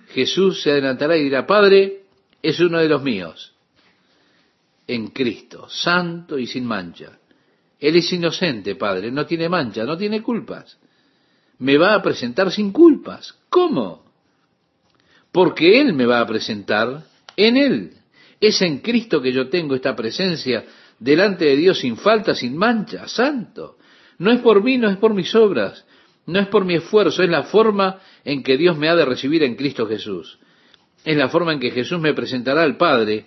Jesús 0.09 0.61
se 0.61 0.71
adelantará 0.71 1.17
y 1.17 1.23
dirá, 1.23 1.45
Padre, 1.45 2.01
es 2.41 2.59
uno 2.59 2.79
de 2.79 2.89
los 2.89 3.03
míos. 3.03 3.53
En 4.87 5.07
Cristo, 5.07 5.67
santo 5.69 6.37
y 6.37 6.47
sin 6.47 6.65
mancha. 6.65 7.19
Él 7.79 7.95
es 7.95 8.11
inocente, 8.11 8.75
Padre, 8.75 9.11
no 9.11 9.25
tiene 9.25 9.49
mancha, 9.49 9.83
no 9.83 9.97
tiene 9.97 10.21
culpas. 10.21 10.77
Me 11.59 11.77
va 11.77 11.93
a 11.93 12.01
presentar 12.01 12.51
sin 12.51 12.71
culpas. 12.71 13.35
¿Cómo? 13.49 14.07
porque 15.37 15.79
Él 15.79 15.93
me 15.93 16.07
va 16.07 16.19
a 16.19 16.25
presentar 16.25 17.03
en 17.35 17.57
Él. 17.57 17.91
Es 18.41 18.59
en 18.63 18.79
Cristo 18.79 19.21
que 19.21 19.31
yo 19.31 19.49
tengo 19.49 19.75
esta 19.75 19.95
presencia 19.95 20.65
delante 20.97 21.45
de 21.45 21.55
Dios 21.55 21.79
sin 21.79 21.95
falta, 21.95 22.33
sin 22.33 22.57
mancha, 22.57 23.07
santo. 23.07 23.77
No 24.17 24.31
es 24.31 24.41
por 24.41 24.63
mí, 24.63 24.79
no 24.79 24.89
es 24.89 24.97
por 24.97 25.13
mis 25.13 25.35
obras, 25.35 25.85
no 26.25 26.39
es 26.39 26.47
por 26.47 26.65
mi 26.65 26.73
esfuerzo, 26.73 27.21
es 27.21 27.29
la 27.29 27.43
forma 27.43 27.99
en 28.25 28.41
que 28.41 28.57
Dios 28.57 28.79
me 28.79 28.89
ha 28.89 28.95
de 28.95 29.05
recibir 29.05 29.43
en 29.43 29.55
Cristo 29.55 29.85
Jesús. 29.85 30.39
Es 31.05 31.15
la 31.15 31.29
forma 31.29 31.53
en 31.53 31.59
que 31.59 31.69
Jesús 31.69 31.99
me 31.99 32.15
presentará 32.15 32.63
al 32.63 32.75
Padre, 32.75 33.25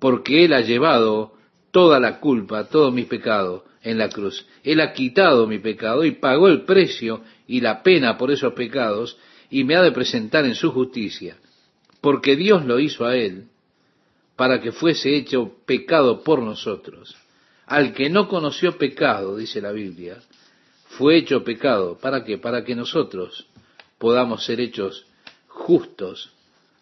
porque 0.00 0.44
Él 0.44 0.54
ha 0.54 0.62
llevado 0.62 1.34
toda 1.72 1.98
la 1.98 2.20
culpa, 2.20 2.68
todo 2.68 2.92
mi 2.92 3.02
pecado 3.02 3.64
en 3.82 3.98
la 3.98 4.08
cruz. 4.08 4.46
Él 4.62 4.80
ha 4.80 4.92
quitado 4.92 5.48
mi 5.48 5.58
pecado 5.58 6.04
y 6.04 6.12
pagó 6.12 6.46
el 6.46 6.62
precio 6.62 7.22
y 7.48 7.60
la 7.60 7.82
pena 7.82 8.16
por 8.16 8.30
esos 8.30 8.52
pecados 8.52 9.18
y 9.50 9.64
me 9.64 9.74
ha 9.74 9.82
de 9.82 9.90
presentar 9.90 10.44
en 10.44 10.54
su 10.54 10.70
justicia 10.70 11.36
porque 12.02 12.34
Dios 12.36 12.66
lo 12.66 12.80
hizo 12.80 13.06
a 13.06 13.16
él 13.16 13.48
para 14.36 14.60
que 14.60 14.72
fuese 14.72 15.16
hecho 15.16 15.54
pecado 15.64 16.22
por 16.22 16.42
nosotros. 16.42 17.16
Al 17.64 17.94
que 17.94 18.10
no 18.10 18.28
conoció 18.28 18.76
pecado, 18.76 19.36
dice 19.36 19.62
la 19.62 19.70
Biblia, 19.70 20.18
fue 20.88 21.16
hecho 21.16 21.44
pecado. 21.44 21.96
¿Para 21.96 22.24
qué? 22.24 22.38
Para 22.38 22.64
que 22.64 22.74
nosotros 22.74 23.46
podamos 23.98 24.44
ser 24.44 24.60
hechos 24.60 25.06
justos 25.46 26.32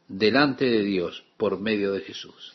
delante 0.08 0.64
de 0.64 0.82
Dios 0.82 1.22
por 1.36 1.60
medio 1.60 1.92
de 1.92 2.00
Jesús. 2.00 2.54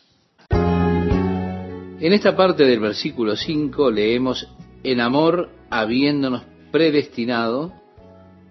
En 2.00 2.14
esta 2.14 2.36
parte 2.36 2.66
del 2.66 2.80
versículo 2.80 3.36
5 3.36 3.92
leemos, 3.92 4.48
en 4.84 5.00
amor 5.00 5.50
habiéndonos 5.70 6.44
predestinado 6.72 7.74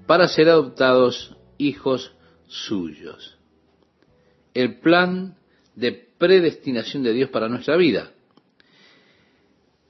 para 0.06 0.28
ser 0.28 0.48
adoptados 0.48 1.36
hijos 1.58 2.12
suyos 2.46 3.34
el 4.54 4.78
plan 4.78 5.36
de 5.74 5.92
predestinación 5.92 7.02
de 7.02 7.12
Dios 7.12 7.30
para 7.30 7.48
nuestra 7.48 7.76
vida. 7.76 8.12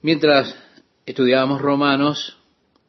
Mientras 0.01 0.57
estudiábamos 1.07 1.61
Romanos, 1.61 2.39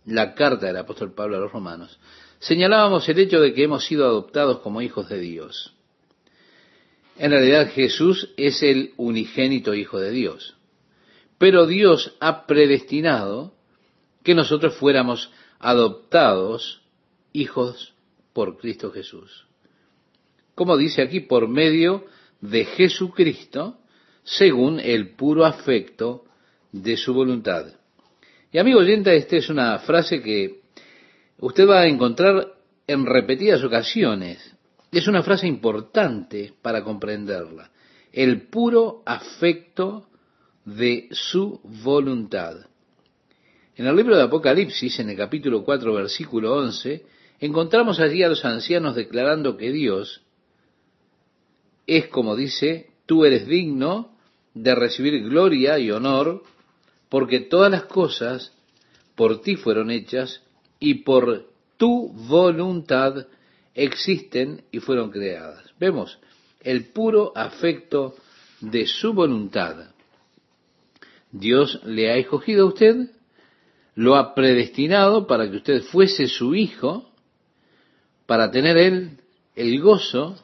la 0.05 0.33
carta 0.33 0.67
del 0.67 0.77
apóstol 0.77 1.13
Pablo 1.13 1.37
a 1.37 1.39
los 1.39 1.51
romanos, 1.51 1.99
señalábamos 2.39 3.07
el 3.09 3.19
hecho 3.19 3.39
de 3.41 3.53
que 3.53 3.63
hemos 3.63 3.85
sido 3.85 4.05
adoptados 4.05 4.59
como 4.59 4.81
hijos 4.81 5.09
de 5.09 5.19
Dios. 5.19 5.73
En 7.17 7.31
realidad 7.31 7.71
Jesús 7.71 8.33
es 8.37 8.61
el 8.63 8.93
unigénito 8.97 9.73
Hijo 9.73 9.99
de 9.99 10.11
Dios. 10.11 10.57
Pero 11.37 11.65
Dios 11.65 12.15
ha 12.19 12.45
predestinado 12.45 13.53
que 14.23 14.35
nosotros 14.35 14.75
fuéramos 14.75 15.31
adoptados 15.59 16.81
hijos 17.33 17.93
por 18.33 18.57
Cristo 18.57 18.91
Jesús 18.91 19.45
como 20.55 20.77
dice 20.77 21.01
aquí, 21.01 21.19
por 21.19 21.47
medio 21.47 22.05
de 22.41 22.65
Jesucristo, 22.65 23.77
según 24.23 24.79
el 24.79 25.15
puro 25.15 25.45
afecto 25.45 26.23
de 26.71 26.97
su 26.97 27.13
voluntad. 27.13 27.67
Y 28.51 28.57
amigo 28.57 28.79
oyente, 28.79 29.15
esta 29.15 29.35
es 29.35 29.49
una 29.49 29.77
frase 29.79 30.21
que 30.21 30.61
usted 31.39 31.67
va 31.67 31.81
a 31.81 31.87
encontrar 31.87 32.53
en 32.87 33.05
repetidas 33.05 33.63
ocasiones. 33.63 34.55
Es 34.91 35.07
una 35.07 35.23
frase 35.23 35.47
importante 35.47 36.53
para 36.61 36.83
comprenderla. 36.83 37.71
El 38.11 38.47
puro 38.47 39.03
afecto 39.05 40.07
de 40.63 41.09
su 41.11 41.59
voluntad. 41.83 42.55
En 43.75 43.87
el 43.87 43.95
libro 43.95 44.15
de 44.15 44.23
Apocalipsis, 44.23 44.99
en 44.99 45.09
el 45.09 45.17
capítulo 45.17 45.63
4, 45.63 45.93
versículo 45.93 46.55
11, 46.55 47.05
encontramos 47.39 47.99
allí 47.99 48.23
a 48.23 48.29
los 48.29 48.45
ancianos 48.45 48.95
declarando 48.95 49.57
que 49.57 49.71
Dios 49.71 50.21
es 51.87 52.07
como 52.07 52.35
dice, 52.35 52.89
tú 53.05 53.25
eres 53.25 53.47
digno 53.47 54.15
de 54.53 54.73
recibir 54.75 55.23
gloria 55.23 55.77
y 55.77 55.91
honor, 55.91 56.43
porque 57.09 57.41
todas 57.41 57.71
las 57.71 57.83
cosas 57.83 58.53
por 59.15 59.41
ti 59.41 59.55
fueron 59.55 59.91
hechas 59.91 60.41
y 60.79 60.95
por 61.03 61.49
tu 61.77 62.11
voluntad 62.13 63.27
existen 63.75 64.63
y 64.71 64.79
fueron 64.79 65.11
creadas. 65.11 65.63
Vemos 65.79 66.17
el 66.61 66.85
puro 66.85 67.31
afecto 67.35 68.15
de 68.61 68.87
su 68.87 69.13
voluntad. 69.13 69.91
Dios 71.31 71.81
le 71.83 72.09
ha 72.09 72.15
escogido 72.15 72.63
a 72.63 72.69
usted, 72.69 73.11
lo 73.93 74.15
ha 74.15 74.33
predestinado 74.33 75.27
para 75.27 75.49
que 75.49 75.57
usted 75.57 75.83
fuese 75.83 76.27
su 76.27 76.55
hijo, 76.55 77.11
para 78.25 78.49
tener 78.49 78.77
él 78.77 79.19
el 79.55 79.79
gozo 79.81 80.37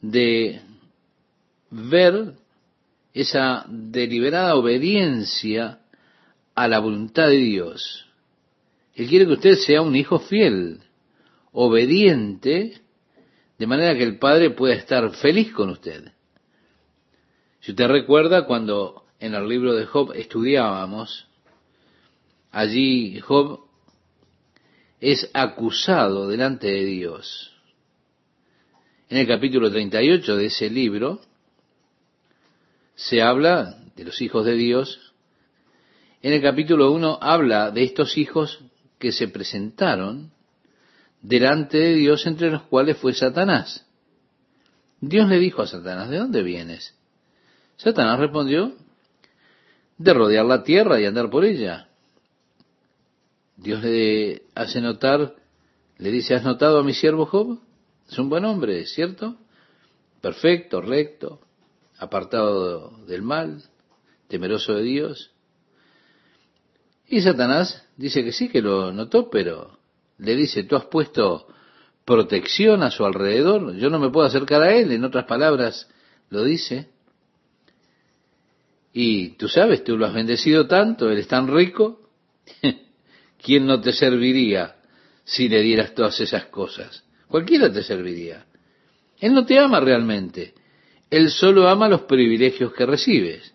de 0.00 0.60
ver 1.70 2.34
esa 3.14 3.64
deliberada 3.68 4.54
obediencia 4.54 5.80
a 6.54 6.68
la 6.68 6.78
voluntad 6.80 7.28
de 7.28 7.38
Dios. 7.38 8.06
Él 8.94 9.08
quiere 9.08 9.26
que 9.26 9.34
usted 9.34 9.54
sea 9.54 9.80
un 9.80 9.94
hijo 9.96 10.18
fiel, 10.18 10.80
obediente, 11.52 12.80
de 13.58 13.66
manera 13.66 13.96
que 13.96 14.04
el 14.04 14.18
Padre 14.18 14.50
pueda 14.50 14.74
estar 14.74 15.10
feliz 15.16 15.52
con 15.52 15.70
usted. 15.70 16.12
Si 17.60 17.72
usted 17.72 17.88
recuerda 17.88 18.46
cuando 18.46 19.04
en 19.18 19.34
el 19.34 19.48
libro 19.48 19.74
de 19.74 19.86
Job 19.86 20.12
estudiábamos, 20.14 21.26
allí 22.50 23.18
Job 23.20 23.60
es 25.00 25.30
acusado 25.32 26.28
delante 26.28 26.68
de 26.68 26.84
Dios. 26.84 27.52
En 29.08 29.18
el 29.18 29.26
capítulo 29.26 29.70
38 29.70 30.36
de 30.36 30.46
ese 30.46 30.70
libro 30.70 31.20
se 32.94 33.22
habla 33.22 33.78
de 33.96 34.04
los 34.04 34.20
hijos 34.20 34.44
de 34.44 34.54
Dios. 34.54 35.12
En 36.20 36.32
el 36.32 36.42
capítulo 36.42 36.92
1 36.92 37.18
habla 37.20 37.70
de 37.70 37.84
estos 37.84 38.18
hijos 38.18 38.60
que 38.98 39.12
se 39.12 39.28
presentaron 39.28 40.32
delante 41.22 41.78
de 41.78 41.94
Dios, 41.94 42.26
entre 42.26 42.50
los 42.50 42.62
cuales 42.62 42.96
fue 42.98 43.14
Satanás. 43.14 43.86
Dios 45.00 45.28
le 45.28 45.38
dijo 45.38 45.62
a 45.62 45.66
Satanás, 45.66 46.10
¿de 46.10 46.18
dónde 46.18 46.42
vienes? 46.42 46.94
Satanás 47.76 48.18
respondió, 48.18 48.74
de 49.96 50.14
rodear 50.14 50.44
la 50.44 50.62
tierra 50.62 51.00
y 51.00 51.06
andar 51.06 51.30
por 51.30 51.44
ella. 51.44 51.88
Dios 53.56 53.82
le 53.82 54.42
hace 54.54 54.80
notar, 54.80 55.34
le 55.98 56.10
dice, 56.10 56.34
¿has 56.34 56.44
notado 56.44 56.78
a 56.78 56.84
mi 56.84 56.94
siervo 56.94 57.26
Job? 57.26 57.60
Es 58.08 58.18
un 58.18 58.28
buen 58.28 58.44
hombre, 58.44 58.86
¿cierto? 58.86 59.36
Perfecto, 60.20 60.80
recto, 60.80 61.40
apartado 61.98 62.96
del 63.06 63.22
mal, 63.22 63.62
temeroso 64.28 64.74
de 64.74 64.82
Dios. 64.82 65.32
Y 67.06 67.20
Satanás 67.20 67.84
dice 67.96 68.24
que 68.24 68.32
sí, 68.32 68.48
que 68.48 68.62
lo 68.62 68.92
notó, 68.92 69.30
pero 69.30 69.77
le 70.18 70.36
dice, 70.36 70.64
tú 70.64 70.76
has 70.76 70.86
puesto 70.86 71.46
protección 72.04 72.82
a 72.82 72.90
su 72.90 73.04
alrededor, 73.04 73.76
yo 73.76 73.90
no 73.90 73.98
me 73.98 74.10
puedo 74.10 74.26
acercar 74.26 74.62
a 74.62 74.74
él, 74.74 74.92
en 74.92 75.04
otras 75.04 75.26
palabras 75.26 75.88
lo 76.30 76.44
dice. 76.44 76.88
Y 78.92 79.30
tú 79.36 79.48
sabes, 79.48 79.84
tú 79.84 79.96
lo 79.96 80.06
has 80.06 80.14
bendecido 80.14 80.66
tanto, 80.66 81.10
él 81.10 81.18
es 81.18 81.28
tan 81.28 81.54
rico, 81.54 82.08
¿quién 83.42 83.66
no 83.66 83.80
te 83.80 83.92
serviría 83.92 84.76
si 85.24 85.48
le 85.48 85.60
dieras 85.62 85.94
todas 85.94 86.18
esas 86.20 86.46
cosas? 86.46 87.04
Cualquiera 87.28 87.70
te 87.70 87.82
serviría. 87.82 88.46
Él 89.20 89.34
no 89.34 89.44
te 89.44 89.58
ama 89.58 89.80
realmente, 89.80 90.54
él 91.10 91.30
solo 91.30 91.68
ama 91.68 91.88
los 91.88 92.02
privilegios 92.02 92.72
que 92.72 92.86
recibes. 92.86 93.54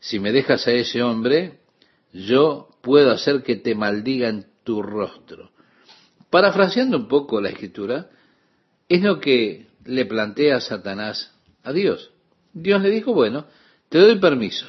Si 0.00 0.18
me 0.18 0.32
dejas 0.32 0.66
a 0.66 0.72
ese 0.72 1.02
hombre, 1.02 1.60
yo 2.12 2.68
puedo 2.82 3.10
hacer 3.10 3.42
que 3.42 3.56
te 3.56 3.74
maldiga 3.74 4.28
en 4.28 4.46
tu 4.64 4.82
rostro. 4.82 5.53
Parafraseando 6.34 6.96
un 6.96 7.06
poco 7.06 7.40
la 7.40 7.50
escritura, 7.50 8.10
es 8.88 9.02
lo 9.02 9.20
que 9.20 9.68
le 9.84 10.04
plantea 10.04 10.60
Satanás 10.60 11.32
a 11.62 11.72
Dios. 11.72 12.10
Dios 12.52 12.82
le 12.82 12.90
dijo, 12.90 13.14
bueno, 13.14 13.46
te 13.88 13.98
doy 13.98 14.18
permiso, 14.18 14.66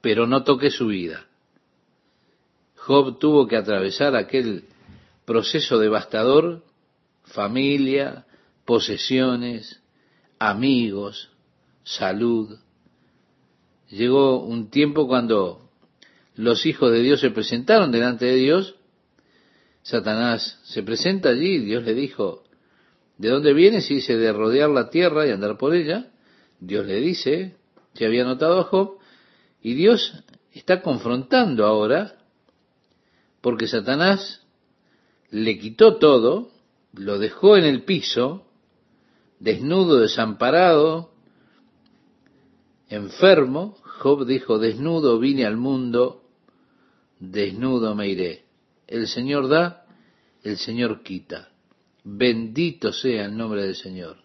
pero 0.00 0.28
no 0.28 0.44
toques 0.44 0.74
su 0.74 0.86
vida. 0.86 1.26
Job 2.76 3.18
tuvo 3.18 3.48
que 3.48 3.56
atravesar 3.56 4.14
aquel 4.14 4.66
proceso 5.24 5.76
devastador, 5.80 6.62
familia, 7.24 8.24
posesiones, 8.64 9.82
amigos, 10.38 11.32
salud. 11.82 12.60
Llegó 13.90 14.44
un 14.44 14.70
tiempo 14.70 15.08
cuando 15.08 15.68
los 16.36 16.64
hijos 16.64 16.92
de 16.92 17.00
Dios 17.00 17.18
se 17.18 17.32
presentaron 17.32 17.90
delante 17.90 18.26
de 18.26 18.36
Dios. 18.36 18.77
Satanás 19.88 20.60
se 20.64 20.82
presenta 20.82 21.30
allí 21.30 21.60
Dios 21.60 21.82
le 21.82 21.94
dijo, 21.94 22.44
¿de 23.16 23.30
dónde 23.30 23.54
vienes? 23.54 23.90
Y 23.90 23.96
dice, 23.96 24.18
de 24.18 24.34
rodear 24.34 24.68
la 24.68 24.90
tierra 24.90 25.26
y 25.26 25.30
andar 25.30 25.56
por 25.56 25.74
ella. 25.74 26.10
Dios 26.60 26.86
le 26.86 26.96
dice, 27.00 27.56
se 27.94 28.04
había 28.04 28.24
notado 28.24 28.60
a 28.60 28.64
Job, 28.64 28.98
y 29.62 29.72
Dios 29.72 30.12
está 30.52 30.82
confrontando 30.82 31.64
ahora, 31.64 32.18
porque 33.40 33.66
Satanás 33.66 34.46
le 35.30 35.58
quitó 35.58 35.96
todo, 35.96 36.50
lo 36.92 37.18
dejó 37.18 37.56
en 37.56 37.64
el 37.64 37.84
piso, 37.84 38.46
desnudo, 39.40 40.00
desamparado, 40.00 41.12
enfermo, 42.90 43.78
Job 44.00 44.26
dijo, 44.26 44.58
desnudo 44.58 45.18
vine 45.18 45.46
al 45.46 45.56
mundo, 45.56 46.24
desnudo 47.20 47.94
me 47.94 48.08
iré. 48.08 48.47
El 48.88 49.06
Señor 49.06 49.48
da, 49.48 49.86
el 50.42 50.58
Señor 50.58 51.04
quita. 51.04 51.50
Bendito 52.02 52.92
sea 52.92 53.26
el 53.26 53.36
nombre 53.36 53.62
del 53.62 53.76
Señor. 53.76 54.16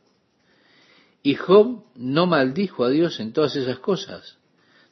Y 1.21 1.35
Job 1.35 1.83
no 1.95 2.25
maldijo 2.25 2.83
a 2.83 2.89
Dios 2.89 3.19
en 3.19 3.31
todas 3.31 3.55
esas 3.55 3.77
cosas. 3.79 4.39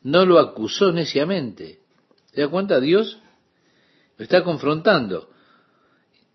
No 0.03 0.25
lo 0.25 0.37
acusó 0.37 0.91
neciamente. 0.91 1.79
¿Se 2.33 2.41
da 2.41 2.47
cuenta? 2.47 2.79
Dios 2.79 3.17
lo 4.17 4.23
está 4.23 4.43
confrontando. 4.43 5.31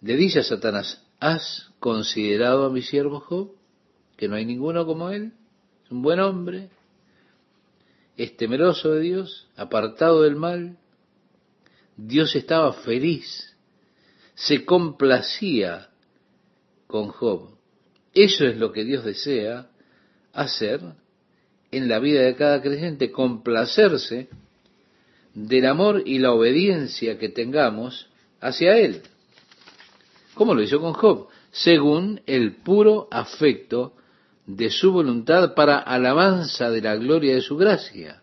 Le 0.01 0.17
dice 0.17 0.41
a 0.41 0.43
Satanás, 0.43 1.07
¿has 1.21 1.71
considerado 1.79 2.67
a 2.67 2.71
mi 2.71 2.83
siervo 2.83 3.21
Job? 3.21 3.57
que 4.17 4.29
no 4.29 4.37
hay 4.37 4.47
ninguno 4.47 4.87
como 4.87 5.11
él, 5.11 5.33
es 5.85 5.91
un 5.91 6.03
buen 6.03 6.21
hombre, 6.21 6.71
es 8.17 8.37
temeroso 8.37 8.93
de 8.93 9.01
Dios, 9.01 9.49
apartado 9.57 10.23
del 10.23 10.37
mal. 10.37 10.79
Dios 11.97 12.37
estaba 12.37 12.73
feliz, 12.73 13.55
se 14.35 14.65
complacía 14.65 15.89
con 16.87 17.09
Job. 17.09 17.57
Eso 18.15 18.47
es 18.47 18.57
lo 18.57 18.73
que 18.73 18.85
Dios 18.85 19.05
desea 19.05 19.69
hacer 20.33 20.81
en 21.71 21.89
la 21.89 21.99
vida 21.99 22.23
de 22.23 22.37
cada 22.37 22.63
creyente, 22.63 23.11
complacerse 23.11 24.29
del 25.35 25.67
amor 25.67 26.03
y 26.07 26.19
la 26.19 26.33
obediencia 26.33 27.19
que 27.19 27.29
tengamos 27.29 28.09
hacia 28.41 28.79
Él. 28.79 29.03
¿Cómo 30.35 30.55
lo 30.55 30.63
hizo 30.63 30.81
con 30.81 30.93
Job? 30.93 31.29
Según 31.51 32.21
el 32.27 32.57
puro 32.57 33.09
afecto 33.11 33.95
de 34.47 34.71
su 34.71 34.93
voluntad 34.93 35.55
para 35.55 35.79
alabanza 35.79 36.71
de 36.71 36.83
la 36.83 36.97
gloria 36.97 37.35
de 37.35 37.41
su 37.41 37.57
gracia. 37.57 38.23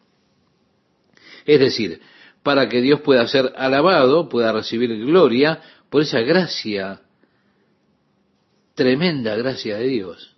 Es 1.46 1.60
decir, 1.60 2.02
para 2.44 2.68
que 2.68 2.82
Dios 2.82 3.02
pueda 3.02 3.26
ser 3.28 3.54
alabado, 3.56 4.30
pueda 4.30 4.52
recibir 4.52 4.90
gloria 5.06 5.62
por 5.90 6.02
esa 6.02 6.20
gracia, 6.20 7.02
tremenda 8.76 9.36
gracia 9.36 9.78
de 9.78 9.88
Dios. 9.88 10.36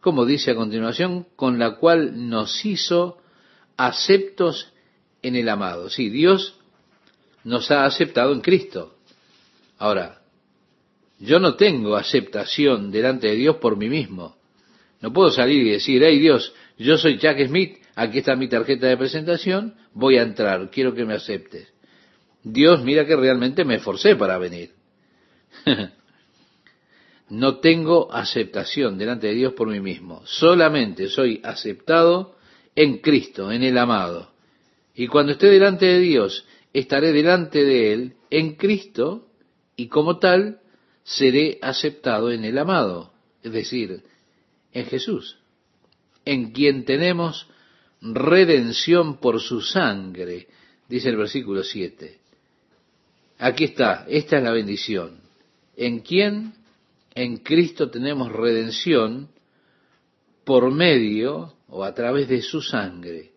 Como 0.00 0.24
dice 0.24 0.50
a 0.50 0.56
continuación, 0.56 1.26
con 1.36 1.58
la 1.58 1.76
cual 1.76 2.28
nos 2.28 2.64
hizo 2.64 3.18
aceptos 3.76 4.72
en 5.22 5.36
el 5.36 5.48
amado. 5.48 5.90
Sí, 5.90 6.08
Dios 6.08 6.58
nos 7.44 7.70
ha 7.70 7.84
aceptado 7.84 8.32
en 8.32 8.40
Cristo. 8.40 8.96
Ahora, 9.78 10.22
yo 11.18 11.38
no 11.38 11.54
tengo 11.54 11.94
aceptación 11.96 12.90
delante 12.90 13.28
de 13.28 13.36
Dios 13.36 13.56
por 13.56 13.76
mí 13.76 13.88
mismo. 13.88 14.36
No 15.00 15.12
puedo 15.12 15.30
salir 15.30 15.66
y 15.66 15.70
decir, 15.70 16.02
hey 16.04 16.18
Dios, 16.18 16.52
yo 16.78 16.96
soy 16.96 17.18
Jack 17.18 17.46
Smith, 17.46 17.78
aquí 17.94 18.18
está 18.18 18.36
mi 18.36 18.48
tarjeta 18.48 18.86
de 18.86 18.96
presentación, 18.96 19.74
voy 19.92 20.16
a 20.16 20.22
entrar, 20.22 20.70
quiero 20.70 20.94
que 20.94 21.04
me 21.04 21.14
aceptes. 21.14 21.72
Dios, 22.42 22.82
mira 22.82 23.06
que 23.06 23.16
realmente 23.16 23.64
me 23.64 23.76
esforcé 23.76 24.16
para 24.16 24.38
venir. 24.38 24.70
no 27.28 27.58
tengo 27.58 28.12
aceptación 28.12 28.98
delante 28.98 29.28
de 29.28 29.34
Dios 29.34 29.52
por 29.54 29.68
mí 29.68 29.80
mismo, 29.80 30.22
solamente 30.24 31.08
soy 31.08 31.40
aceptado 31.44 32.36
en 32.74 32.98
Cristo, 32.98 33.52
en 33.52 33.62
el 33.62 33.78
amado. 33.78 34.32
Y 34.94 35.06
cuando 35.06 35.32
esté 35.32 35.48
delante 35.48 35.86
de 35.86 35.98
Dios, 35.98 36.46
estaré 36.72 37.12
delante 37.12 37.64
de 37.64 37.92
Él 37.92 38.14
en 38.30 38.56
Cristo 38.56 39.28
y 39.76 39.88
como 39.88 40.18
tal 40.18 40.60
seré 41.04 41.58
aceptado 41.62 42.30
en 42.30 42.44
el 42.44 42.58
amado. 42.58 43.12
Es 43.42 43.52
decir, 43.52 44.02
en 44.72 44.86
Jesús, 44.86 45.38
en 46.24 46.52
quien 46.52 46.84
tenemos 46.84 47.48
redención 48.02 49.18
por 49.18 49.40
su 49.40 49.60
sangre, 49.60 50.48
dice 50.88 51.08
el 51.08 51.16
versículo 51.16 51.62
7. 51.62 52.18
Aquí 53.38 53.64
está, 53.64 54.04
esta 54.08 54.38
es 54.38 54.42
la 54.42 54.52
bendición. 54.52 55.20
¿En 55.76 56.00
quién? 56.00 56.54
En 57.14 57.38
Cristo 57.38 57.90
tenemos 57.90 58.32
redención 58.32 59.28
por 60.44 60.70
medio 60.70 61.54
o 61.68 61.84
a 61.84 61.94
través 61.94 62.28
de 62.28 62.42
su 62.42 62.60
sangre, 62.60 63.32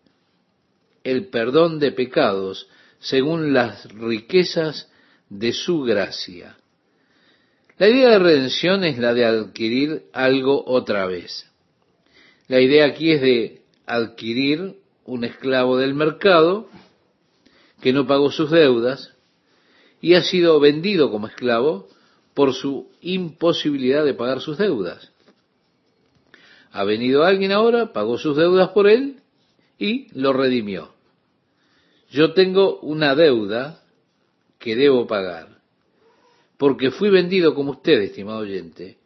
el 1.04 1.28
perdón 1.28 1.78
de 1.78 1.92
pecados 1.92 2.68
según 2.98 3.52
las 3.52 3.84
riquezas 3.92 4.90
de 5.28 5.52
su 5.52 5.82
gracia. 5.82 6.56
La 7.78 7.88
idea 7.88 8.10
de 8.10 8.18
redención 8.18 8.84
es 8.84 8.98
la 8.98 9.12
de 9.12 9.24
adquirir 9.24 10.04
algo 10.12 10.64
otra 10.66 11.06
vez. 11.06 11.50
La 12.48 12.60
idea 12.60 12.86
aquí 12.86 13.12
es 13.12 13.20
de 13.20 13.62
adquirir 13.86 14.76
un 15.04 15.24
esclavo 15.24 15.76
del 15.76 15.94
mercado 15.94 16.68
que 17.80 17.92
no 17.92 18.06
pagó 18.06 18.30
sus 18.30 18.50
deudas 18.50 19.14
y 20.00 20.14
ha 20.14 20.22
sido 20.22 20.58
vendido 20.60 21.10
como 21.10 21.28
esclavo 21.28 21.88
por 22.34 22.52
su 22.52 22.90
imposibilidad 23.00 24.04
de 24.04 24.14
pagar 24.14 24.40
sus 24.40 24.58
deudas. 24.58 25.12
Ha 26.72 26.84
venido 26.84 27.24
alguien 27.24 27.52
ahora, 27.52 27.92
pagó 27.92 28.18
sus 28.18 28.36
deudas 28.36 28.70
por 28.70 28.88
él 28.88 29.20
y 29.78 30.08
lo 30.18 30.32
redimió. 30.32 30.92
Yo 32.10 32.34
tengo 32.34 32.78
una 32.80 33.14
deuda 33.14 33.82
que 34.58 34.76
debo 34.76 35.06
pagar, 35.06 35.60
porque 36.58 36.90
fui 36.90 37.10
vendido 37.10 37.54
como 37.54 37.72
usted, 37.72 38.00
estimado 38.00 38.40
oyente, 38.40 38.98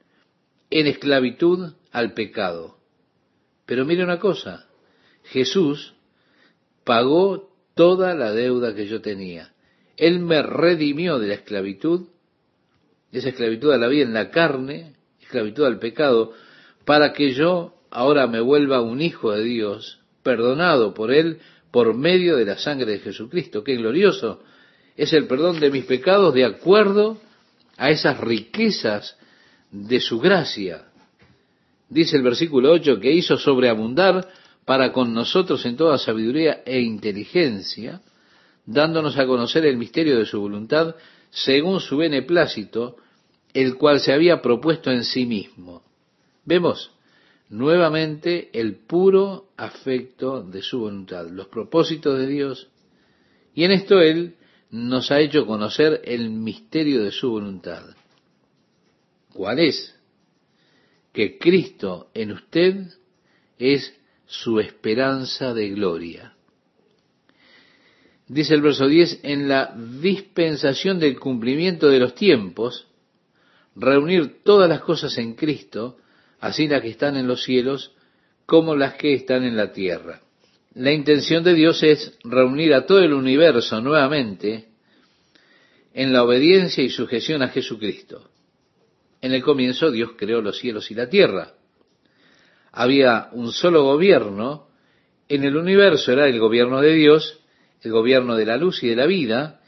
en 0.70 0.86
esclavitud 0.86 1.72
al 1.92 2.14
pecado. 2.14 2.76
Pero 3.66 3.84
mire 3.84 4.02
una 4.02 4.18
cosa, 4.18 4.66
Jesús 5.30 5.94
pagó 6.84 7.50
toda 7.74 8.14
la 8.14 8.32
deuda 8.32 8.74
que 8.74 8.86
yo 8.86 9.00
tenía. 9.00 9.52
Él 9.96 10.20
me 10.20 10.42
redimió 10.42 11.18
de 11.18 11.28
la 11.28 11.34
esclavitud, 11.34 12.08
de 13.12 13.18
esa 13.18 13.30
esclavitud 13.30 13.72
a 13.72 13.78
la 13.78 13.88
vida 13.88 14.04
en 14.04 14.14
la 14.14 14.30
carne, 14.30 14.94
esclavitud 15.20 15.64
al 15.64 15.78
pecado, 15.78 16.32
para 16.84 17.12
que 17.12 17.32
yo 17.32 17.74
ahora 17.90 18.26
me 18.26 18.40
vuelva 18.40 18.80
un 18.80 19.00
hijo 19.02 19.32
de 19.32 19.44
Dios, 19.44 20.00
perdonado 20.22 20.94
por 20.94 21.12
Él 21.12 21.38
por 21.70 21.94
medio 21.94 22.36
de 22.36 22.44
la 22.44 22.58
sangre 22.58 22.92
de 22.92 22.98
Jesucristo. 22.98 23.62
Qué 23.62 23.76
glorioso 23.76 24.42
es 24.96 25.12
el 25.12 25.26
perdón 25.26 25.60
de 25.60 25.70
mis 25.70 25.84
pecados 25.84 26.34
de 26.34 26.44
acuerdo 26.44 27.20
a 27.76 27.90
esas 27.90 28.18
riquezas 28.18 29.16
de 29.70 30.00
su 30.00 30.18
gracia. 30.18 30.86
Dice 31.88 32.16
el 32.16 32.22
versículo 32.22 32.72
8 32.72 32.98
que 33.00 33.12
hizo 33.12 33.36
sobreabundar 33.36 34.28
para 34.64 34.92
con 34.92 35.12
nosotros 35.14 35.64
en 35.66 35.76
toda 35.76 35.98
sabiduría 35.98 36.62
e 36.64 36.80
inteligencia, 36.80 38.02
dándonos 38.66 39.18
a 39.18 39.26
conocer 39.26 39.64
el 39.66 39.76
misterio 39.76 40.18
de 40.18 40.26
su 40.26 40.40
voluntad 40.40 40.94
según 41.30 41.80
su 41.80 41.96
beneplácito, 41.96 42.96
el 43.52 43.76
cual 43.76 44.00
se 44.00 44.12
había 44.12 44.40
propuesto 44.42 44.90
en 44.90 45.04
sí 45.04 45.26
mismo 45.26 45.82
Vemos 46.44 46.90
nuevamente 47.48 48.50
el 48.58 48.76
puro 48.76 49.50
afecto 49.56 50.42
de 50.42 50.62
su 50.62 50.80
voluntad, 50.80 51.28
los 51.28 51.48
propósitos 51.48 52.18
de 52.18 52.26
Dios, 52.26 52.68
y 53.54 53.64
en 53.64 53.72
esto 53.72 54.00
Él 54.00 54.36
nos 54.70 55.10
ha 55.10 55.20
hecho 55.20 55.46
conocer 55.46 56.00
el 56.04 56.30
misterio 56.30 57.02
de 57.02 57.10
su 57.10 57.30
voluntad. 57.30 57.84
¿Cuál 59.32 59.58
es? 59.58 59.96
Que 61.12 61.38
Cristo 61.38 62.10
en 62.14 62.32
usted 62.32 62.86
es 63.58 63.94
su 64.30 64.60
esperanza 64.60 65.52
de 65.52 65.70
gloria. 65.70 66.34
Dice 68.28 68.54
el 68.54 68.62
verso 68.62 68.86
10, 68.86 69.20
en 69.24 69.48
la 69.48 69.74
dispensación 70.00 71.00
del 71.00 71.18
cumplimiento 71.18 71.88
de 71.88 71.98
los 71.98 72.14
tiempos, 72.14 72.86
reunir 73.74 74.44
todas 74.44 74.68
las 74.68 74.82
cosas 74.82 75.18
en 75.18 75.34
Cristo, 75.34 75.96
así 76.38 76.68
las 76.68 76.80
que 76.80 76.90
están 76.90 77.16
en 77.16 77.26
los 77.26 77.42
cielos 77.42 77.92
como 78.46 78.76
las 78.76 78.94
que 78.94 79.14
están 79.14 79.42
en 79.42 79.56
la 79.56 79.72
tierra. 79.72 80.20
La 80.74 80.92
intención 80.92 81.42
de 81.42 81.54
Dios 81.54 81.82
es 81.82 82.16
reunir 82.22 82.72
a 82.72 82.86
todo 82.86 83.00
el 83.00 83.12
universo 83.12 83.80
nuevamente 83.80 84.68
en 85.92 86.12
la 86.12 86.22
obediencia 86.22 86.84
y 86.84 86.90
sujeción 86.90 87.42
a 87.42 87.48
Jesucristo. 87.48 88.30
En 89.20 89.32
el 89.32 89.42
comienzo 89.42 89.90
Dios 89.90 90.12
creó 90.16 90.40
los 90.40 90.56
cielos 90.60 90.88
y 90.92 90.94
la 90.94 91.08
tierra. 91.08 91.54
Había 92.72 93.28
un 93.32 93.52
solo 93.52 93.84
gobierno 93.84 94.68
en 95.28 95.44
el 95.44 95.56
universo, 95.56 96.12
era 96.12 96.26
el 96.28 96.38
gobierno 96.38 96.80
de 96.80 96.94
Dios, 96.94 97.40
el 97.82 97.92
gobierno 97.92 98.36
de 98.36 98.46
la 98.46 98.56
luz 98.56 98.82
y 98.82 98.88
de 98.88 98.96
la 98.96 99.06
vida. 99.06 99.60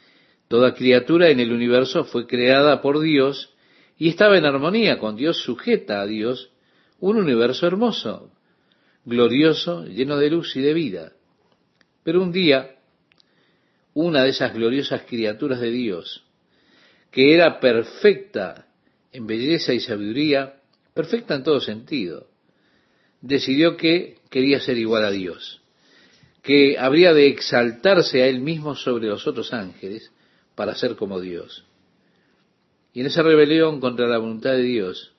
Toda 0.48 0.74
criatura 0.74 1.30
en 1.30 1.40
el 1.40 1.52
universo 1.52 2.04
fue 2.04 2.26
creada 2.26 2.82
por 2.82 3.00
Dios 3.00 3.54
y 3.96 4.08
estaba 4.08 4.36
en 4.36 4.44
armonía 4.44 4.98
con 4.98 5.16
Dios, 5.16 5.38
sujeta 5.38 6.00
a 6.00 6.06
Dios, 6.06 6.50
un 6.98 7.16
universo 7.16 7.66
hermoso, 7.66 8.32
glorioso, 9.04 9.84
lleno 9.86 10.16
de 10.16 10.30
luz 10.30 10.56
y 10.56 10.60
de 10.60 10.74
vida. 10.74 11.12
Pero 12.02 12.22
un 12.22 12.32
día, 12.32 12.76
una 13.94 14.24
de 14.24 14.30
esas 14.30 14.54
gloriosas 14.54 15.02
criaturas 15.02 15.60
de 15.60 15.70
Dios, 15.70 16.24
que 17.10 17.34
era 17.34 17.60
perfecta 17.60 18.66
en 19.12 19.26
belleza 19.26 19.72
y 19.72 19.80
sabiduría, 19.80 20.60
perfecta 20.94 21.34
en 21.34 21.42
todo 21.44 21.60
sentido, 21.60 22.31
decidió 23.22 23.76
que 23.76 24.18
quería 24.28 24.60
ser 24.60 24.76
igual 24.76 25.04
a 25.04 25.10
Dios, 25.10 25.62
que 26.42 26.76
habría 26.78 27.14
de 27.14 27.28
exaltarse 27.28 28.22
a 28.22 28.26
él 28.26 28.40
mismo 28.40 28.74
sobre 28.74 29.06
los 29.06 29.26
otros 29.26 29.52
ángeles 29.52 30.12
para 30.54 30.74
ser 30.74 30.96
como 30.96 31.20
Dios. 31.20 31.64
Y 32.92 33.00
en 33.00 33.06
esa 33.06 33.22
rebelión 33.22 33.80
contra 33.80 34.06
la 34.06 34.18
voluntad 34.18 34.52
de 34.52 34.64
Dios, 34.64 35.12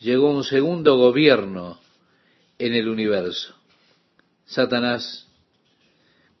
llegó 0.00 0.30
un 0.30 0.44
segundo 0.44 0.96
gobierno 0.96 1.78
en 2.58 2.74
el 2.74 2.88
universo. 2.88 3.54
Satanás 4.46 5.28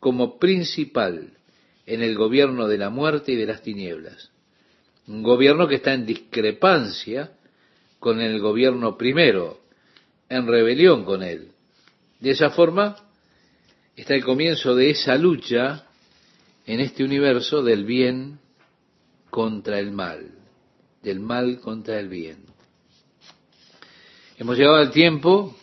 como 0.00 0.38
principal 0.38 1.32
en 1.86 2.02
el 2.02 2.16
gobierno 2.16 2.68
de 2.68 2.78
la 2.78 2.90
muerte 2.90 3.32
y 3.32 3.36
de 3.36 3.46
las 3.46 3.62
tinieblas. 3.62 4.30
Un 5.06 5.22
gobierno 5.22 5.68
que 5.68 5.76
está 5.76 5.94
en 5.94 6.06
discrepancia 6.06 7.32
con 7.98 8.20
el 8.20 8.40
gobierno 8.40 8.96
primero, 8.96 9.57
en 10.28 10.46
rebelión 10.46 11.04
con 11.04 11.22
él. 11.22 11.52
De 12.20 12.30
esa 12.30 12.50
forma 12.50 12.96
está 13.96 14.14
el 14.14 14.24
comienzo 14.24 14.74
de 14.74 14.90
esa 14.90 15.16
lucha 15.16 15.86
en 16.66 16.80
este 16.80 17.04
universo 17.04 17.62
del 17.62 17.84
bien 17.84 18.38
contra 19.30 19.78
el 19.78 19.92
mal, 19.92 20.30
del 21.02 21.20
mal 21.20 21.60
contra 21.60 21.98
el 21.98 22.08
bien. 22.08 22.44
Hemos 24.36 24.56
llegado 24.56 24.76
al 24.76 24.90
tiempo, 24.90 25.56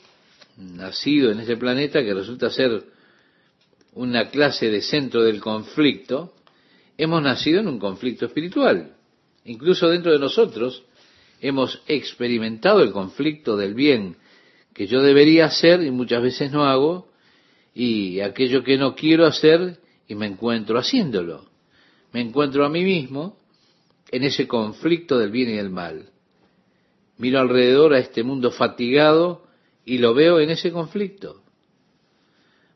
nacido 0.58 1.32
en 1.32 1.40
ese 1.40 1.58
planeta, 1.58 2.04
que 2.04 2.14
resulta 2.14 2.50
ser 2.50 2.84
una 3.94 4.30
clase 4.30 4.70
de 4.70 4.82
centro 4.82 5.24
del 5.24 5.40
conflicto, 5.40 6.34
hemos 6.98 7.22
nacido 7.22 7.62
en 7.62 7.68
un 7.68 7.80
conflicto 7.80 8.26
espiritual. 8.26 8.96
Incluso 9.46 9.88
dentro 9.88 10.12
de 10.12 10.20
nosotros 10.20 10.84
hemos 11.40 11.82
experimentado 11.88 12.82
el 12.82 12.92
conflicto 12.92 13.56
del 13.56 13.74
bien 13.74 14.18
que 14.76 14.88
yo 14.88 15.02
debería 15.02 15.46
hacer 15.46 15.82
y 15.82 15.90
muchas 15.90 16.22
veces 16.22 16.52
no 16.52 16.66
hago, 16.66 17.08
y 17.74 18.20
aquello 18.20 18.62
que 18.64 18.78
no 18.78 18.94
quiero 18.94 19.26
hacer 19.26 19.80
y 20.06 20.16
me 20.16 20.28
encuentro 20.28 20.78
haciéndolo. 20.78 21.50
Me 22.12 22.20
encuentro 22.20 22.66
a 22.66 22.70
mí 22.70 22.84
mismo 22.84 23.38
en 24.12 24.24
ese 24.26 24.50
conflicto 24.50 25.18
del 25.18 25.32
bien 25.32 25.50
y 25.50 25.54
del 25.54 25.70
mal. 25.70 26.10
Miro 27.18 27.40
alrededor 27.40 27.94
a 27.94 28.00
este 28.00 28.24
mundo 28.24 28.52
fatigado 28.52 29.48
y 29.86 29.98
lo 30.00 30.14
veo 30.14 30.42
en 30.42 30.50
ese 30.50 30.74
conflicto. 30.74 31.42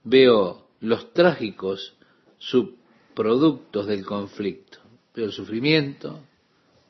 Veo 0.06 0.70
los 0.80 1.12
trágicos 1.14 1.97
subproductos 2.38 3.88
del 3.88 4.06
conflicto. 4.06 4.80
Veo 5.14 5.26
el 5.26 5.34
sufrimiento, 5.34 6.22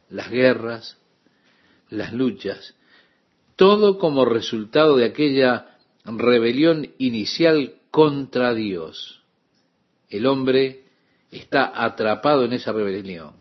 las 0.10 0.30
guerras, 0.30 1.00
las 1.90 2.14
luchas, 2.14 2.76
todo 3.60 3.98
como 3.98 4.24
resultado 4.24 4.96
de 4.96 5.04
aquella 5.04 5.78
rebelión 6.06 6.94
inicial 6.98 7.74
contra 7.92 8.54
Dios. 8.54 9.22
El 10.08 10.28
hombre 10.28 10.86
está 11.30 11.70
atrapado 11.84 12.46
en 12.46 12.54
esa 12.54 12.72
rebelión. 12.72 13.34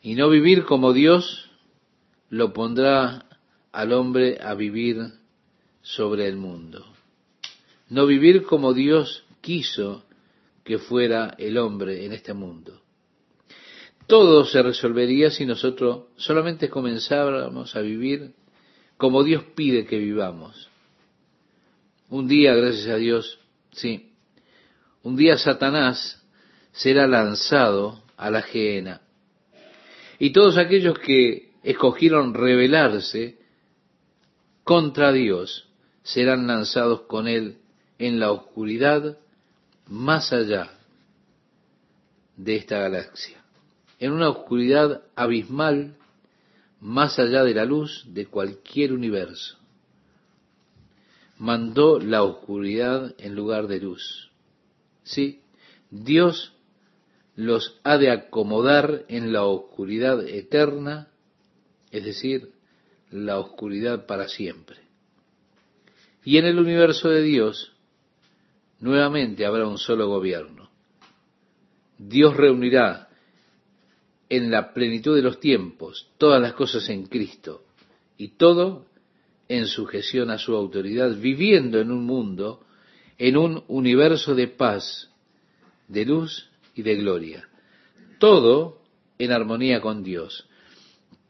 Y 0.00 0.14
no 0.14 0.30
vivir 0.30 0.64
como 0.64 0.94
Dios 0.94 1.50
lo 2.30 2.54
pondrá 2.54 3.26
al 3.72 3.92
hombre 3.92 4.38
a 4.40 4.54
vivir 4.54 4.96
sobre 5.82 6.26
el 6.26 6.36
mundo. 6.36 6.86
No 7.90 8.06
vivir 8.06 8.44
como 8.44 8.72
Dios 8.72 9.22
quiso 9.42 10.06
que 10.64 10.78
fuera 10.78 11.34
el 11.36 11.58
hombre 11.58 12.06
en 12.06 12.14
este 12.14 12.32
mundo. 12.32 12.79
Todo 14.10 14.44
se 14.44 14.60
resolvería 14.60 15.30
si 15.30 15.46
nosotros 15.46 16.06
solamente 16.16 16.68
comenzáramos 16.68 17.76
a 17.76 17.80
vivir 17.80 18.32
como 18.96 19.22
Dios 19.22 19.44
pide 19.54 19.86
que 19.86 19.98
vivamos. 19.98 20.68
Un 22.08 22.26
día, 22.26 22.52
gracias 22.56 22.88
a 22.88 22.96
Dios, 22.96 23.38
sí, 23.70 24.10
un 25.04 25.14
día 25.14 25.38
Satanás 25.38 26.20
será 26.72 27.06
lanzado 27.06 28.02
a 28.16 28.32
la 28.32 28.42
gehenna. 28.42 29.00
Y 30.18 30.32
todos 30.32 30.58
aquellos 30.58 30.98
que 30.98 31.52
escogieron 31.62 32.34
rebelarse 32.34 33.38
contra 34.64 35.12
Dios 35.12 35.68
serán 36.02 36.48
lanzados 36.48 37.02
con 37.02 37.28
él 37.28 37.58
en 38.00 38.18
la 38.18 38.32
oscuridad 38.32 39.18
más 39.86 40.32
allá 40.32 40.72
de 42.36 42.56
esta 42.56 42.80
galaxia, 42.80 43.39
en 44.00 44.12
una 44.12 44.30
oscuridad 44.30 45.02
abismal 45.14 45.94
más 46.80 47.18
allá 47.18 47.44
de 47.44 47.54
la 47.54 47.66
luz 47.66 48.04
de 48.08 48.26
cualquier 48.26 48.92
universo. 48.92 49.58
Mandó 51.38 52.00
la 52.00 52.22
oscuridad 52.22 53.14
en 53.18 53.34
lugar 53.34 53.66
de 53.66 53.80
luz. 53.80 54.30
Sí, 55.04 55.42
Dios 55.90 56.54
los 57.36 57.78
ha 57.84 57.98
de 57.98 58.10
acomodar 58.10 59.04
en 59.08 59.32
la 59.32 59.44
oscuridad 59.44 60.26
eterna, 60.26 61.08
es 61.90 62.04
decir, 62.04 62.52
la 63.10 63.38
oscuridad 63.38 64.06
para 64.06 64.28
siempre. 64.28 64.78
Y 66.24 66.38
en 66.38 66.46
el 66.46 66.58
universo 66.58 67.08
de 67.08 67.22
Dios, 67.22 67.72
nuevamente 68.78 69.44
habrá 69.44 69.66
un 69.66 69.78
solo 69.78 70.08
gobierno. 70.08 70.70
Dios 71.98 72.36
reunirá 72.36 73.09
en 74.30 74.50
la 74.50 74.72
plenitud 74.72 75.16
de 75.16 75.22
los 75.22 75.40
tiempos 75.40 76.08
todas 76.16 76.40
las 76.40 76.54
cosas 76.54 76.88
en 76.88 77.06
Cristo 77.06 77.64
y 78.16 78.28
todo 78.28 78.86
en 79.48 79.66
sujeción 79.66 80.30
a 80.30 80.38
su 80.38 80.54
autoridad, 80.54 81.16
viviendo 81.16 81.80
en 81.80 81.90
un 81.90 82.06
mundo, 82.06 82.64
en 83.18 83.36
un 83.36 83.64
universo 83.66 84.36
de 84.36 84.46
paz, 84.46 85.10
de 85.88 86.04
luz 86.04 86.48
y 86.76 86.82
de 86.82 86.94
gloria. 86.94 87.48
Todo 88.20 88.78
en 89.18 89.32
armonía 89.32 89.80
con 89.80 90.04
Dios. 90.04 90.46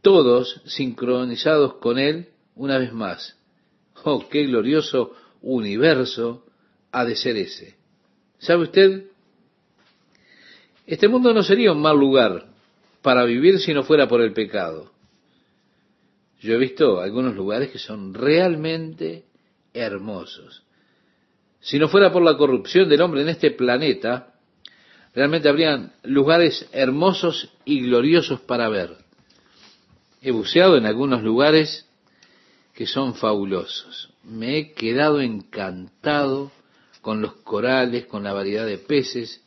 Todos 0.03 0.61
sincronizados 0.67 1.75
con 1.75 1.99
Él 1.99 2.29
una 2.55 2.77
vez 2.77 2.93
más. 2.93 3.39
Oh, 4.05 4.29
qué 4.29 4.45
glorioso 4.45 5.15
universo 5.41 6.45
ha 6.93 7.07
de 7.07 7.17
ser 7.17 7.37
ese. 7.37 7.77
¿Sabe 8.39 8.65
usted? 8.65 9.07
Este 10.87 11.09
mundo 11.09 11.33
no 11.33 11.43
sería 11.43 11.73
un 11.73 11.81
mal 11.81 11.97
lugar 11.97 12.50
para 13.03 13.25
vivir 13.25 13.59
si 13.59 13.73
no 13.73 13.83
fuera 13.83 14.09
por 14.09 14.21
el 14.21 14.33
pecado. 14.33 14.93
Yo 16.41 16.55
he 16.55 16.59
visto 16.59 17.01
algunos 17.01 17.35
lugares 17.35 17.71
que 17.71 17.79
son 17.79 18.15
realmente 18.15 19.25
hermosos. 19.75 20.63
Si 21.61 21.79
no 21.79 21.89
fuera 21.89 22.13
por 22.13 22.23
la 22.23 22.37
corrupción 22.37 22.89
del 22.89 23.03
hombre 23.03 23.23
en 23.23 23.29
este 23.29 23.51
planeta, 23.51 24.35
realmente 25.15 25.49
habrían 25.49 25.93
lugares 26.03 26.69
hermosos 26.73 27.51
y 27.65 27.83
gloriosos 27.83 28.41
para 28.41 28.69
ver. 28.69 28.97
He 30.23 30.31
buceado 30.31 30.77
en 30.77 30.87
algunos 30.87 31.23
lugares 31.23 31.87
que 32.75 32.87
son 32.87 33.15
fabulosos. 33.15 34.11
Me 34.25 34.57
he 34.57 34.73
quedado 34.73 35.21
encantado 35.21 36.51
con 37.03 37.21
los 37.21 37.35
corales, 37.37 38.07
con 38.07 38.25
la 38.25 38.33
variedad 38.33 38.67
de 38.67 38.79
peces, 38.79 39.43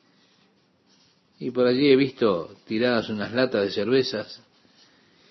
y 1.44 1.52
por 1.52 1.68
allí 1.68 1.90
he 1.90 1.98
visto 1.98 2.56
tiradas 2.66 3.10
unas 3.10 3.34
latas 3.34 3.64
de 3.64 3.72
cervezas 3.72 4.42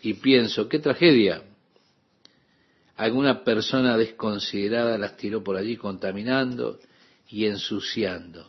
y 0.02 0.12
pienso, 0.12 0.68
qué 0.68 0.78
tragedia. 0.78 1.42
Alguna 2.96 3.44
persona 3.44 3.96
desconsiderada 3.96 4.98
las 4.98 5.16
tiró 5.16 5.42
por 5.42 5.56
allí 5.56 5.78
contaminando 5.78 6.78
y 7.30 7.46
ensuciando. 7.46 8.46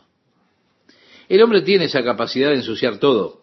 El 1.26 1.40
hombre 1.40 1.62
tiene 1.62 1.86
esa 1.86 2.04
capacidad 2.04 2.50
de 2.50 2.56
ensuciar 2.56 2.98
todo, 2.98 3.40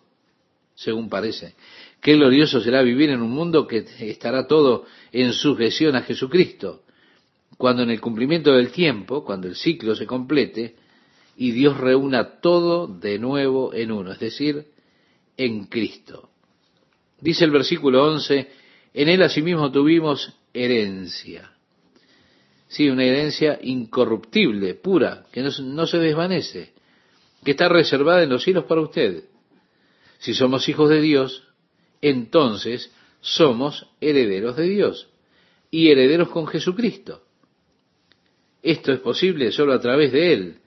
según 0.76 1.10
parece. 1.10 1.56
Qué 2.00 2.14
glorioso 2.14 2.62
será 2.62 2.84
vivir 2.84 3.10
en 3.10 3.24
un 3.24 3.32
mundo 3.32 3.66
que 3.66 3.88
estará 4.02 4.46
todo 4.46 4.86
en 5.12 5.34
sujeción 5.34 5.96
a 5.96 6.04
Jesucristo, 6.04 6.84
cuando 7.58 7.82
en 7.82 7.90
el 7.90 8.00
cumplimiento 8.00 8.54
del 8.54 8.72
tiempo, 8.72 9.26
cuando 9.26 9.48
el 9.48 9.56
ciclo 9.56 9.96
se 9.96 10.06
complete, 10.06 10.76
y 11.42 11.54
Dios 11.54 11.76
reúna 11.80 12.40
todo 12.40 12.86
de 12.86 13.18
nuevo 13.18 13.74
en 13.74 13.92
uno, 13.92 14.12
es 14.12 14.20
decir, 14.20 14.68
en 15.38 15.66
Cristo. 15.66 16.30
Dice 17.20 17.46
el 17.46 17.50
versículo 17.50 18.06
11, 18.12 18.48
en 18.94 19.10
Él 19.10 19.24
asimismo 19.24 19.72
tuvimos 19.72 20.38
herencia. 20.54 21.52
Sí, 22.68 22.88
una 22.92 23.06
herencia 23.06 23.58
incorruptible, 23.60 24.76
pura, 24.76 25.26
que 25.32 25.42
no, 25.42 25.50
no 25.64 25.88
se 25.88 25.98
desvanece, 25.98 26.74
que 27.44 27.52
está 27.52 27.68
reservada 27.68 28.22
en 28.22 28.30
los 28.30 28.44
cielos 28.44 28.66
para 28.66 28.82
usted. 28.82 29.24
Si 30.20 30.36
somos 30.36 30.70
hijos 30.70 30.92
de 30.92 31.02
Dios, 31.02 31.48
entonces 32.04 32.94
somos 33.20 33.88
herederos 34.00 34.58
de 34.58 34.70
Dios 34.70 35.10
y 35.72 35.90
herederos 35.90 36.30
con 36.30 36.46
Jesucristo. 36.46 37.24
Esto 38.62 38.94
es 38.94 39.00
posible 39.00 39.52
solo 39.52 39.74
a 39.74 39.80
través 39.80 40.12
de 40.12 40.34
Él, 40.34 40.61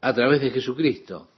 a 0.00 0.14
través 0.14 0.40
de 0.40 0.50
Jesucristo. 0.50 1.28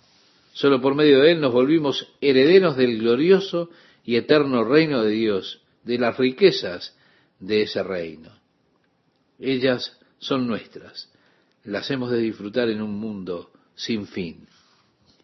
Solo 0.52 0.80
por 0.80 0.94
medio 0.94 1.20
de 1.20 1.32
Él 1.32 1.40
nos 1.40 1.52
volvimos 1.52 2.08
herederos 2.20 2.76
del 2.76 2.98
glorioso 2.98 3.70
y 4.04 4.16
eterno 4.16 4.64
reino 4.64 5.02
de 5.02 5.10
Dios, 5.10 5.62
de 5.84 5.98
las 5.98 6.16
riquezas 6.16 6.96
de 7.40 7.62
ese 7.62 7.82
reino. 7.82 8.30
Ellas 9.38 9.98
son 10.18 10.46
nuestras, 10.46 11.10
las 11.64 11.90
hemos 11.90 12.10
de 12.10 12.18
disfrutar 12.18 12.68
en 12.68 12.82
un 12.82 12.94
mundo 12.94 13.50
sin 13.74 14.06
fin. 14.06 14.46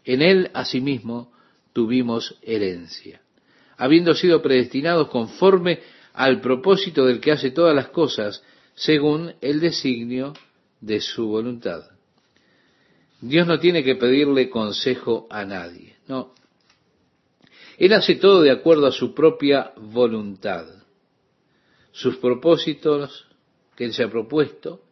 En 0.04 0.22
Él, 0.22 0.50
asimismo, 0.54 1.32
tuvimos 1.72 2.36
herencia, 2.42 3.20
habiendo 3.76 4.14
sido 4.14 4.42
predestinados 4.42 5.08
conforme 5.08 5.80
al 6.14 6.40
propósito 6.40 7.04
del 7.04 7.20
que 7.20 7.32
hace 7.32 7.50
todas 7.50 7.74
las 7.74 7.88
cosas, 7.88 8.42
según 8.74 9.34
el 9.40 9.60
designio 9.60 10.32
de 10.80 11.00
su 11.00 11.28
voluntad. 11.28 11.97
Dios 13.20 13.46
no 13.46 13.58
tiene 13.58 13.82
que 13.82 13.96
pedirle 13.96 14.48
consejo 14.48 15.26
a 15.30 15.44
nadie, 15.44 15.96
no. 16.06 16.34
Él 17.76 17.92
hace 17.92 18.16
todo 18.16 18.42
de 18.42 18.50
acuerdo 18.50 18.86
a 18.86 18.92
su 18.92 19.14
propia 19.14 19.72
voluntad. 19.76 20.66
Sus 21.92 22.16
propósitos 22.16 23.26
que 23.76 23.84
Él 23.84 23.92
se 23.92 24.04
ha 24.04 24.10
propuesto, 24.10 24.82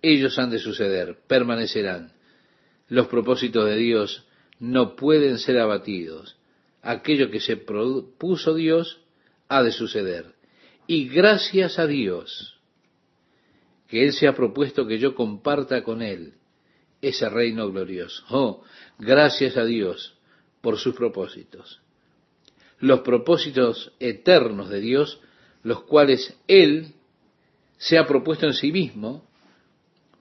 ellos 0.00 0.38
han 0.38 0.50
de 0.50 0.58
suceder, 0.58 1.18
permanecerán. 1.26 2.12
Los 2.88 3.08
propósitos 3.08 3.66
de 3.66 3.76
Dios 3.76 4.26
no 4.58 4.96
pueden 4.96 5.38
ser 5.38 5.58
abatidos. 5.58 6.36
Aquello 6.82 7.30
que 7.30 7.40
se 7.40 7.56
propuso 7.56 8.54
Dios 8.54 9.00
ha 9.48 9.62
de 9.62 9.72
suceder. 9.72 10.34
Y 10.86 11.08
gracias 11.08 11.78
a 11.78 11.86
Dios 11.86 12.58
que 13.88 14.04
Él 14.04 14.12
se 14.12 14.28
ha 14.28 14.34
propuesto 14.34 14.86
que 14.86 14.98
yo 14.98 15.14
comparta 15.14 15.82
con 15.82 16.00
Él 16.02 16.37
ese 17.00 17.28
reino 17.28 17.70
glorioso. 17.70 18.24
Oh, 18.30 18.62
gracias 18.98 19.56
a 19.56 19.64
Dios 19.64 20.14
por 20.60 20.78
sus 20.78 20.94
propósitos. 20.94 21.80
Los 22.78 23.00
propósitos 23.00 23.92
eternos 23.98 24.68
de 24.68 24.80
Dios, 24.80 25.20
los 25.62 25.82
cuales 25.82 26.36
Él 26.46 26.94
se 27.76 27.98
ha 27.98 28.06
propuesto 28.06 28.46
en 28.46 28.54
sí 28.54 28.72
mismo 28.72 29.28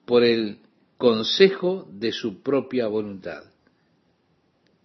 por 0.05 0.23
el 0.23 0.59
consejo 0.97 1.88
de 1.91 2.11
su 2.11 2.41
propia 2.41 2.88
voluntad. 2.88 3.43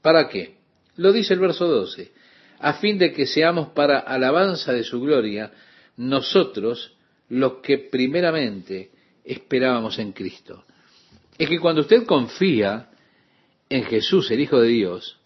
¿Para 0.00 0.28
qué? 0.28 0.56
Lo 0.96 1.12
dice 1.12 1.34
el 1.34 1.40
verso 1.40 1.66
12, 1.66 2.12
a 2.58 2.74
fin 2.74 2.98
de 2.98 3.12
que 3.12 3.26
seamos 3.26 3.68
para 3.68 3.98
alabanza 3.98 4.72
de 4.72 4.84
su 4.84 5.00
gloria 5.00 5.52
nosotros 5.96 6.96
los 7.28 7.54
que 7.62 7.78
primeramente 7.78 8.90
esperábamos 9.24 9.98
en 9.98 10.12
Cristo 10.12 10.64
es 11.38 11.48
que 11.48 11.58
cuando 11.58 11.82
usted 11.82 12.06
confía 12.06 12.90
en 13.68 13.84
Jesús, 13.84 14.30
el 14.30 14.40
Hijo 14.40 14.60
de 14.60 14.68
Dios, 14.68 15.18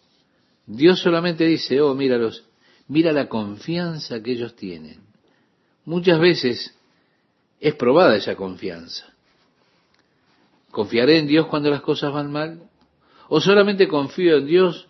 Dios 0.67 1.01
solamente 1.01 1.45
dice, 1.45 1.81
oh, 1.81 1.95
míralos, 1.95 2.45
mira 2.89 3.13
la 3.13 3.29
confianza 3.29 4.23
que 4.23 4.33
ellos 4.33 4.57
tienen. 4.57 5.01
Muchas 5.85 6.19
veces 6.19 6.75
es 7.61 7.75
probada 7.75 8.17
esa 8.17 8.37
confianza. 8.37 9.13
¿Confiaré 10.71 11.19
en 11.19 11.27
Dios 11.27 11.47
cuando 11.47 11.71
las 11.71 11.81
cosas 11.81 12.13
van 12.13 12.31
mal? 12.31 12.63
¿O 13.29 13.41
solamente 13.41 13.89
confío 13.89 14.37
en 14.37 14.47
Dios 14.47 14.89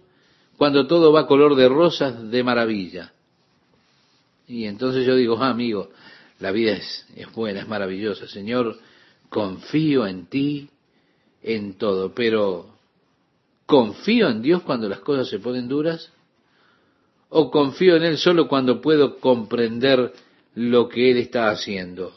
cuando 0.56 0.86
todo 0.86 1.12
va 1.12 1.26
color 1.26 1.54
de 1.54 1.68
rosas 1.68 2.30
de 2.30 2.42
maravilla? 2.42 3.12
Y 4.48 4.64
entonces 4.64 5.06
yo 5.06 5.14
digo, 5.14 5.36
ah, 5.40 5.50
amigo, 5.50 5.90
la 6.38 6.50
vida 6.50 6.72
es, 6.72 7.06
es 7.14 7.32
buena, 7.32 7.60
es 7.60 7.68
maravillosa. 7.68 8.26
Señor, 8.26 8.78
confío 9.28 10.06
en 10.06 10.26
ti, 10.26 10.70
en 11.46 11.74
todo, 11.78 12.12
pero 12.12 12.66
¿confío 13.66 14.28
en 14.28 14.42
Dios 14.42 14.62
cuando 14.62 14.88
las 14.88 14.98
cosas 14.98 15.28
se 15.28 15.38
ponen 15.38 15.68
duras? 15.68 16.12
¿O 17.28 17.50
confío 17.52 17.96
en 17.96 18.02
Él 18.02 18.18
solo 18.18 18.48
cuando 18.48 18.80
puedo 18.80 19.18
comprender 19.20 20.12
lo 20.56 20.88
que 20.88 21.12
Él 21.12 21.18
está 21.18 21.48
haciendo? 21.50 22.12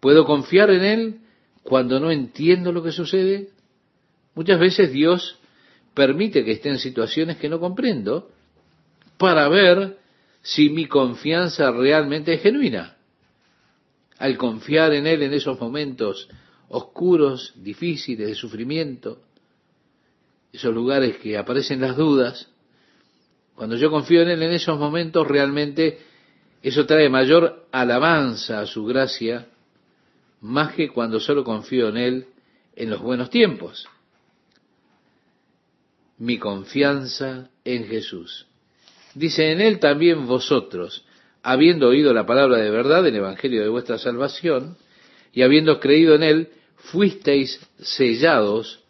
¿Puedo 0.00 0.24
confiar 0.24 0.70
en 0.70 0.84
Él 0.84 1.20
cuando 1.62 2.00
no 2.00 2.10
entiendo 2.10 2.72
lo 2.72 2.82
que 2.82 2.92
sucede? 2.92 3.50
Muchas 4.34 4.58
veces 4.58 4.90
Dios 4.90 5.38
permite 5.92 6.42
que 6.42 6.52
esté 6.52 6.70
en 6.70 6.78
situaciones 6.78 7.36
que 7.36 7.50
no 7.50 7.60
comprendo 7.60 8.30
para 9.18 9.48
ver 9.48 9.98
si 10.40 10.70
mi 10.70 10.86
confianza 10.86 11.70
realmente 11.72 12.32
es 12.32 12.42
genuina. 12.42 12.96
Al 14.16 14.38
confiar 14.38 14.94
en 14.94 15.06
Él 15.06 15.22
en 15.22 15.34
esos 15.34 15.60
momentos 15.60 16.26
oscuros, 16.70 17.52
difíciles, 17.56 18.28
de 18.28 18.34
sufrimiento, 18.34 19.18
esos 20.52 20.72
lugares 20.72 21.18
que 21.18 21.36
aparecen 21.36 21.80
las 21.80 21.96
dudas, 21.96 22.48
cuando 23.54 23.76
yo 23.76 23.90
confío 23.90 24.22
en 24.22 24.28
Él 24.28 24.42
en 24.42 24.52
esos 24.52 24.78
momentos, 24.78 25.26
realmente 25.26 25.98
eso 26.62 26.86
trae 26.86 27.08
mayor 27.08 27.66
alabanza 27.72 28.60
a 28.60 28.66
su 28.66 28.84
gracia, 28.84 29.48
más 30.40 30.74
que 30.74 30.88
cuando 30.88 31.20
solo 31.20 31.44
confío 31.44 31.88
en 31.88 31.96
Él 31.96 32.26
en 32.76 32.88
los 32.88 33.02
buenos 33.02 33.30
tiempos. 33.30 33.86
Mi 36.18 36.38
confianza 36.38 37.50
en 37.64 37.86
Jesús. 37.86 38.46
Dice 39.14 39.50
en 39.50 39.60
Él 39.60 39.80
también 39.80 40.26
vosotros, 40.26 41.04
habiendo 41.42 41.88
oído 41.88 42.14
la 42.14 42.26
palabra 42.26 42.58
de 42.58 42.70
verdad, 42.70 43.06
el 43.06 43.16
Evangelio 43.16 43.62
de 43.62 43.68
vuestra 43.68 43.98
salvación, 43.98 44.76
y 45.32 45.42
habiendo 45.42 45.80
creído 45.80 46.14
en 46.14 46.22
Él, 46.22 46.50
fuisteis 46.84 47.60
sellados 47.80 48.80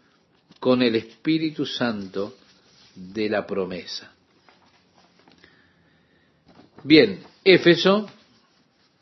con 0.58 0.82
el 0.82 0.96
Espíritu 0.96 1.66
Santo 1.66 2.34
de 2.94 3.28
la 3.28 3.46
promesa. 3.46 4.12
Bien, 6.82 7.20
Éfeso 7.44 8.08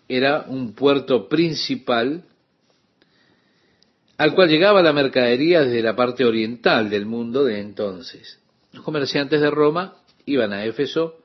era 0.09 0.47
un 0.49 0.73
puerto 0.73 1.29
principal 1.29 2.25
al 4.17 4.35
cual 4.35 4.49
llegaba 4.49 4.83
la 4.83 4.93
mercadería 4.93 5.63
desde 5.63 5.81
la 5.81 5.95
parte 5.95 6.25
oriental 6.25 6.91
del 6.91 7.07
mundo 7.07 7.45
de 7.45 7.61
entonces. 7.61 8.41
Los 8.73 8.83
comerciantes 8.83 9.41
de 9.41 9.51
Roma 9.51 9.95
iban 10.27 10.53
a 10.53 10.65
Éfeso, 10.65 11.23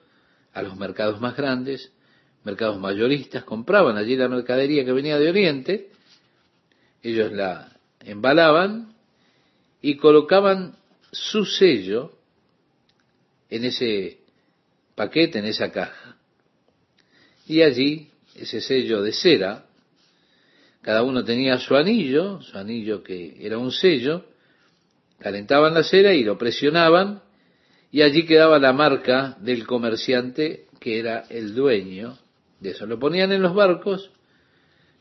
a 0.54 0.62
los 0.62 0.78
mercados 0.78 1.20
más 1.20 1.36
grandes, 1.36 1.92
mercados 2.44 2.80
mayoristas, 2.80 3.44
compraban 3.44 3.98
allí 3.98 4.16
la 4.16 4.28
mercadería 4.28 4.86
que 4.86 4.92
venía 4.92 5.18
de 5.18 5.30
Oriente, 5.30 5.90
ellos 7.04 7.32
la 7.32 7.72
embalaban 8.00 8.96
y 9.82 9.98
colocaban 9.98 10.78
su 11.12 11.46
sello 11.46 12.14
en 13.50 13.66
ese 13.66 14.20
paquete, 14.96 15.40
en 15.40 15.46
esa 15.46 15.72
caja. 15.72 16.18
Y 17.46 17.62
allí, 17.62 18.10
ese 18.36 18.62
sello 18.62 19.02
de 19.02 19.12
cera, 19.12 19.66
cada 20.82 21.04
uno 21.04 21.24
tenía 21.24 21.60
su 21.60 21.76
anillo, 21.76 22.42
su 22.42 22.58
anillo 22.58 23.04
que 23.04 23.38
era 23.46 23.58
un 23.58 23.72
sello, 23.72 24.26
calentaban 25.20 25.74
la 25.74 25.84
cera 25.84 26.14
y 26.14 26.24
lo 26.24 26.38
presionaban, 26.38 27.22
y 27.92 28.02
allí 28.02 28.26
quedaba 28.26 28.58
la 28.60 28.74
marca 28.74 29.38
del 29.40 29.68
comerciante 29.68 30.66
que 30.80 31.00
era 31.00 31.26
el 31.30 31.54
dueño 31.54 32.18
de 32.60 32.72
eso. 32.72 32.86
Lo 32.86 32.98
ponían 32.98 33.32
en 33.32 33.42
los 33.42 33.54
barcos, 33.54 34.12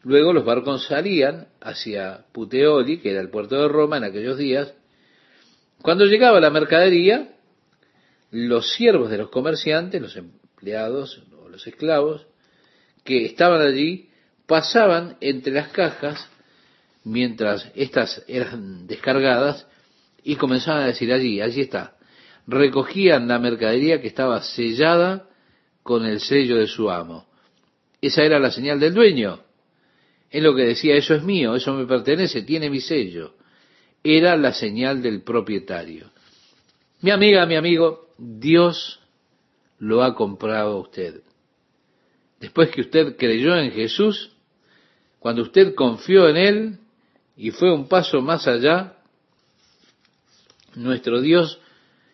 luego 0.03 0.33
los 0.33 0.45
barcos 0.45 0.87
salían 0.87 1.49
hacia 1.61 2.25
Puteoli, 2.33 2.99
que 2.99 3.11
era 3.11 3.21
el 3.21 3.31
puerto 3.31 3.61
de 3.61 3.69
Roma 3.69 3.97
en 3.97 4.05
aquellos 4.05 4.39
días. 4.39 4.73
Cuando 5.83 6.05
llegaba 6.05 6.41
la 6.41 6.51
mercadería, 6.51 7.35
los 8.31 8.73
siervos 8.73 9.11
de 9.11 9.19
los 9.19 9.31
comerciantes, 9.31 10.01
los 10.01 10.17
empleados 10.17 11.23
o 11.39 11.49
los 11.49 11.67
esclavos, 11.67 12.27
que 13.05 13.27
estaban 13.27 13.61
allí 13.61 14.11
pasaban 14.47 15.17
entre 15.21 15.53
las 15.53 15.69
cajas 15.69 16.29
mientras 17.05 17.71
éstas 17.75 18.25
eran 18.29 18.87
descargadas 18.87 19.67
y 20.23 20.37
comenzaban 20.37 20.85
a 20.85 20.87
decir 20.87 21.13
allí, 21.13 21.41
allí 21.41 21.63
está. 21.63 21.97
Recogían 22.47 23.29
la 23.29 23.39
mercadería 23.39 24.01
que 24.01 24.09
estaba 24.09 24.43
sellada 24.43 25.29
con 25.83 26.05
el 26.07 26.21
sello 26.21 26.59
de 26.59 26.67
su 26.67 26.91
amo. 26.91 27.27
Esa 28.01 28.23
era 28.23 28.39
la 28.39 28.51
señal 28.51 28.81
del 28.81 28.95
dueño. 28.95 29.41
Es 30.33 30.43
lo 30.43 30.55
que 30.57 30.63
decía, 30.63 30.97
eso 30.97 31.15
es 31.15 31.23
mío, 31.23 31.55
eso 31.55 31.75
me 31.75 31.85
pertenece, 31.85 32.41
tiene 32.41 32.71
mi 32.71 32.81
sello. 32.81 33.35
Era 34.03 34.35
la 34.35 34.55
señal 34.55 35.03
del 35.03 35.23
propietario. 35.23 36.11
Mi 37.03 37.11
amiga, 37.11 37.45
mi 37.45 37.55
amigo, 37.55 38.09
Dios 38.17 38.99
lo 39.79 40.03
ha 40.03 40.15
comprado 40.15 40.73
a 40.73 40.81
usted. 40.81 41.21
Después 42.41 42.71
que 42.71 42.81
usted 42.81 43.17
creyó 43.19 43.55
en 43.57 43.73
Jesús, 43.73 44.33
cuando 45.19 45.43
usted 45.43 45.75
confió 45.75 46.27
en 46.29 46.37
Él 46.39 46.79
y 47.37 47.51
fue 47.51 47.71
un 47.71 47.87
paso 47.87 48.23
más 48.23 48.49
allá, 48.49 48.97
nuestro 50.75 51.21
Dios 51.21 51.61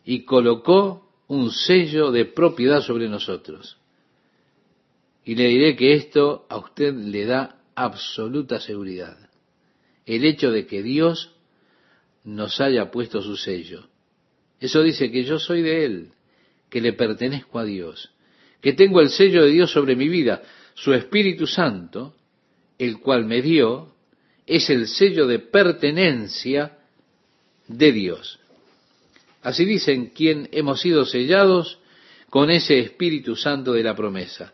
y 0.04 0.24
colocó 0.24 1.08
un 1.28 1.52
sello 1.52 2.10
de 2.10 2.24
propiedad 2.24 2.80
sobre 2.80 3.08
nosotros. 3.08 3.76
Y 5.24 5.36
le 5.36 5.46
diré 5.46 5.76
que 5.76 5.94
esto 5.94 6.46
a 6.48 6.56
usted 6.56 6.92
le 6.94 7.24
da 7.24 7.57
absoluta 7.85 8.61
seguridad. 8.61 9.16
El 10.07 10.24
hecho 10.24 10.51
de 10.51 10.66
que 10.66 10.83
Dios 10.83 11.35
nos 12.24 12.61
haya 12.61 12.91
puesto 12.91 13.22
su 13.22 13.37
sello. 13.37 13.89
Eso 14.61 14.83
dice 14.83 15.11
que 15.11 15.24
yo 15.24 15.39
soy 15.39 15.62
de 15.62 15.85
Él, 15.85 16.12
que 16.70 16.81
le 16.81 16.93
pertenezco 16.93 17.59
a 17.59 17.64
Dios 17.64 18.11
que 18.61 18.72
tengo 18.72 19.01
el 19.01 19.11
sello 19.11 19.45
de 19.45 19.53
Dios 19.53 19.70
sobre 19.70 19.97
mi 19.97 20.09
vida. 20.09 20.43
Su 20.74 20.93
Espíritu 20.93 21.47
Santo, 21.47 22.14
el 22.79 22.99
cual 23.01 23.24
me 23.24 23.43
dio, 23.43 23.95
es 24.47 24.70
el 24.70 24.89
sello 24.89 25.26
de 25.26 25.39
pertenencia 25.39 26.79
de 27.66 27.93
Dios. 27.93 28.39
Así 29.43 29.64
dicen 29.64 30.11
quien 30.14 30.49
hemos 30.53 30.81
sido 30.81 31.05
sellados 31.05 31.79
con 32.31 32.51
ese 32.51 32.79
Espíritu 32.81 33.37
Santo 33.37 33.72
de 33.72 33.83
la 33.83 33.95
promesa. 33.95 34.53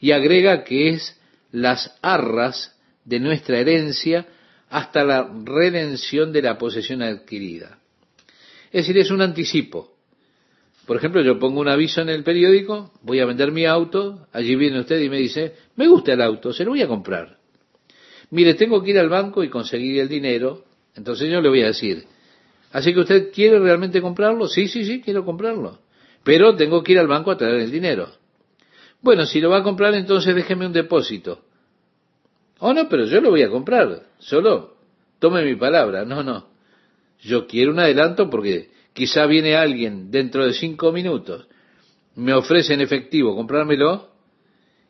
Y 0.00 0.12
agrega 0.12 0.64
que 0.64 0.90
es 0.90 1.18
las 1.52 1.96
arras 2.02 2.76
de 3.04 3.20
nuestra 3.20 3.58
herencia 3.58 4.26
hasta 4.70 5.04
la 5.04 5.30
redención 5.44 6.32
de 6.32 6.42
la 6.42 6.58
posesión 6.58 7.02
adquirida. 7.02 7.78
Es 8.72 8.86
decir, 8.86 8.98
es 8.98 9.10
un 9.10 9.20
anticipo. 9.20 9.92
Por 10.86 10.96
ejemplo, 10.96 11.22
yo 11.22 11.38
pongo 11.38 11.60
un 11.60 11.68
aviso 11.68 12.00
en 12.00 12.08
el 12.08 12.24
periódico, 12.24 12.90
voy 13.02 13.20
a 13.20 13.26
vender 13.26 13.52
mi 13.52 13.66
auto, 13.66 14.26
allí 14.32 14.56
viene 14.56 14.80
usted 14.80 15.00
y 15.00 15.08
me 15.08 15.18
dice, 15.18 15.54
me 15.76 15.86
gusta 15.86 16.14
el 16.14 16.22
auto, 16.22 16.52
se 16.52 16.64
lo 16.64 16.70
voy 16.70 16.82
a 16.82 16.88
comprar. 16.88 17.38
Mire, 18.30 18.54
tengo 18.54 18.82
que 18.82 18.90
ir 18.90 18.98
al 18.98 19.10
banco 19.10 19.44
y 19.44 19.50
conseguir 19.50 20.00
el 20.00 20.08
dinero, 20.08 20.64
entonces 20.96 21.30
yo 21.30 21.40
le 21.40 21.50
voy 21.50 21.62
a 21.62 21.66
decir, 21.66 22.04
así 22.72 22.94
que 22.94 23.00
usted 23.00 23.30
quiere 23.30 23.58
realmente 23.60 24.00
comprarlo, 24.00 24.48
sí, 24.48 24.68
sí, 24.68 24.84
sí, 24.84 25.02
quiero 25.02 25.24
comprarlo, 25.24 25.78
pero 26.24 26.56
tengo 26.56 26.82
que 26.82 26.92
ir 26.92 26.98
al 26.98 27.06
banco 27.06 27.30
a 27.30 27.36
traer 27.36 27.60
el 27.60 27.70
dinero. 27.70 28.10
Bueno, 29.02 29.26
si 29.26 29.40
lo 29.40 29.50
va 29.50 29.58
a 29.58 29.62
comprar, 29.62 29.94
entonces 29.94 30.34
déjeme 30.34 30.66
un 30.66 30.72
depósito. 30.72 31.44
Oh, 32.60 32.72
no, 32.72 32.88
pero 32.88 33.04
yo 33.04 33.20
lo 33.20 33.30
voy 33.30 33.42
a 33.42 33.50
comprar, 33.50 34.04
solo 34.18 34.76
tome 35.18 35.44
mi 35.44 35.56
palabra, 35.56 36.04
no, 36.04 36.22
no. 36.22 36.46
Yo 37.20 37.46
quiero 37.46 37.72
un 37.72 37.80
adelanto 37.80 38.30
porque 38.30 38.70
Quizá 38.92 39.26
viene 39.26 39.56
alguien 39.56 40.10
dentro 40.10 40.46
de 40.46 40.52
cinco 40.52 40.92
minutos, 40.92 41.46
me 42.14 42.34
ofrece 42.34 42.74
en 42.74 42.82
efectivo 42.82 43.34
comprármelo 43.34 44.10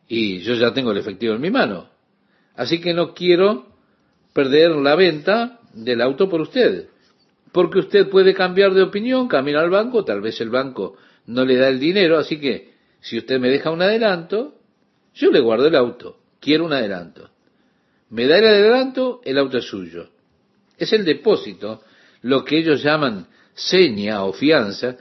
y 0.08 0.40
yo 0.40 0.54
ya 0.54 0.72
tengo 0.74 0.90
el 0.90 0.98
efectivo 0.98 1.34
en 1.34 1.40
mi 1.40 1.50
mano. 1.50 1.88
Así 2.56 2.80
que 2.80 2.94
no 2.94 3.14
quiero 3.14 3.66
perder 4.32 4.72
la 4.72 4.96
venta 4.96 5.60
del 5.72 6.02
auto 6.02 6.28
por 6.28 6.40
usted. 6.40 6.88
Porque 7.52 7.78
usted 7.78 8.08
puede 8.08 8.34
cambiar 8.34 8.74
de 8.74 8.82
opinión, 8.82 9.28
caminar 9.28 9.64
al 9.64 9.70
banco, 9.70 10.04
tal 10.04 10.20
vez 10.20 10.40
el 10.40 10.50
banco 10.50 10.96
no 11.26 11.44
le 11.44 11.56
da 11.56 11.68
el 11.68 11.78
dinero, 11.78 12.18
así 12.18 12.40
que 12.40 12.71
si 13.02 13.18
usted 13.18 13.38
me 13.40 13.50
deja 13.50 13.70
un 13.70 13.82
adelanto, 13.82 14.54
yo 15.14 15.30
le 15.30 15.40
guardo 15.40 15.66
el 15.66 15.74
auto, 15.74 16.18
quiero 16.40 16.64
un 16.64 16.72
adelanto. 16.72 17.30
Me 18.10 18.26
da 18.26 18.38
el 18.38 18.46
adelanto, 18.46 19.20
el 19.24 19.38
auto 19.38 19.58
es 19.58 19.64
suyo. 19.64 20.08
Es 20.78 20.92
el 20.92 21.04
depósito, 21.04 21.82
lo 22.22 22.44
que 22.44 22.58
ellos 22.58 22.82
llaman 22.82 23.26
seña 23.54 24.24
o 24.24 24.32
fianza, 24.32 24.96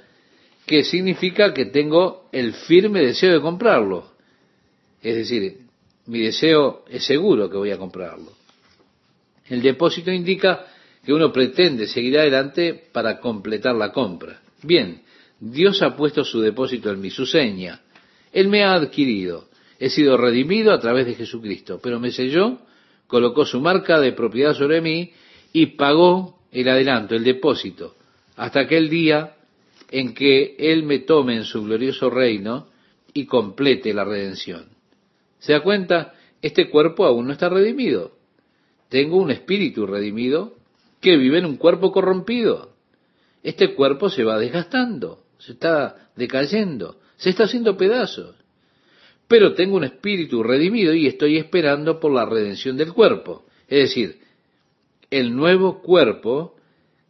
que 0.66 0.84
significa 0.84 1.54
que 1.54 1.66
tengo 1.66 2.28
el 2.32 2.54
firme 2.54 3.06
deseo 3.06 3.34
de 3.34 3.42
comprarlo. 3.42 4.12
Es 5.02 5.16
decir, 5.16 5.60
mi 6.08 6.22
deseo 6.22 6.84
es 6.90 7.06
seguro 7.06 7.50
que 7.50 7.58
voy 7.58 7.72
a 7.72 7.78
comprarlo. 7.78 8.34
El 9.48 9.62
depósito 9.62 10.12
indica 10.12 10.66
que 11.06 11.14
uno 11.14 11.32
pretende 11.32 11.88
seguir 11.88 12.18
adelante 12.18 12.90
para 12.92 13.20
completar 13.20 13.76
la 13.76 13.92
compra. 13.92 14.42
Bien, 14.64 15.02
Dios 15.40 15.82
ha 15.82 15.96
puesto 15.96 16.24
su 16.24 16.42
depósito 16.42 16.90
en 16.92 17.02
mí, 17.02 17.10
su 17.10 17.26
seña. 17.26 17.82
Él 18.32 18.48
me 18.48 18.64
ha 18.64 18.74
adquirido. 18.74 19.50
He 19.80 19.90
sido 19.90 20.18
redimido 20.18 20.74
a 20.74 20.80
través 20.80 21.06
de 21.06 21.16
Jesucristo, 21.16 21.80
pero 21.82 22.00
me 22.00 22.12
selló, 22.12 22.60
colocó 23.08 23.46
su 23.46 23.60
marca 23.60 24.00
de 24.00 24.12
propiedad 24.14 24.54
sobre 24.54 24.82
mí 24.82 25.12
y 25.54 25.66
pagó 25.78 26.40
el 26.52 26.68
adelanto, 26.70 27.16
el 27.16 27.24
depósito 27.24 27.96
hasta 28.42 28.62
aquel 28.62 28.90
día 28.90 29.36
en 29.92 30.16
que 30.16 30.56
Él 30.58 30.84
me 30.84 31.00
tome 31.00 31.36
en 31.36 31.44
su 31.44 31.64
glorioso 31.64 32.10
reino 32.10 32.70
y 33.14 33.26
complete 33.26 33.94
la 33.94 34.04
redención. 34.04 34.70
¿Se 35.40 35.54
da 35.54 35.62
cuenta? 35.62 36.14
Este 36.42 36.70
cuerpo 36.70 37.06
aún 37.06 37.28
no 37.28 37.34
está 37.34 37.50
redimido. 37.50 38.14
Tengo 38.90 39.18
un 39.18 39.32
espíritu 39.32 39.86
redimido 39.86 40.56
que 41.00 41.18
vive 41.18 41.40
en 41.40 41.46
un 41.46 41.58
cuerpo 41.58 41.92
corrompido. 41.92 42.72
este 43.44 43.74
cuerpo 43.74 44.10
se 44.10 44.24
va 44.24 44.38
desgastando, 44.38 45.24
se 45.40 45.54
está 45.54 46.10
decayendo, 46.16 47.00
se 47.22 47.30
está 47.30 47.44
haciendo 47.44 47.78
pedazos. 47.78 48.36
Pero 49.28 49.54
tengo 49.54 49.78
un 49.78 49.84
espíritu 49.84 50.42
redimido 50.42 50.94
y 50.94 51.06
estoy 51.06 51.38
esperando 51.38 52.00
por 52.00 52.12
la 52.12 52.26
redención 52.26 52.76
del 52.78 52.94
cuerpo. 52.94 53.46
Es 53.68 53.90
decir, 53.90 54.20
el 55.12 55.36
nuevo 55.36 55.84
cuerpo 55.84 56.56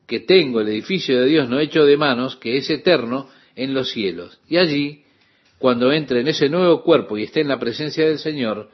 que 0.06 0.20
tengo, 0.20 0.60
el 0.60 0.68
edificio 0.68 1.18
de 1.22 1.28
Dios 1.28 1.50
no 1.50 1.60
hecho 1.60 1.86
de 1.86 1.96
manos, 1.96 2.36
que 2.36 2.58
es 2.58 2.70
eterno 2.70 3.30
en 3.56 3.74
los 3.74 3.90
cielos. 3.92 4.38
Y 4.50 4.58
allí, 4.58 5.04
cuando 5.58 5.94
entre 5.94 6.20
en 6.20 6.28
ese 6.28 6.50
nuevo 6.50 6.84
cuerpo 6.84 7.18
y 7.18 7.24
esté 7.24 7.40
en 7.40 7.48
la 7.48 7.60
presencia 7.60 8.06
del 8.06 8.20
Señor, 8.20 8.70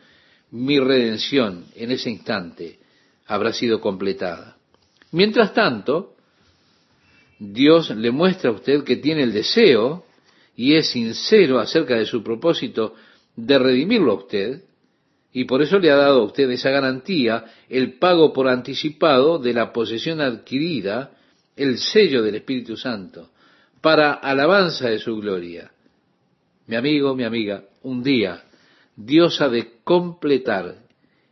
mi 0.49 0.79
redención 0.79 1.65
en 1.75 1.91
ese 1.91 2.09
instante 2.09 2.79
habrá 3.27 3.53
sido 3.53 3.79
completada. 3.79 4.57
Mientras 5.11 5.53
tanto, 5.53 6.15
Dios 7.37 7.91
le 7.91 8.09
muestra 8.09 8.49
a 8.49 8.53
usted 8.53 8.83
que 8.83 8.95
tiene 8.95 9.21
el 9.21 9.33
deseo 9.33 10.06
y 10.57 10.75
es 10.75 10.89
sincero 10.89 11.59
acerca 11.59 11.95
de 11.95 12.05
su 12.05 12.23
propósito 12.23 12.95
de 13.35 13.59
redimirlo 13.59 14.11
a 14.11 14.15
usted, 14.15 14.63
y 15.31 15.45
por 15.45 15.61
eso 15.61 15.77
le 15.77 15.91
ha 15.91 15.95
dado 15.95 16.21
a 16.21 16.25
usted 16.25 16.49
esa 16.49 16.71
garantía, 16.71 17.45
el 17.69 17.99
pago 17.99 18.33
por 18.33 18.47
anticipado 18.47 19.37
de 19.37 19.53
la 19.53 19.71
posesión 19.71 20.19
adquirida, 20.19 21.11
el 21.55 21.77
sello 21.77 22.23
del 22.23 22.35
Espíritu 22.35 22.75
Santo, 22.75 23.29
para 23.81 24.13
alabanza 24.13 24.89
de 24.89 24.97
su 24.97 25.15
gloria. 25.17 25.71
Mi 26.65 26.75
amigo, 26.75 27.15
mi 27.15 27.23
amiga, 27.23 27.63
un 27.83 28.01
día 28.01 28.43
Dios 28.95 29.39
ha 29.41 29.49
de 29.49 29.73
completar 29.83 30.79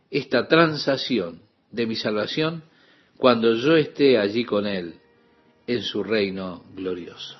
esta 0.08 0.46
transacción 0.46 1.42
de 1.72 1.86
mi 1.86 1.96
salvación 1.96 2.62
cuando 3.16 3.54
yo 3.54 3.76
esté 3.76 4.18
allí 4.18 4.44
con 4.44 4.66
Él 4.66 4.94
en 5.66 5.82
su 5.82 6.04
reino 6.04 6.64
glorioso. 6.76 7.36